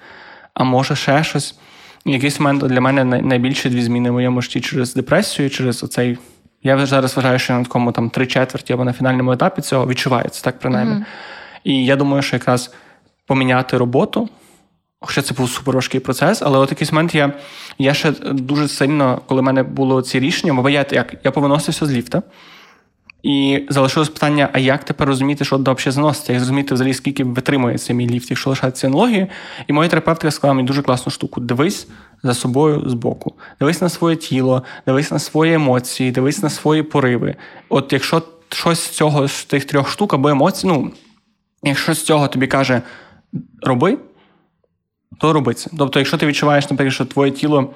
[0.55, 1.59] а може ще щось.
[2.05, 6.19] І якийсь момент для мене найбільші дві зміни в моєму житті через депресію, через оцей.
[6.63, 9.63] Я вже зараз вважаю, що я на такому там три четверті або на фінальному етапі
[9.63, 10.95] цього відчувається, так принаймні.
[10.95, 11.05] Mm-hmm.
[11.65, 12.75] І я думаю, що якраз
[13.31, 14.29] поміняти роботу.
[15.01, 17.33] Хоча це був супер важкий процес, але от якийсь момент я
[17.79, 21.87] я ще дуже сильно, коли в мене було ці рішення, бо я як я повиносився
[21.87, 22.23] з ліфта,
[23.23, 26.33] і залишилось питання: а як тепер розуміти, що взагалі заноситься?
[26.33, 29.27] Як зрозуміти взагалі, скільки витримує цей мій ліфт, якщо лишається аналогії?
[29.67, 31.89] І моя терапевтка сказала мені дуже класну штуку: дивись
[32.23, 37.35] за собою збоку, дивись на своє тіло, дивись на свої емоції, дивись на свої пориви.
[37.69, 40.93] От якщо щось з цього з тих трьох штук або емоцій, ну
[41.63, 42.83] якщо з цього тобі каже
[43.63, 43.99] роби,
[45.19, 45.71] то роби це.
[45.79, 47.75] Тобто, якщо ти відчуваєш, наприклад, що твоє тіло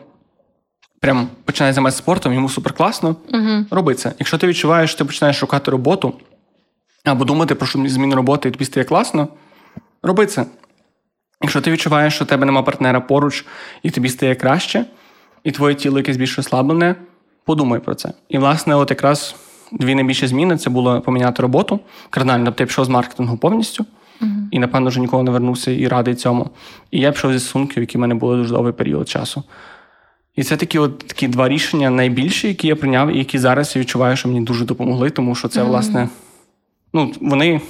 [1.00, 4.12] прям починає займатися спортом, йому супер класно, uh роби це.
[4.18, 6.12] Якщо ти відчуваєш, що ти починаєш шукати роботу
[7.05, 9.28] або думати про зміну роботи, і тобі стає класно,
[10.02, 10.46] роби це.
[11.42, 13.44] Якщо ти відчуваєш, що у тебе нема партнера поруч,
[13.82, 14.84] і тобі стає краще,
[15.44, 16.94] і твоє тіло якесь більш ослаблене,
[17.44, 18.12] подумай про це.
[18.28, 19.34] І, власне, от якраз
[19.72, 21.80] дві найбільші зміни це було поміняти роботу
[22.11, 22.44] кардинально.
[22.44, 23.86] Тобто я пішов з маркетингу повністю.
[24.20, 24.48] Uh-huh.
[24.50, 26.50] І, напевно, вже ніколи не вернувся і радий цьому.
[26.90, 29.44] І я пішов зі стосунків, які в мене були дуже довгий період часу.
[30.36, 33.82] І це такі от такі два рішення найбільші, які я прийняв, і які зараз я
[33.82, 35.66] відчуваю, що мені дуже допомогли, тому що це, mm-hmm.
[35.66, 36.08] власне,
[36.92, 37.60] ну, вони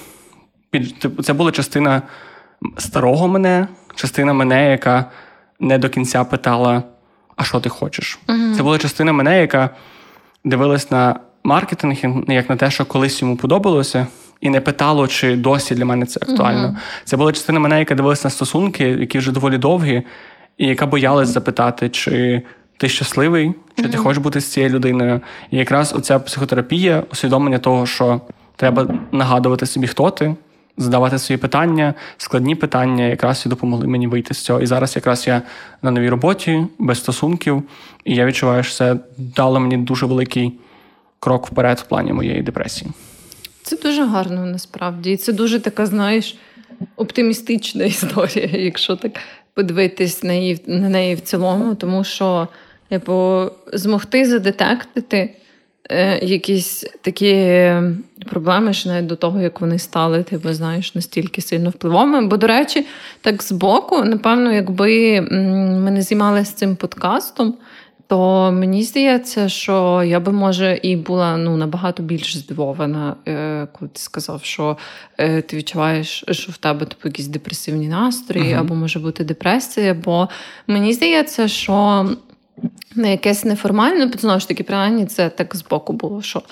[0.99, 2.03] типу, це була частина
[2.79, 5.05] старого мене, частина мене, яка
[5.61, 6.83] не до кінця питала,
[7.37, 8.19] а що ти хочеш.
[8.27, 8.57] Mm-hmm.
[8.57, 9.71] Це була частина мене, яка
[10.45, 11.97] дивилась на маркетинг
[12.29, 14.07] як на те, що колись йому подобалося.
[14.45, 16.69] І не питало, чи досі для мене це актуально.
[16.69, 17.05] Uh-huh.
[17.05, 20.03] Це була частина мене, яка дивилася на стосунки, які вже доволі довгі,
[20.59, 22.43] і яка боялась запитати, чи
[22.77, 23.91] ти щасливий, чи mm-hmm.
[23.91, 25.21] ти хочеш бути з цією людиною.
[25.51, 28.21] І якраз оця психотерапія, усвідомлення того, що
[28.57, 30.35] треба нагадувати собі, хто ти,
[30.77, 34.61] задавати свої питання, складні питання, якраз і допомогли мені вийти з цього.
[34.61, 35.43] І зараз якраз я
[35.83, 37.63] на новій роботі, без стосунків,
[38.05, 40.53] і я відчуваю, що це дало мені дуже великий
[41.21, 42.91] крок вперед в плані моєї депресії.
[43.65, 45.13] Це дуже гарно насправді.
[45.13, 46.37] І це дуже така, знаєш,
[46.97, 49.13] оптимістична історія, якщо так
[49.55, 52.49] подивитись на неї, на неї в цілому, тому що
[52.89, 53.43] типу,
[53.73, 55.35] змогти задетектити
[55.91, 57.35] е, якісь такі
[58.31, 62.27] проблеми ще навіть до того, як вони стали, ти типу, знаєш, настільки сильно впливовими.
[62.27, 62.87] Бо, до речі,
[63.21, 67.55] так збоку, напевно, якби ми не займалися цим подкастом.
[68.07, 73.89] То мені здається, що я би може і була ну набагато більш здивована, е, коли
[73.89, 74.77] ти сказав, що
[75.19, 78.61] е, ти відчуваєш, що в тебе типу, якісь депресивні настрої, uh-huh.
[78.61, 79.95] або може бути депресія.
[79.95, 80.29] Бо
[80.67, 82.09] мені здається, що
[82.95, 86.43] на якесь неформальне, знову ж таки, принаймні, це так збоку було, що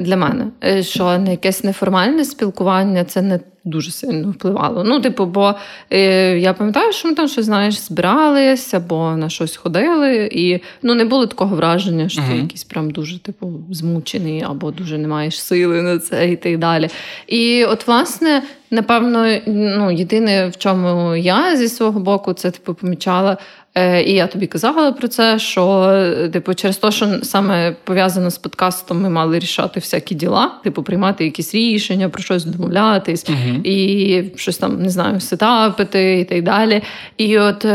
[0.00, 4.84] для мене, е, що на якесь неформальне спілкування це не дуже сильно впливало.
[4.84, 5.54] Ну, типу, бо
[5.90, 10.94] е, я пам'ятаю, що ми там щось знаєш, збирались або на щось ходили, і ну
[10.94, 15.42] не було такого враження, що ти якийсь прям дуже типу змучений, або дуже не маєш
[15.42, 16.88] сили на це і так далі.
[17.26, 23.38] І от, власне, напевно, ну, єдине, в чому я зі свого боку, це типу помічала.
[23.74, 25.94] Е, і я тобі казала про це, що
[26.32, 31.24] типу, через те, що саме пов'язано з подкастом, ми мали рішати всякі діла, типу приймати
[31.24, 33.62] якісь рішення, про щось домовлятись, uh-huh.
[33.62, 36.82] і щось там не знаю, сетапити і так далі.
[37.16, 37.66] І от.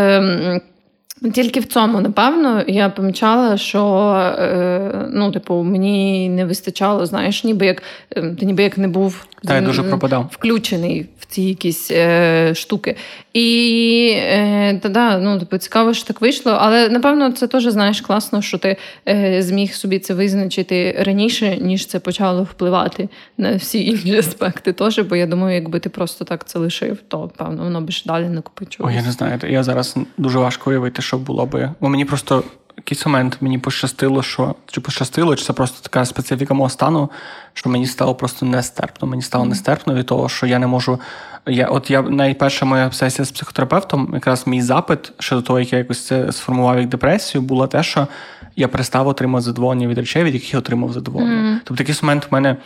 [1.34, 7.66] Тільки в цьому, напевно, я помічала, що е, ну, типу, мені не вистачало, знаєш, ніби
[7.66, 7.84] як
[8.16, 10.30] ем, ти ніби як не був Та, я дуже пропадав.
[10.32, 12.95] включений в ці якісь е, штуки.
[13.34, 16.57] І е, та, да, ну, типу, цікаво, що так вийшло.
[16.59, 21.86] Але напевно це теж знаєш класно, що ти е, зміг собі це визначити раніше, ніж
[21.86, 24.74] це почало впливати на всі інші аспекти.
[24.74, 28.03] Теж, бо я думаю, якби ти просто так це лишив, то певно воно б ж
[28.05, 28.97] далі накопичувалося.
[28.97, 29.39] О, я не знаю.
[29.49, 31.72] Я зараз дуже важко уявити, що було би.
[31.80, 32.43] Бо мені просто
[32.78, 37.10] якийсь момент мені пощастило, що чи пощастило, чи це просто така специфіка мого стану,
[37.53, 39.08] що мені стало просто нестерпно.
[39.08, 40.99] Мені стало нестерпно від того, що я не можу.
[41.47, 45.80] Я, От я найперша моя сесія з психотерапевтом, якраз мій запит щодо того, як я
[45.80, 48.08] якось це сформував як депресію, було те, що
[48.56, 51.56] я перестав отримати задоволення від речей, від яких я отримав задоволення.
[51.56, 51.60] Mm.
[51.64, 52.58] Тобто, такий момент в мене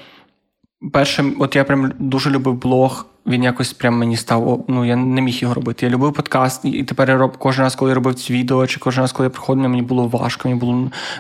[0.92, 4.66] першим, от я прям дуже любив блог він якось прям мені став.
[4.68, 5.86] Ну я не міг його робити.
[5.86, 8.80] Я любив подкаст, і тепер я роб кожен раз, коли я робив ці відео, чи
[8.80, 10.50] кожен раз, коли я приходив, мені було важко.
[10.50, 10.74] Мені було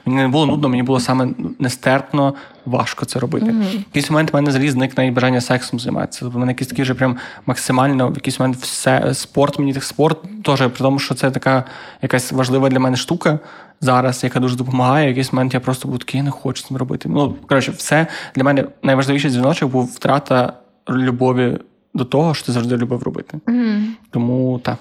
[0.06, 1.28] мені не було нудно, мені було саме
[1.60, 2.34] нестерпно
[2.66, 3.46] важко це робити.
[3.46, 3.72] Mm-hmm.
[3.72, 6.20] В якийсь момент в мене взагалі зник навіть бажання сексом займатися.
[6.20, 9.60] Тобто в мене якийсь такий вже прям максимально в якийсь момент все спорт.
[9.60, 11.64] Мені так спорт теж при тому, що це така
[12.02, 13.40] якась важлива для мене штука.
[13.82, 16.78] Зараз, яка дуже допомагає, в якийсь момент я просто був такий, я не хочу цим
[16.78, 17.10] робити.
[17.10, 20.54] Ну коротше, все для мене найважливіший дзвіночок був втрата
[20.90, 21.58] любові
[21.94, 23.40] до того, що ти завжди любив робити.
[23.46, 23.86] Mm.
[24.12, 24.78] Тому так.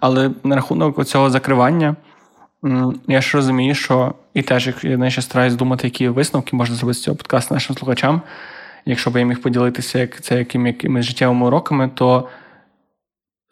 [0.00, 1.96] Але на рахунок цього закривання,
[3.08, 7.02] я ж розумію, що і теж я ще стараюсь думати, які висновки можна зробити з
[7.02, 8.22] цього подкасту нашим слухачам.
[8.84, 12.28] Якщо б я міг поділитися як це якими, якимись життєвими уроками, то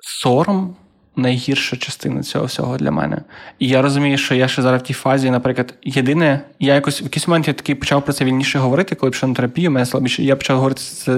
[0.00, 0.76] сором
[1.18, 3.18] найгірша частина цього всього для мене.
[3.58, 7.04] І я розумію, що я ще зараз в тій фазі, наприклад, єдине, я якось в
[7.04, 10.22] якийсь момент я такий почав про це вільніше говорити, коли пішов на терапію, мене слабіше.
[10.22, 11.08] Я почав говорити з,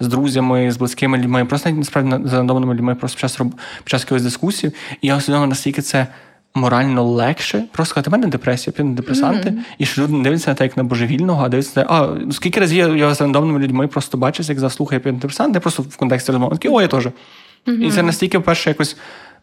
[0.00, 3.52] з друзями, з близькими людьми, просто навіть насправді з рандомними людьми, просто під час під
[3.84, 4.72] час якоїсь дискусії.
[5.00, 6.06] І я усвідомив, наскільки це.
[6.54, 9.62] Морально легше, просто сказати, у мене депресія, п'ю депресанти, mm-hmm.
[9.78, 12.78] і що люди не дивляться на те, як на божевільного, а дивляться, а скільки разів
[12.78, 16.56] я, я з рандомними людьми просто бачуся, як заслухаю п'ю депресанти, просто в контексті розмови.
[16.56, 17.06] Такі, о, я теж.
[17.06, 17.72] Mm-hmm.
[17.72, 18.96] І це настільки, перше, якось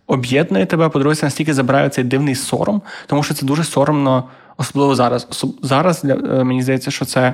[0.08, 4.24] об'єднує тебе, по-друге, настільки забирає цей дивний сором, тому що це дуже соромно,
[4.58, 5.28] особливо зараз.
[5.32, 5.56] Особ...
[5.62, 7.34] Зараз для е, мені здається, що це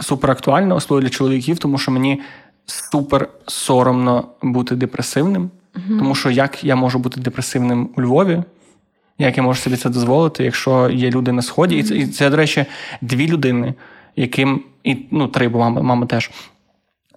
[0.00, 2.22] супер актуально, особливо для чоловіків, тому що мені
[2.66, 8.42] супер соромно бути депресивним, uh тому що як я можу бути депресивним у Львові?
[9.18, 12.30] Як я можу собі це дозволити, якщо є люди на сході, і це, і це,
[12.30, 12.66] до речі,
[13.00, 13.74] дві людини,
[14.16, 16.30] яким і ну три, бо мама, мама теж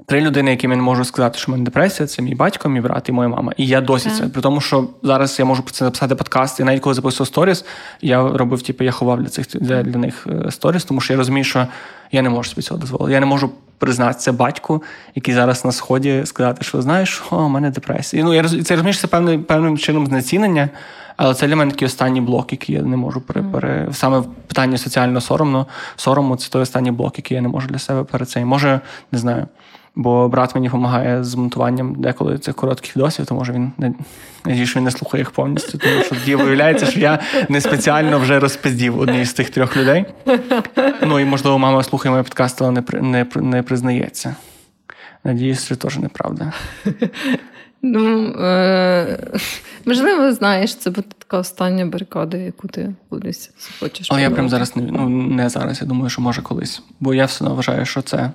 [0.09, 2.81] Три людини, яким я не можу сказати, що в мене депресія, це мій батько, мій
[2.81, 3.53] брат і моя мама.
[3.57, 4.27] І я досі це.
[4.27, 7.65] При тому, що зараз я можу про це написати подкаст, і навіть коли записував сторіс,
[8.01, 11.17] я робив, типу, я ховав для цих для, для них е, сторіс, тому що я
[11.17, 11.67] розумію, що
[12.11, 13.13] я не можу собі цього дозволити.
[13.13, 14.83] Я не можу признатися батьку,
[15.15, 18.21] який зараз на сході сказати, що знаєш, о, у мене депресія.
[18.21, 18.63] І, ну я роз...
[18.63, 20.69] це розумієш, це певним певним чином знецінення.
[21.17, 23.87] Але це для мене такий останній блок, який я не можу пере, пере...
[23.91, 26.35] саме в питанні соціально соромно сорому.
[26.35, 28.47] Це той останній блок, який я не можу для себе перед цим.
[28.47, 28.79] Може,
[29.11, 29.47] не знаю.
[29.99, 33.93] Бо брат мені допомагає з монтуванням деколи цих коротких відосів, то може він не
[34.45, 37.19] він не слухає їх повністю, тому що тоді виявляється, що я
[37.49, 40.05] не спеціально вже розпиздів однієї з тих трьох людей.
[41.01, 44.35] Ну і можливо, мама слухає моє подкаст, але не не, не признається.
[45.23, 46.53] Надіюсь, це теж неправда.
[47.81, 49.17] Ну, е-
[49.85, 54.07] можливо, знаєш, це буде така остання барикада, яку ти кудись захочеш.
[54.11, 55.81] Але я прям зараз не ну, не зараз.
[55.81, 56.81] Я думаю, що може колись.
[56.99, 58.31] Бо я все одно вважаю, що це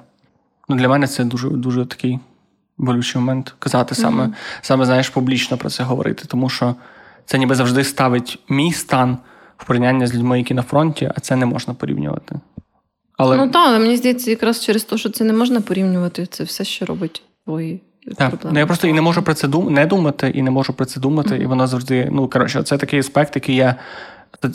[0.68, 2.18] ну, для мене це дуже дуже такий
[2.78, 4.32] болючий момент казати саме, mm-hmm.
[4.62, 6.74] саме знаєш, публічно про це говорити, тому що
[7.24, 9.18] це ніби завжди ставить мій стан
[9.56, 12.40] в порівняння з людьми, які на фронті, а це не можна порівнювати.
[13.16, 13.36] Але...
[13.36, 16.64] Ну так, але мені здається, якраз через те, що це не можна порівнювати, це все,
[16.64, 17.80] що робить твої.
[18.16, 19.74] Так, ну я просто і не можу про це дум...
[19.74, 21.42] не думати, і не можу про це думати, mm-hmm.
[21.42, 22.08] і воно завжди.
[22.12, 23.76] Ну коротше, це такий аспект, який я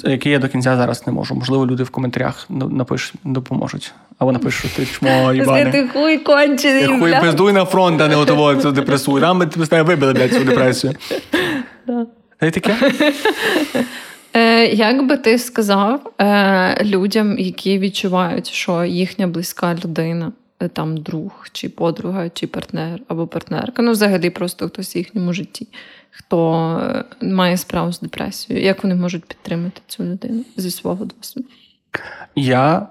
[0.03, 1.35] який я до кінця зараз не можу.
[1.35, 3.93] Можливо, люди в коментарях напишуть, допоможуть.
[4.19, 5.71] Або напишуть, що ти чмо їбане.
[5.71, 6.87] Ти хуй кончений.
[6.87, 9.21] Ти хуй пиздуй на фронт, а не отово цю депресуй.
[9.21, 10.93] Нам би тебе вибили, блядь, цю депресію.
[12.39, 12.75] Та й таке.
[14.33, 20.97] Е, як би ти сказав е, людям, які відчувають, що їхня близька людина, е, там
[20.97, 25.67] друг, чи подруга, чи партнер або партнерка, ну взагалі просто хтось в їхньому житті,
[26.17, 31.47] хто має справу з депресією, як вони можуть підтримати цю людину зі свого досвіду?
[32.35, 32.87] Я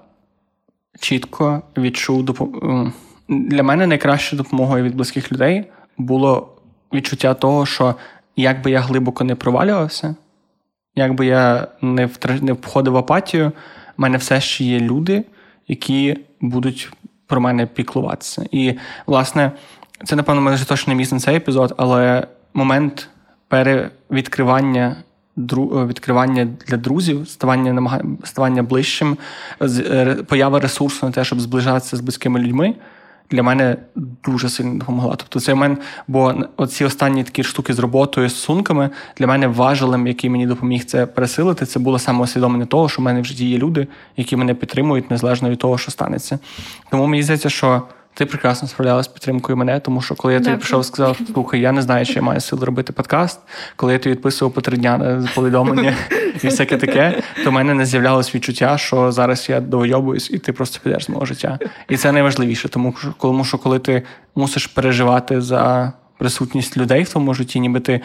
[0.99, 2.91] чітко відчув допомогу.
[3.29, 5.65] Для мене найкращою допомогою від близьких людей
[5.97, 6.55] було
[6.93, 7.95] відчуття того, що
[8.35, 10.15] як би я глибоко не провалювався.
[10.95, 12.43] Якби я не втр...
[12.43, 13.51] не входив в апатію,
[13.97, 15.23] в мене все ще є люди,
[15.67, 16.91] які будуть
[17.25, 18.45] про мене піклуватися.
[18.51, 18.73] І,
[19.05, 19.51] власне,
[20.05, 23.09] це, напевно, мене точно не місце на цей епізод, але момент
[23.47, 24.95] перевідкривання
[25.87, 28.01] відкривання для друзів, ставання намаг...
[28.23, 29.17] ставання ближчим,
[30.27, 32.75] поява ресурсу на те, щоб зближатися з близькими людьми
[33.31, 33.77] для мене
[34.25, 35.15] дуже сильно допомогла.
[35.15, 35.77] Тобто це в мене,
[36.07, 40.85] бо оці останні такі штуки з роботою, з стосунками, для мене важелем, який мені допоміг
[40.85, 43.87] це пересилити, це було саме усвідомлення того, що в мене в житті є люди,
[44.17, 46.39] які мене підтримують незалежно від того, що станеться.
[46.91, 47.81] Тому мені здається, що
[48.17, 51.59] ти прекрасно справлялася з підтримкою мене, тому що коли я тобі прийшов і сказав, слухай,
[51.59, 53.39] я не знаю, чи я маю сили робити подкаст,
[53.75, 55.95] коли я тобі відписував по три дня повідомлення
[56.43, 60.53] і всяке таке, то в мене не з'являлось відчуття, що зараз я довйобуюсь, і ти
[60.53, 61.59] просто підеш з мого життя.
[61.89, 64.03] І це найважливіше, тому що коли ти
[64.35, 68.01] мусиш переживати за присутність людей в твоєму житті, ніби ти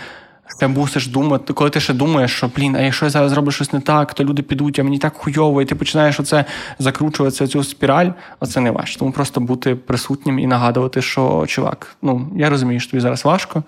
[0.60, 3.72] ти мусиш думати, коли ти ще думаєш, що блін, а якщо я зараз зроблю щось
[3.72, 6.44] не так, то люди підуть, а мені так хуйово, і ти починаєш оце
[6.78, 8.98] закручуватися цю спіраль, оце не важко.
[8.98, 13.62] Тому просто бути присутнім і нагадувати, що чувак, ну я розумію, що тобі зараз важко.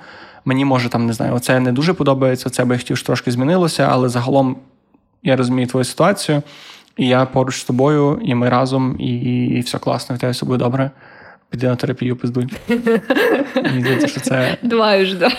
[0.44, 3.88] Мені може там не знаю, оце не дуже подобається, це би хотів, що трошки змінилося,
[3.90, 4.56] але загалом
[5.22, 6.42] я розумію твою ситуацію,
[6.96, 10.46] і я поруч з тобою, і ми разом, і, і все класно, в тебе все
[10.46, 10.90] буде добре.
[11.54, 12.46] Піди на терапію пиздуй.
[13.56, 14.56] Мені здається, що це.
[14.62, 15.30] Два ж, да.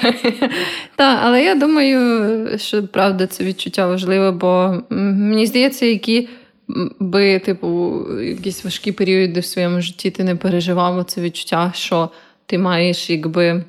[0.96, 6.30] Так, але я думаю, що правда це відчуття важливе, бо мені здається, які
[7.00, 12.10] би, типу, якісь важкі періоди в своєму житті ти не переживав це відчуття, що
[12.46, 13.64] ти маєш, якби.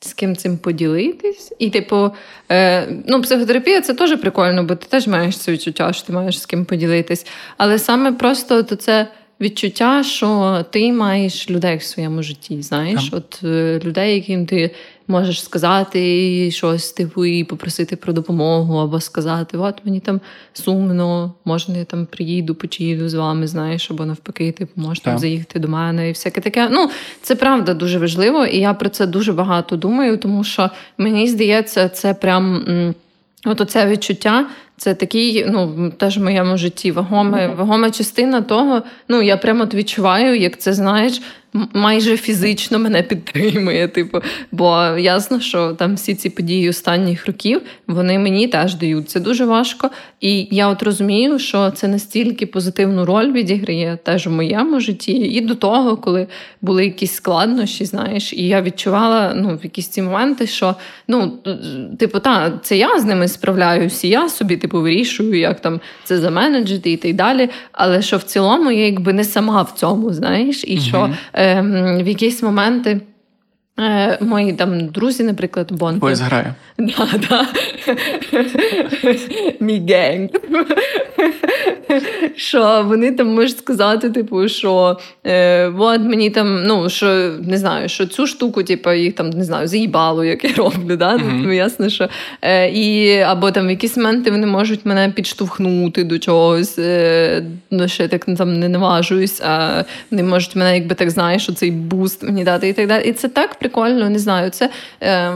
[0.00, 1.52] З ким цим поділитись.
[1.58, 2.10] І, типу,
[2.50, 6.40] е, ну, психотерапія це теж прикольно, бо ти теж маєш це відчуття, що ти маєш
[6.40, 7.26] з ким поділитись.
[7.56, 9.08] Але саме просто то це
[9.40, 12.62] відчуття, що ти маєш людей в своєму житті.
[12.62, 14.70] Знаєш, от е, людей, яким ти
[15.08, 20.20] можеш сказати щось типу і попросити про допомогу, або сказати, от мені там
[20.52, 25.18] сумно, можна я там приїду, почиїду з вами, знаєш, або навпаки, типу, можна yeah.
[25.18, 26.68] заїхати до мене і всяке таке.
[26.72, 26.90] Ну,
[27.22, 31.88] це правда дуже важливо, і я про це дуже багато думаю, тому що мені здається,
[31.88, 32.64] це прям.
[33.44, 34.46] От оце відчуття,
[34.78, 38.82] це такий, ну теж в моєму житті вагоме, вагома частина того.
[39.08, 41.22] Ну я прямо відчуваю, як це знаєш,
[41.72, 43.88] майже фізично мене підтримує.
[43.88, 44.18] Типу,
[44.52, 49.10] бо ясно, що там всі ці події останніх років вони мені теж дають.
[49.10, 49.90] Це дуже важко.
[50.20, 55.40] І я от розумію, що це настільки позитивну роль відіграє теж у моєму житті, і
[55.40, 56.26] до того, коли
[56.62, 60.74] були якісь складнощі, знаєш, і я відчувала ну, в якісь ці моменти, що
[61.08, 61.38] ну,
[61.98, 66.18] типу, та, це я з ними справляюся, і я собі типу вирішую, як там це
[66.18, 67.50] заменеджити і так далі.
[67.72, 71.47] Але що в цілому я якби не сама в цьому, знаєш, і що е,
[72.02, 73.00] в якісь моменти.
[73.78, 76.06] Е, мої там друзі, наприклад, Бонки.
[76.06, 76.54] Ой, зграє.
[76.78, 77.46] Да, да.
[79.60, 80.28] Мій генг.
[82.36, 87.06] Що вони там можуть сказати, типу, що е, от мені там, ну, що
[87.42, 90.96] не знаю, що цю штуку, типу, їх там не знаю, заїбало, як я роблю.
[90.96, 91.16] Да?
[91.16, 91.42] Mm-hmm.
[91.44, 92.08] Ну, ясно, що
[92.42, 97.88] е, і Або там в якісь моменти вони можуть мене підштовхнути до чогось, е, ну,
[97.88, 102.44] ще так там не наважуюсь, а вони можуть мене, якби так знаєш, цей буст мені
[102.44, 103.08] дати і так далі.
[103.08, 104.50] І це так прикольно, не знаю.
[104.50, 104.70] Це
[105.02, 105.32] е,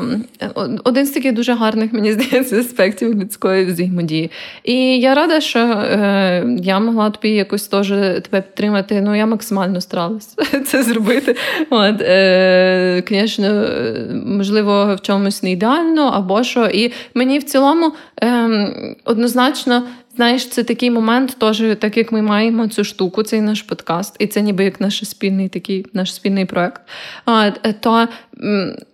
[0.85, 4.31] один з таких дуже гарних, мені здається, аспектів людської взаємодії.
[4.65, 9.01] І я рада, що е, я могла тобі якось теж тебе підтримати.
[9.01, 11.37] Ну, я максимально старалась це зробити.
[11.71, 13.67] От, е, Звісно,
[14.27, 16.67] можливо, в чомусь не ідеально або що.
[16.67, 18.49] І мені в цілому е,
[19.05, 19.83] однозначно.
[20.17, 24.27] Знаєш, це такий момент, теж, так як ми маємо цю штуку, цей наш подкаст, і
[24.27, 26.83] це ніби як наш спільний такий наш спільний проект.
[27.81, 28.09] То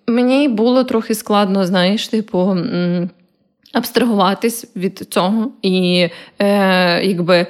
[0.07, 2.57] мені було трохи складно, знаєш, типу.
[3.73, 6.09] Абстрагуватись від цього і
[6.39, 7.47] е, якби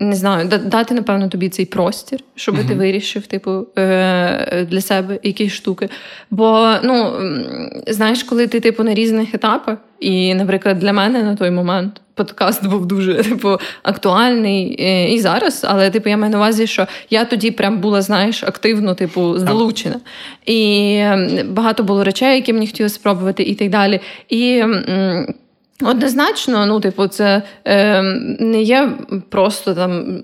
[0.00, 2.68] не знаю, дати, напевно, тобі цей простір, щоб uh-huh.
[2.68, 5.88] ти вирішив, типу, е, для себе якісь штуки.
[6.30, 7.12] Бо, ну,
[7.86, 12.66] знаєш, коли ти типу на різних етапах, і, наприклад, для мене на той момент подкаст
[12.66, 15.66] був дуже типу актуальний е, і зараз.
[15.68, 20.00] Але типу, я маю на увазі, що я тоді прям була, знаєш, активно, типу, залучена.
[20.46, 21.00] І
[21.44, 24.00] багато було речей, які мені хотілося спробувати, і так далі.
[24.28, 24.64] І
[25.82, 28.02] Однозначно, ну, типу, це е,
[28.40, 28.92] не є
[29.28, 30.22] просто там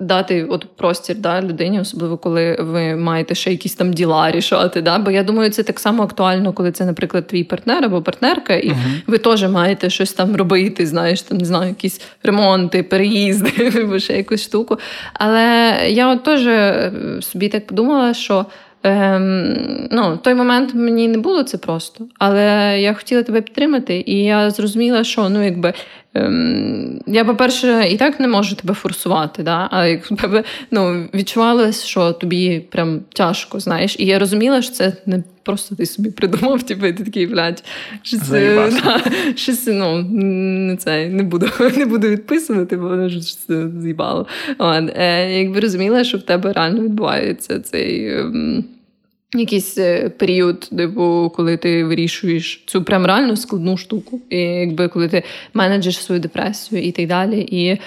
[0.00, 4.82] дати от простір да, людині, особливо коли ви маєте ще якісь там діла рішати.
[4.82, 4.98] Да?
[4.98, 8.68] Бо я думаю, це так само актуально, коли це, наприклад, твій партнер або партнерка, і
[8.68, 9.02] uh-huh.
[9.06, 14.16] ви теж маєте щось там робити, знаєш, там не знаю, якісь ремонти, переїзди, або ще
[14.16, 14.78] якусь штуку.
[15.14, 18.46] Але я от теж е, собі так подумала, що.
[18.86, 24.24] Ем, ну, той момент мені не було це просто, але я хотіла тебе підтримати, і
[24.24, 25.72] я зрозуміла, що ну, якби
[26.14, 29.42] ем, я, по-перше, і так не можу тебе форсувати.
[29.42, 29.68] да?
[29.70, 33.96] А як тебе ну, відчувалось, що тобі прям тяжко, знаєш.
[33.98, 37.64] І я розуміла, що це не просто ти собі придумав, типу, ти такий, блядь,
[38.02, 39.00] щось, е, да,
[39.34, 43.46] щось ну, не це, не буду не буду відписувати, бо воно щось
[43.80, 44.26] з'їбало.
[44.60, 48.18] Е, Якби розуміла, що в тебе реально відбувається цей.
[48.18, 48.64] Ем,
[49.34, 55.08] якийсь е, період, типу, коли ти вирішуєш цю прям реально складну штуку, і якби коли
[55.08, 55.22] ти
[55.54, 57.40] менеджиш свою депресію і так далі.
[57.40, 57.78] І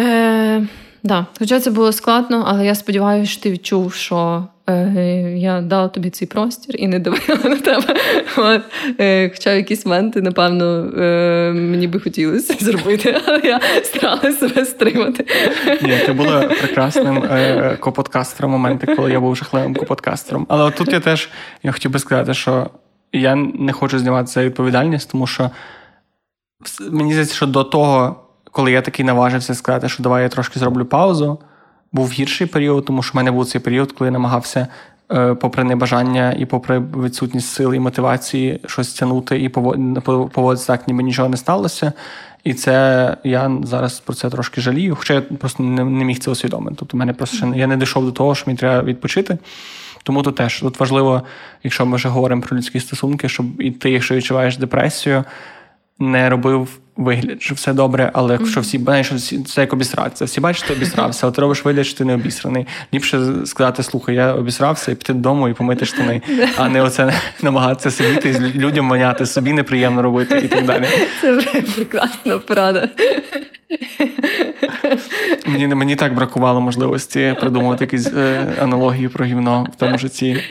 [0.00, 0.66] е,
[1.02, 1.26] да.
[1.38, 6.10] Хоча це було складно, але я сподіваюся, що ти відчув, що Е, я дала тобі
[6.10, 7.96] цей простір і не давила на тебе.
[8.36, 8.62] От.
[9.00, 10.64] Е, хоча в якісь моменти, напевно,
[10.98, 15.26] е, мені би хотілося зробити, але я старалася себе стримати.
[15.82, 17.24] Ні, Ти була прекрасним
[17.80, 20.46] коподкастером моменти, коли я був жахливим коподкастером.
[20.48, 21.28] Але от тут я теж
[21.62, 22.70] я хотів би сказати, що
[23.12, 25.50] я не хочу знімати за відповідальність, тому що
[26.90, 28.21] мені здається, що до того,
[28.52, 31.38] коли я такий наважився сказати, що давай я трошки зроблю паузу
[31.92, 34.66] був гірший період, тому що в мене був цей період, коли я намагався,
[35.12, 41.02] е, попри небажання і попри відсутність сили і мотивації, щось тягнути і поводитися так, ніби
[41.02, 41.92] нічого не сталося.
[42.44, 46.30] І це я зараз про це трошки жалію, хоча я просто не, не міг це
[46.30, 46.76] усвідомити.
[46.78, 49.38] Тобто, мене просто ще я не дійшов до того, що мені треба відпочити.
[50.02, 51.22] Тому тут теж тут важливо,
[51.62, 55.24] якщо ми вже говоримо про людські стосунки, щоб і ти, якщо відчуваєш депресію,
[55.98, 56.68] не робив
[57.04, 60.24] вигляд, що все добре, але якщо всі знаєш, що це як обісратися.
[60.24, 62.66] Всі бачать, ти обісрався, але ти робиш вигляд, що ти не обісраний.
[62.94, 66.22] Ліпше сказати, слухай, я обісрався і піти додому і помити штани,
[66.56, 70.86] а не оце намагатися сидіти і людям маняти, собі неприємно робити і так далі.
[71.20, 72.88] Це прекрасна порада.
[75.46, 80.42] Мені мені так бракувало можливості придумати якісь е, аналогії про гівно в тому житті.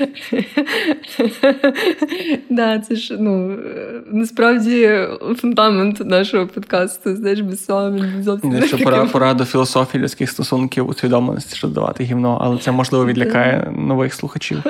[2.50, 3.58] Да, це ж ну
[4.12, 5.00] насправді
[5.38, 7.16] фундамент нашого подкасту.
[7.16, 8.64] Знаєш, без слова зовсім.
[8.64, 13.74] Що пора, пора до філософії людських стосунків усвідомленості, що давати гівно, але це можливо відлякає
[13.78, 14.64] нових слухачів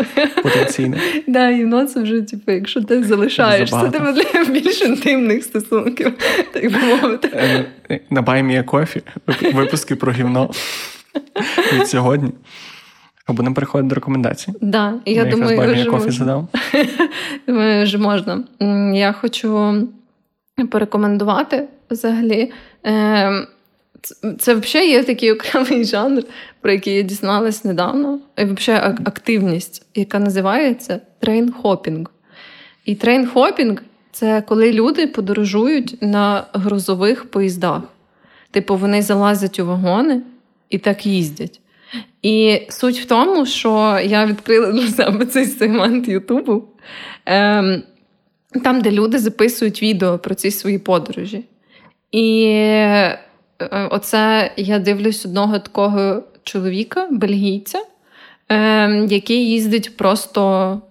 [0.44, 0.98] потенційно.
[1.28, 6.14] Да, гівно це вже, типу, якщо ти залишаєш, це тебе для більш інтимних стосунків,
[6.54, 7.30] так би мовити.
[7.90, 9.02] Е, на Баймія Кофі
[9.54, 10.52] випуски про гівно
[11.74, 12.32] від сьогодні.
[13.26, 14.54] А будемо переходити до рекомендацій.
[14.62, 16.48] Да, я я думаю, що кофі задав.
[17.48, 18.44] Думаю, що можна.
[18.94, 19.78] Я хочу
[20.66, 22.52] порекомендувати взагалі.
[22.84, 23.48] Ем,
[24.40, 26.24] це взагалі є такий окремий жанр,
[26.62, 28.20] про який я дізналась недавно.
[28.38, 32.06] І взагалі активність, яка називається train-hopping.
[32.86, 33.80] І train-hopping
[34.12, 37.82] це коли люди подорожують на грузових поїздах.
[38.52, 40.22] Типу, вони залазять у вагони
[40.70, 41.60] і так їздять.
[42.22, 46.64] І суть в тому, що я відкрила для себе цей сегмент Ютубу,
[47.26, 47.84] ем,
[48.64, 51.44] там, де люди записують відео про ці свої подорожі.
[52.12, 53.20] І е,
[53.92, 57.80] оце я дивлюсь одного такого чоловіка, бельгійця,
[58.50, 60.82] ем, який їздить просто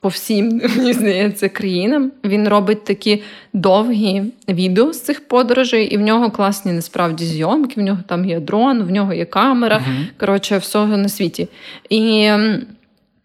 [0.00, 2.12] по всім, мені здається, країнам.
[2.24, 3.22] Він робить такі
[3.52, 7.80] довгі відео з цих подорожей, і в нього класні насправді зйомки.
[7.80, 9.76] В нього там є дрон, в нього є камера.
[9.76, 10.06] Uh-huh.
[10.20, 11.48] Коротше, всього на світі.
[11.90, 12.30] І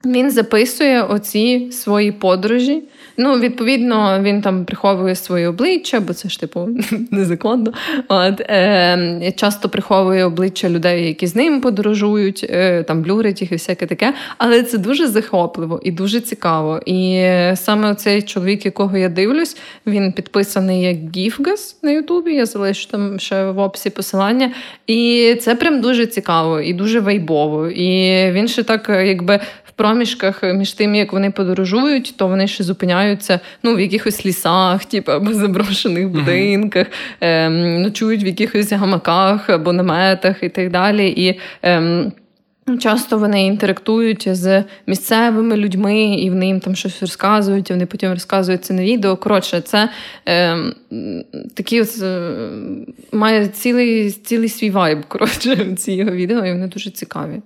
[0.06, 2.84] він записує оці свої подорожі.
[3.18, 6.70] Ну, відповідно, він там приховує своє обличчя, бо це ж типу
[7.12, 7.74] незаконно.
[8.08, 13.56] От, е, Часто приховує обличчя людей, які з ним подорожують, е, там блюрять їх і
[13.56, 14.14] всяке таке.
[14.38, 16.82] Але це дуже захопливо і дуже цікаво.
[16.86, 19.58] І саме цей чоловік, якого я дивлюсь,
[19.88, 22.34] він підписаний як Гіфгас на Ютубі.
[22.34, 24.52] Я залишу там ще в описі посилання.
[24.88, 27.68] І це прям дуже цікаво і дуже вайбово.
[27.68, 29.40] І він ще так, якби
[29.80, 35.12] проміжках між тим, як вони подорожують, то вони ще зупиняються ну, в якихось лісах, типу,
[35.12, 36.88] або заброшених будинках,
[37.22, 37.78] mm-hmm.
[37.78, 41.10] ночують в якихось гамаках або наметах і так далі.
[41.10, 42.12] І ем,
[42.80, 48.12] Часто вони інтерактують з місцевими людьми, і вони їм там щось розказують, і вони потім
[48.12, 49.18] розказують це на відео.
[49.18, 49.90] Коротше, це
[50.28, 50.58] е,
[51.54, 52.32] такі ось, е,
[53.12, 55.06] має цілий цілий свій вайб.
[55.08, 57.42] Коротше, ці його відео, і вони дуже цікаві.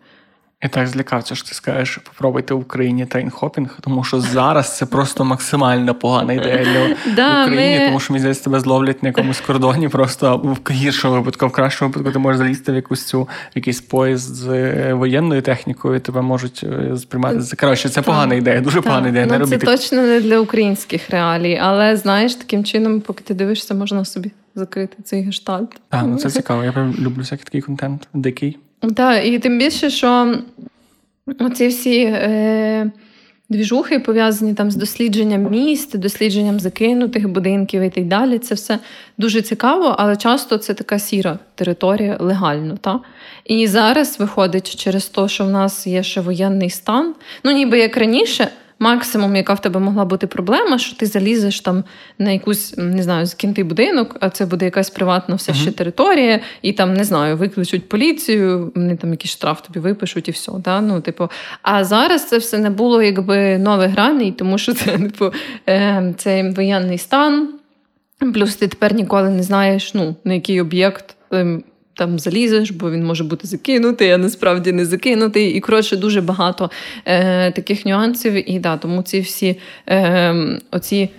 [0.64, 5.26] Я так злякався, що ти скажеш, попробуйте в Україні трейнхопінг, тому що зараз це просто
[5.26, 7.86] максимально погана ідея для да, Україні, ми...
[7.86, 11.92] тому що мені здається, тебе зловлять на якомусь кордоні, просто в гіршому випадку, в кращому
[11.92, 16.22] випадку ти можеш залізти в якусь цю в якийсь поїзд з е, воєнною технікою, тебе
[16.22, 17.90] можуть е, сприймати за коротше.
[17.90, 18.84] Це погана ідея, дуже так.
[18.84, 19.26] погана ідея.
[19.26, 23.74] Ну, не Це точно не для українських реалій, але знаєш, таким чином, поки ти дивишся,
[23.74, 25.70] можна собі закрити цей гештальт.
[25.90, 26.64] Так, ну це цікаво.
[26.64, 28.58] Я прям люблю всякий такий контент, дикий.
[28.90, 30.36] Так, і тим більше, що
[31.40, 32.92] оці всі е,
[33.50, 38.40] двіжухи пов'язані там з дослідженням міст, дослідженням закинутих будинків і так далі.
[38.40, 38.80] Це все
[39.18, 42.78] дуже цікаво, але часто це така сіра територія легально.
[42.82, 43.00] Та?
[43.46, 47.98] І зараз виходить через те, що в нас є ще воєнний стан, ну ніби як
[47.98, 48.48] раніше
[48.84, 51.84] максимум, яка в тебе могла бути проблема, що ти залізеш там
[52.20, 56.74] на якусь, не знаю, закинутий будинок, а це буде якась приватна все ще територія, і
[56.74, 60.52] там не знаю, викличуть поліцію, вони там якийсь штраф тобі випишуть і все.
[60.60, 60.82] Да?
[60.82, 61.30] Ну, типу,
[61.62, 65.32] А зараз це все не було якби нових граней, тому що це типу,
[65.70, 67.50] е, цей воєнний стан.
[68.34, 73.06] Плюс ти тепер ніколи не знаєш, ну, на який об'єкт ем, там залізеш, бо він
[73.06, 75.52] може бути закинутий, а насправді не закинутий.
[75.52, 76.72] І коротше, дуже багато
[77.06, 78.52] е, таких нюансів.
[78.52, 79.60] І да, тому ці всі
[79.90, 80.36] е,
[80.72, 81.10] оці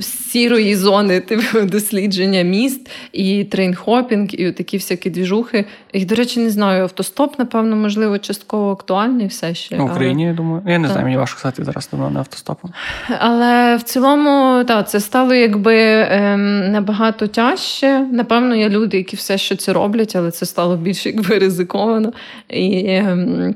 [0.00, 5.64] сірої зони типу, дослідження міст, і трейнхопінг, і такі всякі двіжухи.
[5.92, 9.76] І, до речі, не знаю, автостоп, напевно, можливо, частково актуальний все ще.
[9.76, 10.30] В Україні, але...
[10.30, 10.62] я думаю.
[10.66, 10.92] Я не так.
[10.92, 12.72] знаю, мені важко сказати зараз не автостопом.
[13.18, 15.76] Але в цілому, так, це стало якби
[16.10, 18.06] ем, набагато тяжче.
[18.12, 22.12] Напевно, є люди, які все ще це роблять, але це стало більш якби ризиковано.
[22.48, 23.54] І ем,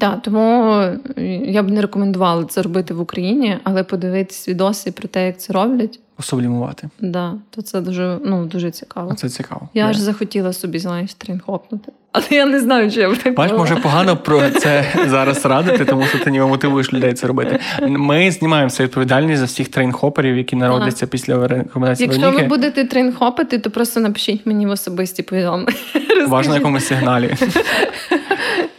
[0.00, 0.72] так, тому
[1.16, 5.40] е, я б не рекомендувала це робити в Україні, але подивитись відоси про те, як
[5.40, 6.00] це роблять.
[6.18, 6.88] Особлімувати.
[7.00, 9.14] Да, то це дуже ну, дуже цікаво.
[9.14, 9.68] Це цікаво.
[9.74, 9.88] Я yeah.
[9.88, 11.92] аж захотіла собі, знаєш, трінхопнути.
[12.18, 13.34] Але я не знаю, чи я так.
[13.34, 17.58] Бач, може погано про це зараз радити, тому що ти ніби мотивуєш людей це робити.
[17.82, 21.10] Ми знімаємося відповідальність за всіх трейнхоперів, які народяться ага.
[21.10, 22.06] після рекомендації.
[22.06, 22.42] Якщо Вероніки.
[22.42, 25.72] ви будете трейнхопити, то просто напишіть мені в особисті повідомлення.
[26.28, 27.34] Важно на якомусь сигналі.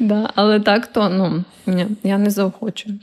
[0.01, 2.99] Да, Але так, то ну ні, я не заохочую.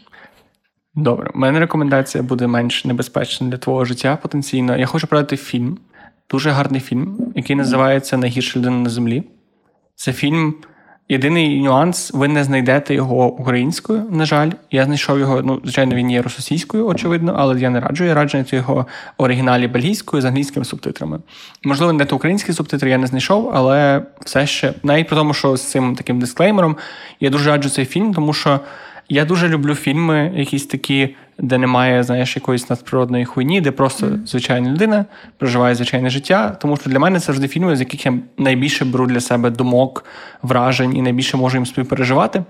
[0.94, 4.76] Добре, у мене рекомендація буде менш небезпечна для твого життя потенційно.
[4.76, 5.78] Я хочу продати фільм,
[6.30, 9.22] дуже гарний фільм, який називається Найгірша людина на землі.
[9.96, 10.54] Це фільм.
[11.08, 14.50] Єдиний нюанс, ви не знайдете його українською, на жаль.
[14.70, 18.04] Я знайшов його, ну, звичайно, він є російською, очевидно, але я не раджу.
[18.04, 18.86] Я раджу його
[19.18, 21.18] в оригіналі бельгійською з англійськими субтитрами.
[21.64, 25.56] Можливо, не то українські субтитри я не знайшов, але все ще, навіть при тому, що
[25.56, 26.76] з цим таким дисклеймером,
[27.20, 28.60] я дуже раджу цей фільм, тому що
[29.08, 34.26] я дуже люблю фільми, якісь такі, де немає, знаєш, якоїсь надприродної хуйні, де просто mm.
[34.26, 35.04] звичайна людина
[35.38, 36.56] проживає звичайне життя.
[36.60, 40.04] Тому що для мене це завжди фільми, з яких я найбільше беру для себе думок,
[40.42, 42.44] вражень і найбільше можу їм співпереживати.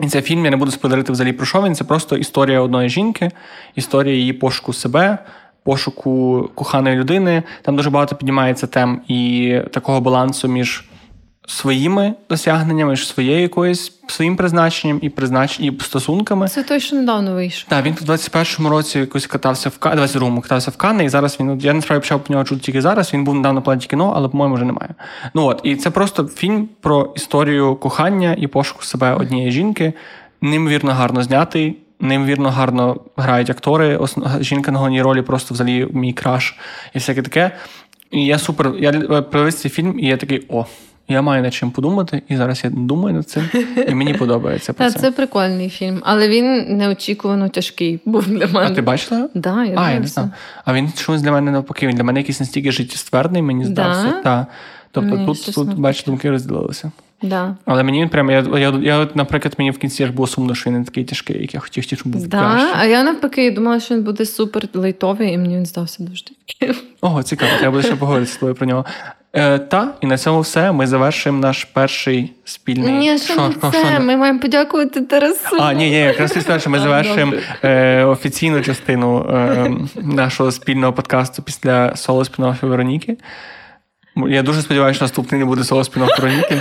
[0.00, 1.74] І цей фільм я не буду спойлерити взагалі про що він.
[1.74, 3.30] Це просто історія одної жінки,
[3.74, 5.18] історія її пошуку себе.
[5.64, 10.84] Пошуку коханої людини, там дуже багато піднімається тем і такого балансу між
[11.46, 16.48] своїми досягненнями, своєю якоюсь своїм призначенням і призначенням і стосунками.
[16.48, 17.68] Це той, що недавно вийшов.
[17.68, 21.60] Так, він в 21-му році якось катався в 22-му катався в Канни, і зараз він
[21.60, 23.14] я насправді почав по нього чути тільки зараз.
[23.14, 24.94] Він був недавно платі кіно, але по-моєму вже немає.
[25.34, 29.92] Ну от і це просто фільм про історію кохання і пошуку себе однієї жінки.
[30.40, 31.76] Неймовірно гарно знятий.
[32.00, 34.00] Неймовірно гарно грають актори.
[34.40, 36.56] Жінка на головній ролі просто взагалі мій краш
[36.94, 37.50] і всяке таке.
[38.10, 38.72] І я супер.
[38.78, 38.92] Я
[39.22, 40.66] подивився цей фільм, і я такий о.
[41.08, 43.48] Я маю над чим подумати, і зараз я думаю над цим,
[43.88, 44.72] і мені подобається.
[44.72, 48.66] Та це Це прикольний фільм, але він неочікувано тяжкий був для мене.
[48.66, 49.28] А ти бачила?
[49.34, 50.30] Да, я а, я не знаю.
[50.64, 51.86] А він чомусь для мене навпаки.
[51.86, 54.02] Він для мене якийсь настільки життєстверний, мені здався.
[54.02, 54.22] Да?
[54.22, 54.46] Та.
[54.90, 56.92] Тобто тут, тут бачиш, думки розділилися.
[57.22, 57.56] Да.
[57.64, 60.70] Але мені він прям, я, я, я, наприклад, мені в кінці ж було сумно, що
[60.70, 63.94] він не такий тяжкий, як я хотів, щоб був Да, а я навпаки думала, що
[63.94, 66.74] він буде супер лейтовий, і мені він здався дуже таким.
[67.00, 68.84] Ого, цікаво, треба буде ще поговорити з тобою про нього.
[69.36, 70.72] Е, та, і на цьому все.
[70.72, 72.92] Ми завершимо наш перший спільний.
[72.92, 73.78] Ні, що не що, це?
[73.78, 74.00] що?
[74.00, 75.56] Ми маємо подякувати Тарасу.
[75.60, 77.32] А, ні, ні, якраз ти скажеш, ми А, завершимо
[77.64, 79.70] е, офіційну частину е,
[80.02, 83.16] нашого спільного подкасту після соло спін-оффів Вероніки.
[84.28, 86.60] Я дуже сподіваюся, що наступний не буде соло спін-офф Вероніки.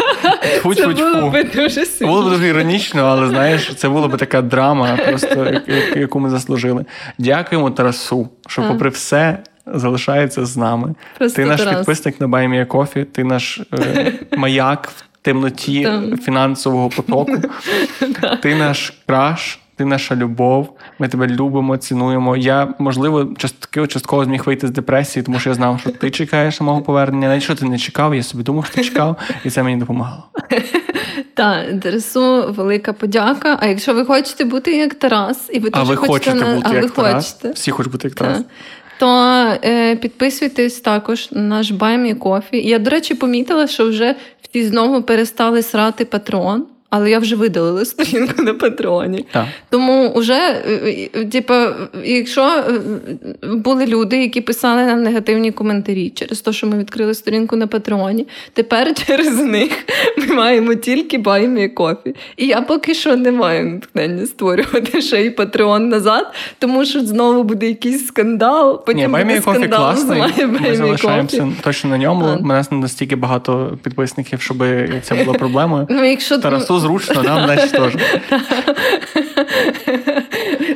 [0.75, 2.11] Це було би дуже сильно.
[2.11, 5.61] було б дуже іронічно, але знаєш, це було б така драма, просто
[5.95, 6.85] яку ми заслужили.
[7.17, 9.37] Дякуємо Тарасу, що, попри все,
[9.73, 10.95] залишається з нами.
[11.17, 11.75] Просто ти наш Тарас.
[11.77, 16.21] підписник на Баймія Кофі, ти наш е, маяк в темноті Так.
[16.21, 17.37] фінансового потоку.
[18.41, 20.77] Ти наш краш, ти наша любов.
[20.99, 22.37] Ми тебе любимо, цінуємо.
[22.37, 26.59] Я, можливо, частково, частково зміг вийти з депресії, тому що я знав, що ти чекаєш
[26.59, 27.27] на мого повернення.
[27.27, 30.23] Навіть що ти не чекав, я собі думав, що ти чекав, і це мені допомагало.
[31.33, 33.57] Так, Тарасу, велика подяка.
[33.61, 36.55] А якщо ви хочете бути як Тарас, і ви А ви хочете хочете на...
[36.55, 37.33] бути а як ви Тарас?
[37.33, 38.41] хочете, Всі хочуть бути як Тарас.
[38.99, 39.07] То
[39.63, 42.67] е, підписуйтесь також на наш Баймі Кофі.
[42.67, 46.65] Я, до речі, помітила, що вже всі знову перестали срати патрон,
[46.95, 49.25] але я вже видалила сторінку на патроні.
[49.31, 49.45] Так.
[49.69, 50.63] Тому вже,
[51.31, 51.53] типу,
[52.03, 52.63] якщо е,
[53.43, 58.27] були люди, які писали нам негативні коментарі через те, що ми відкрили сторінку на патреоні,
[58.53, 59.71] тепер через них
[60.17, 62.15] ми маємо тільки Buy Me a Coffee.
[62.37, 67.43] І я поки що не маю натхнення створювати ще й Patreon назад, тому що знову
[67.43, 68.85] буде якийсь скандал.
[68.85, 70.23] Потім Ні, Buy Me a Coffee класний.
[70.47, 72.37] Ми залишаємося точно на ньому.
[72.41, 74.63] У нас не настільки багато підписників, щоб
[75.03, 75.87] це було проблемою.
[75.89, 77.93] Ну, якщо Тарасу зручно, нам значить теж.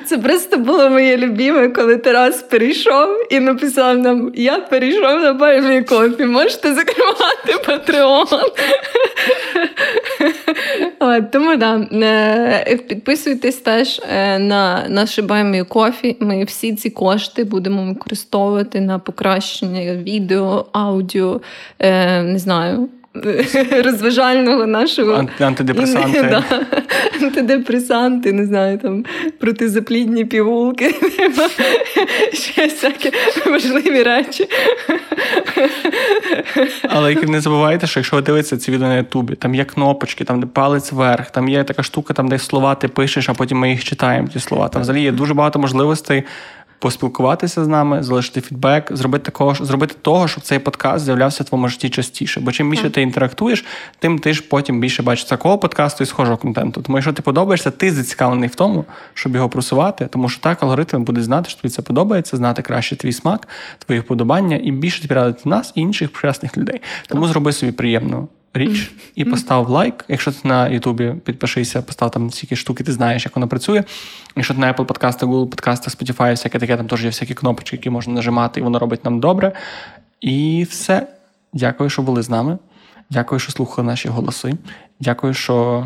[0.05, 5.63] Це просто було моє любіме, коли Тарас перейшов і написав нам: Я перейшов на Buy
[5.63, 8.27] Me a Coffee, можете закривати Patreon.
[11.31, 16.17] Тому да, е, підписуйтесь теж е, на наше Баймі Кофі.
[16.19, 21.41] Ми всі ці кошти будемо використовувати на покращення відео, аудіо,
[21.79, 22.89] е, не знаю.
[23.83, 26.21] Розважального нашого Анти- антидепресанти.
[26.29, 26.43] Да,
[27.21, 29.05] антидепресанти, не знаю, там
[29.39, 30.95] протизаплідні пігулки,
[32.33, 33.11] ще всякі
[33.45, 34.47] важливі речі.
[36.89, 40.39] Але не забувайте, що якщо ви дивитеся ці відео на Ютубі, там є кнопочки, там
[40.39, 43.69] де палець вверх, там є така штука, там де слова ти пишеш, а потім ми
[43.69, 44.27] їх читаємо.
[44.27, 44.67] Ті слова.
[44.69, 46.23] Там взагалі є дуже багато можливостей
[46.79, 51.67] поспілкуватися з нами, залишити фідбек, зробити такого, зробити того, щоб цей подкаст з'являвся в твоєму
[51.67, 52.39] житті частіше.
[52.39, 53.65] Бо чим більше ти інтерактуєш,
[53.99, 56.81] тим ти ж потім більше бачиш такого подкасту і схожого контенту.
[56.81, 61.03] Тому якщо ти подобаєшся, ти зацікавлений в тому, щоб його просувати, тому що так алгоритм
[61.03, 63.47] буде знати, що тобі це подобається, знати краще твій смак,
[63.85, 66.81] твої вподобання і більше тобі радити нас і інших прекрасних людей.
[67.07, 68.27] Тому зроби собі приємну.
[68.53, 70.05] Річ і постав лайк.
[70.07, 73.83] Якщо ти на Ютубі підпишися, постав там всякі штуки, ти знаєш, як воно працює.
[74.35, 77.75] Якщо ти на Apple подкастах, Google подкастах, Spotify, всяке таке, там теж є всякі кнопочки,
[77.75, 79.53] які можна нажимати, і воно робить нам добре.
[80.21, 81.07] І все.
[81.53, 82.57] Дякую, що були з нами.
[83.09, 84.53] Дякую, що слухали наші голоси.
[84.99, 85.85] Дякую, що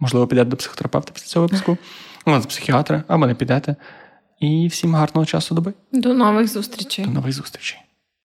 [0.00, 1.78] можливо підете до психотерапевта після цього випуску.
[2.26, 3.76] Ну, до психіатра, або не підете.
[4.40, 5.72] І всім гарного часу доби.
[5.92, 7.04] До нових зустрічей.
[7.04, 7.78] До нових зустрічей.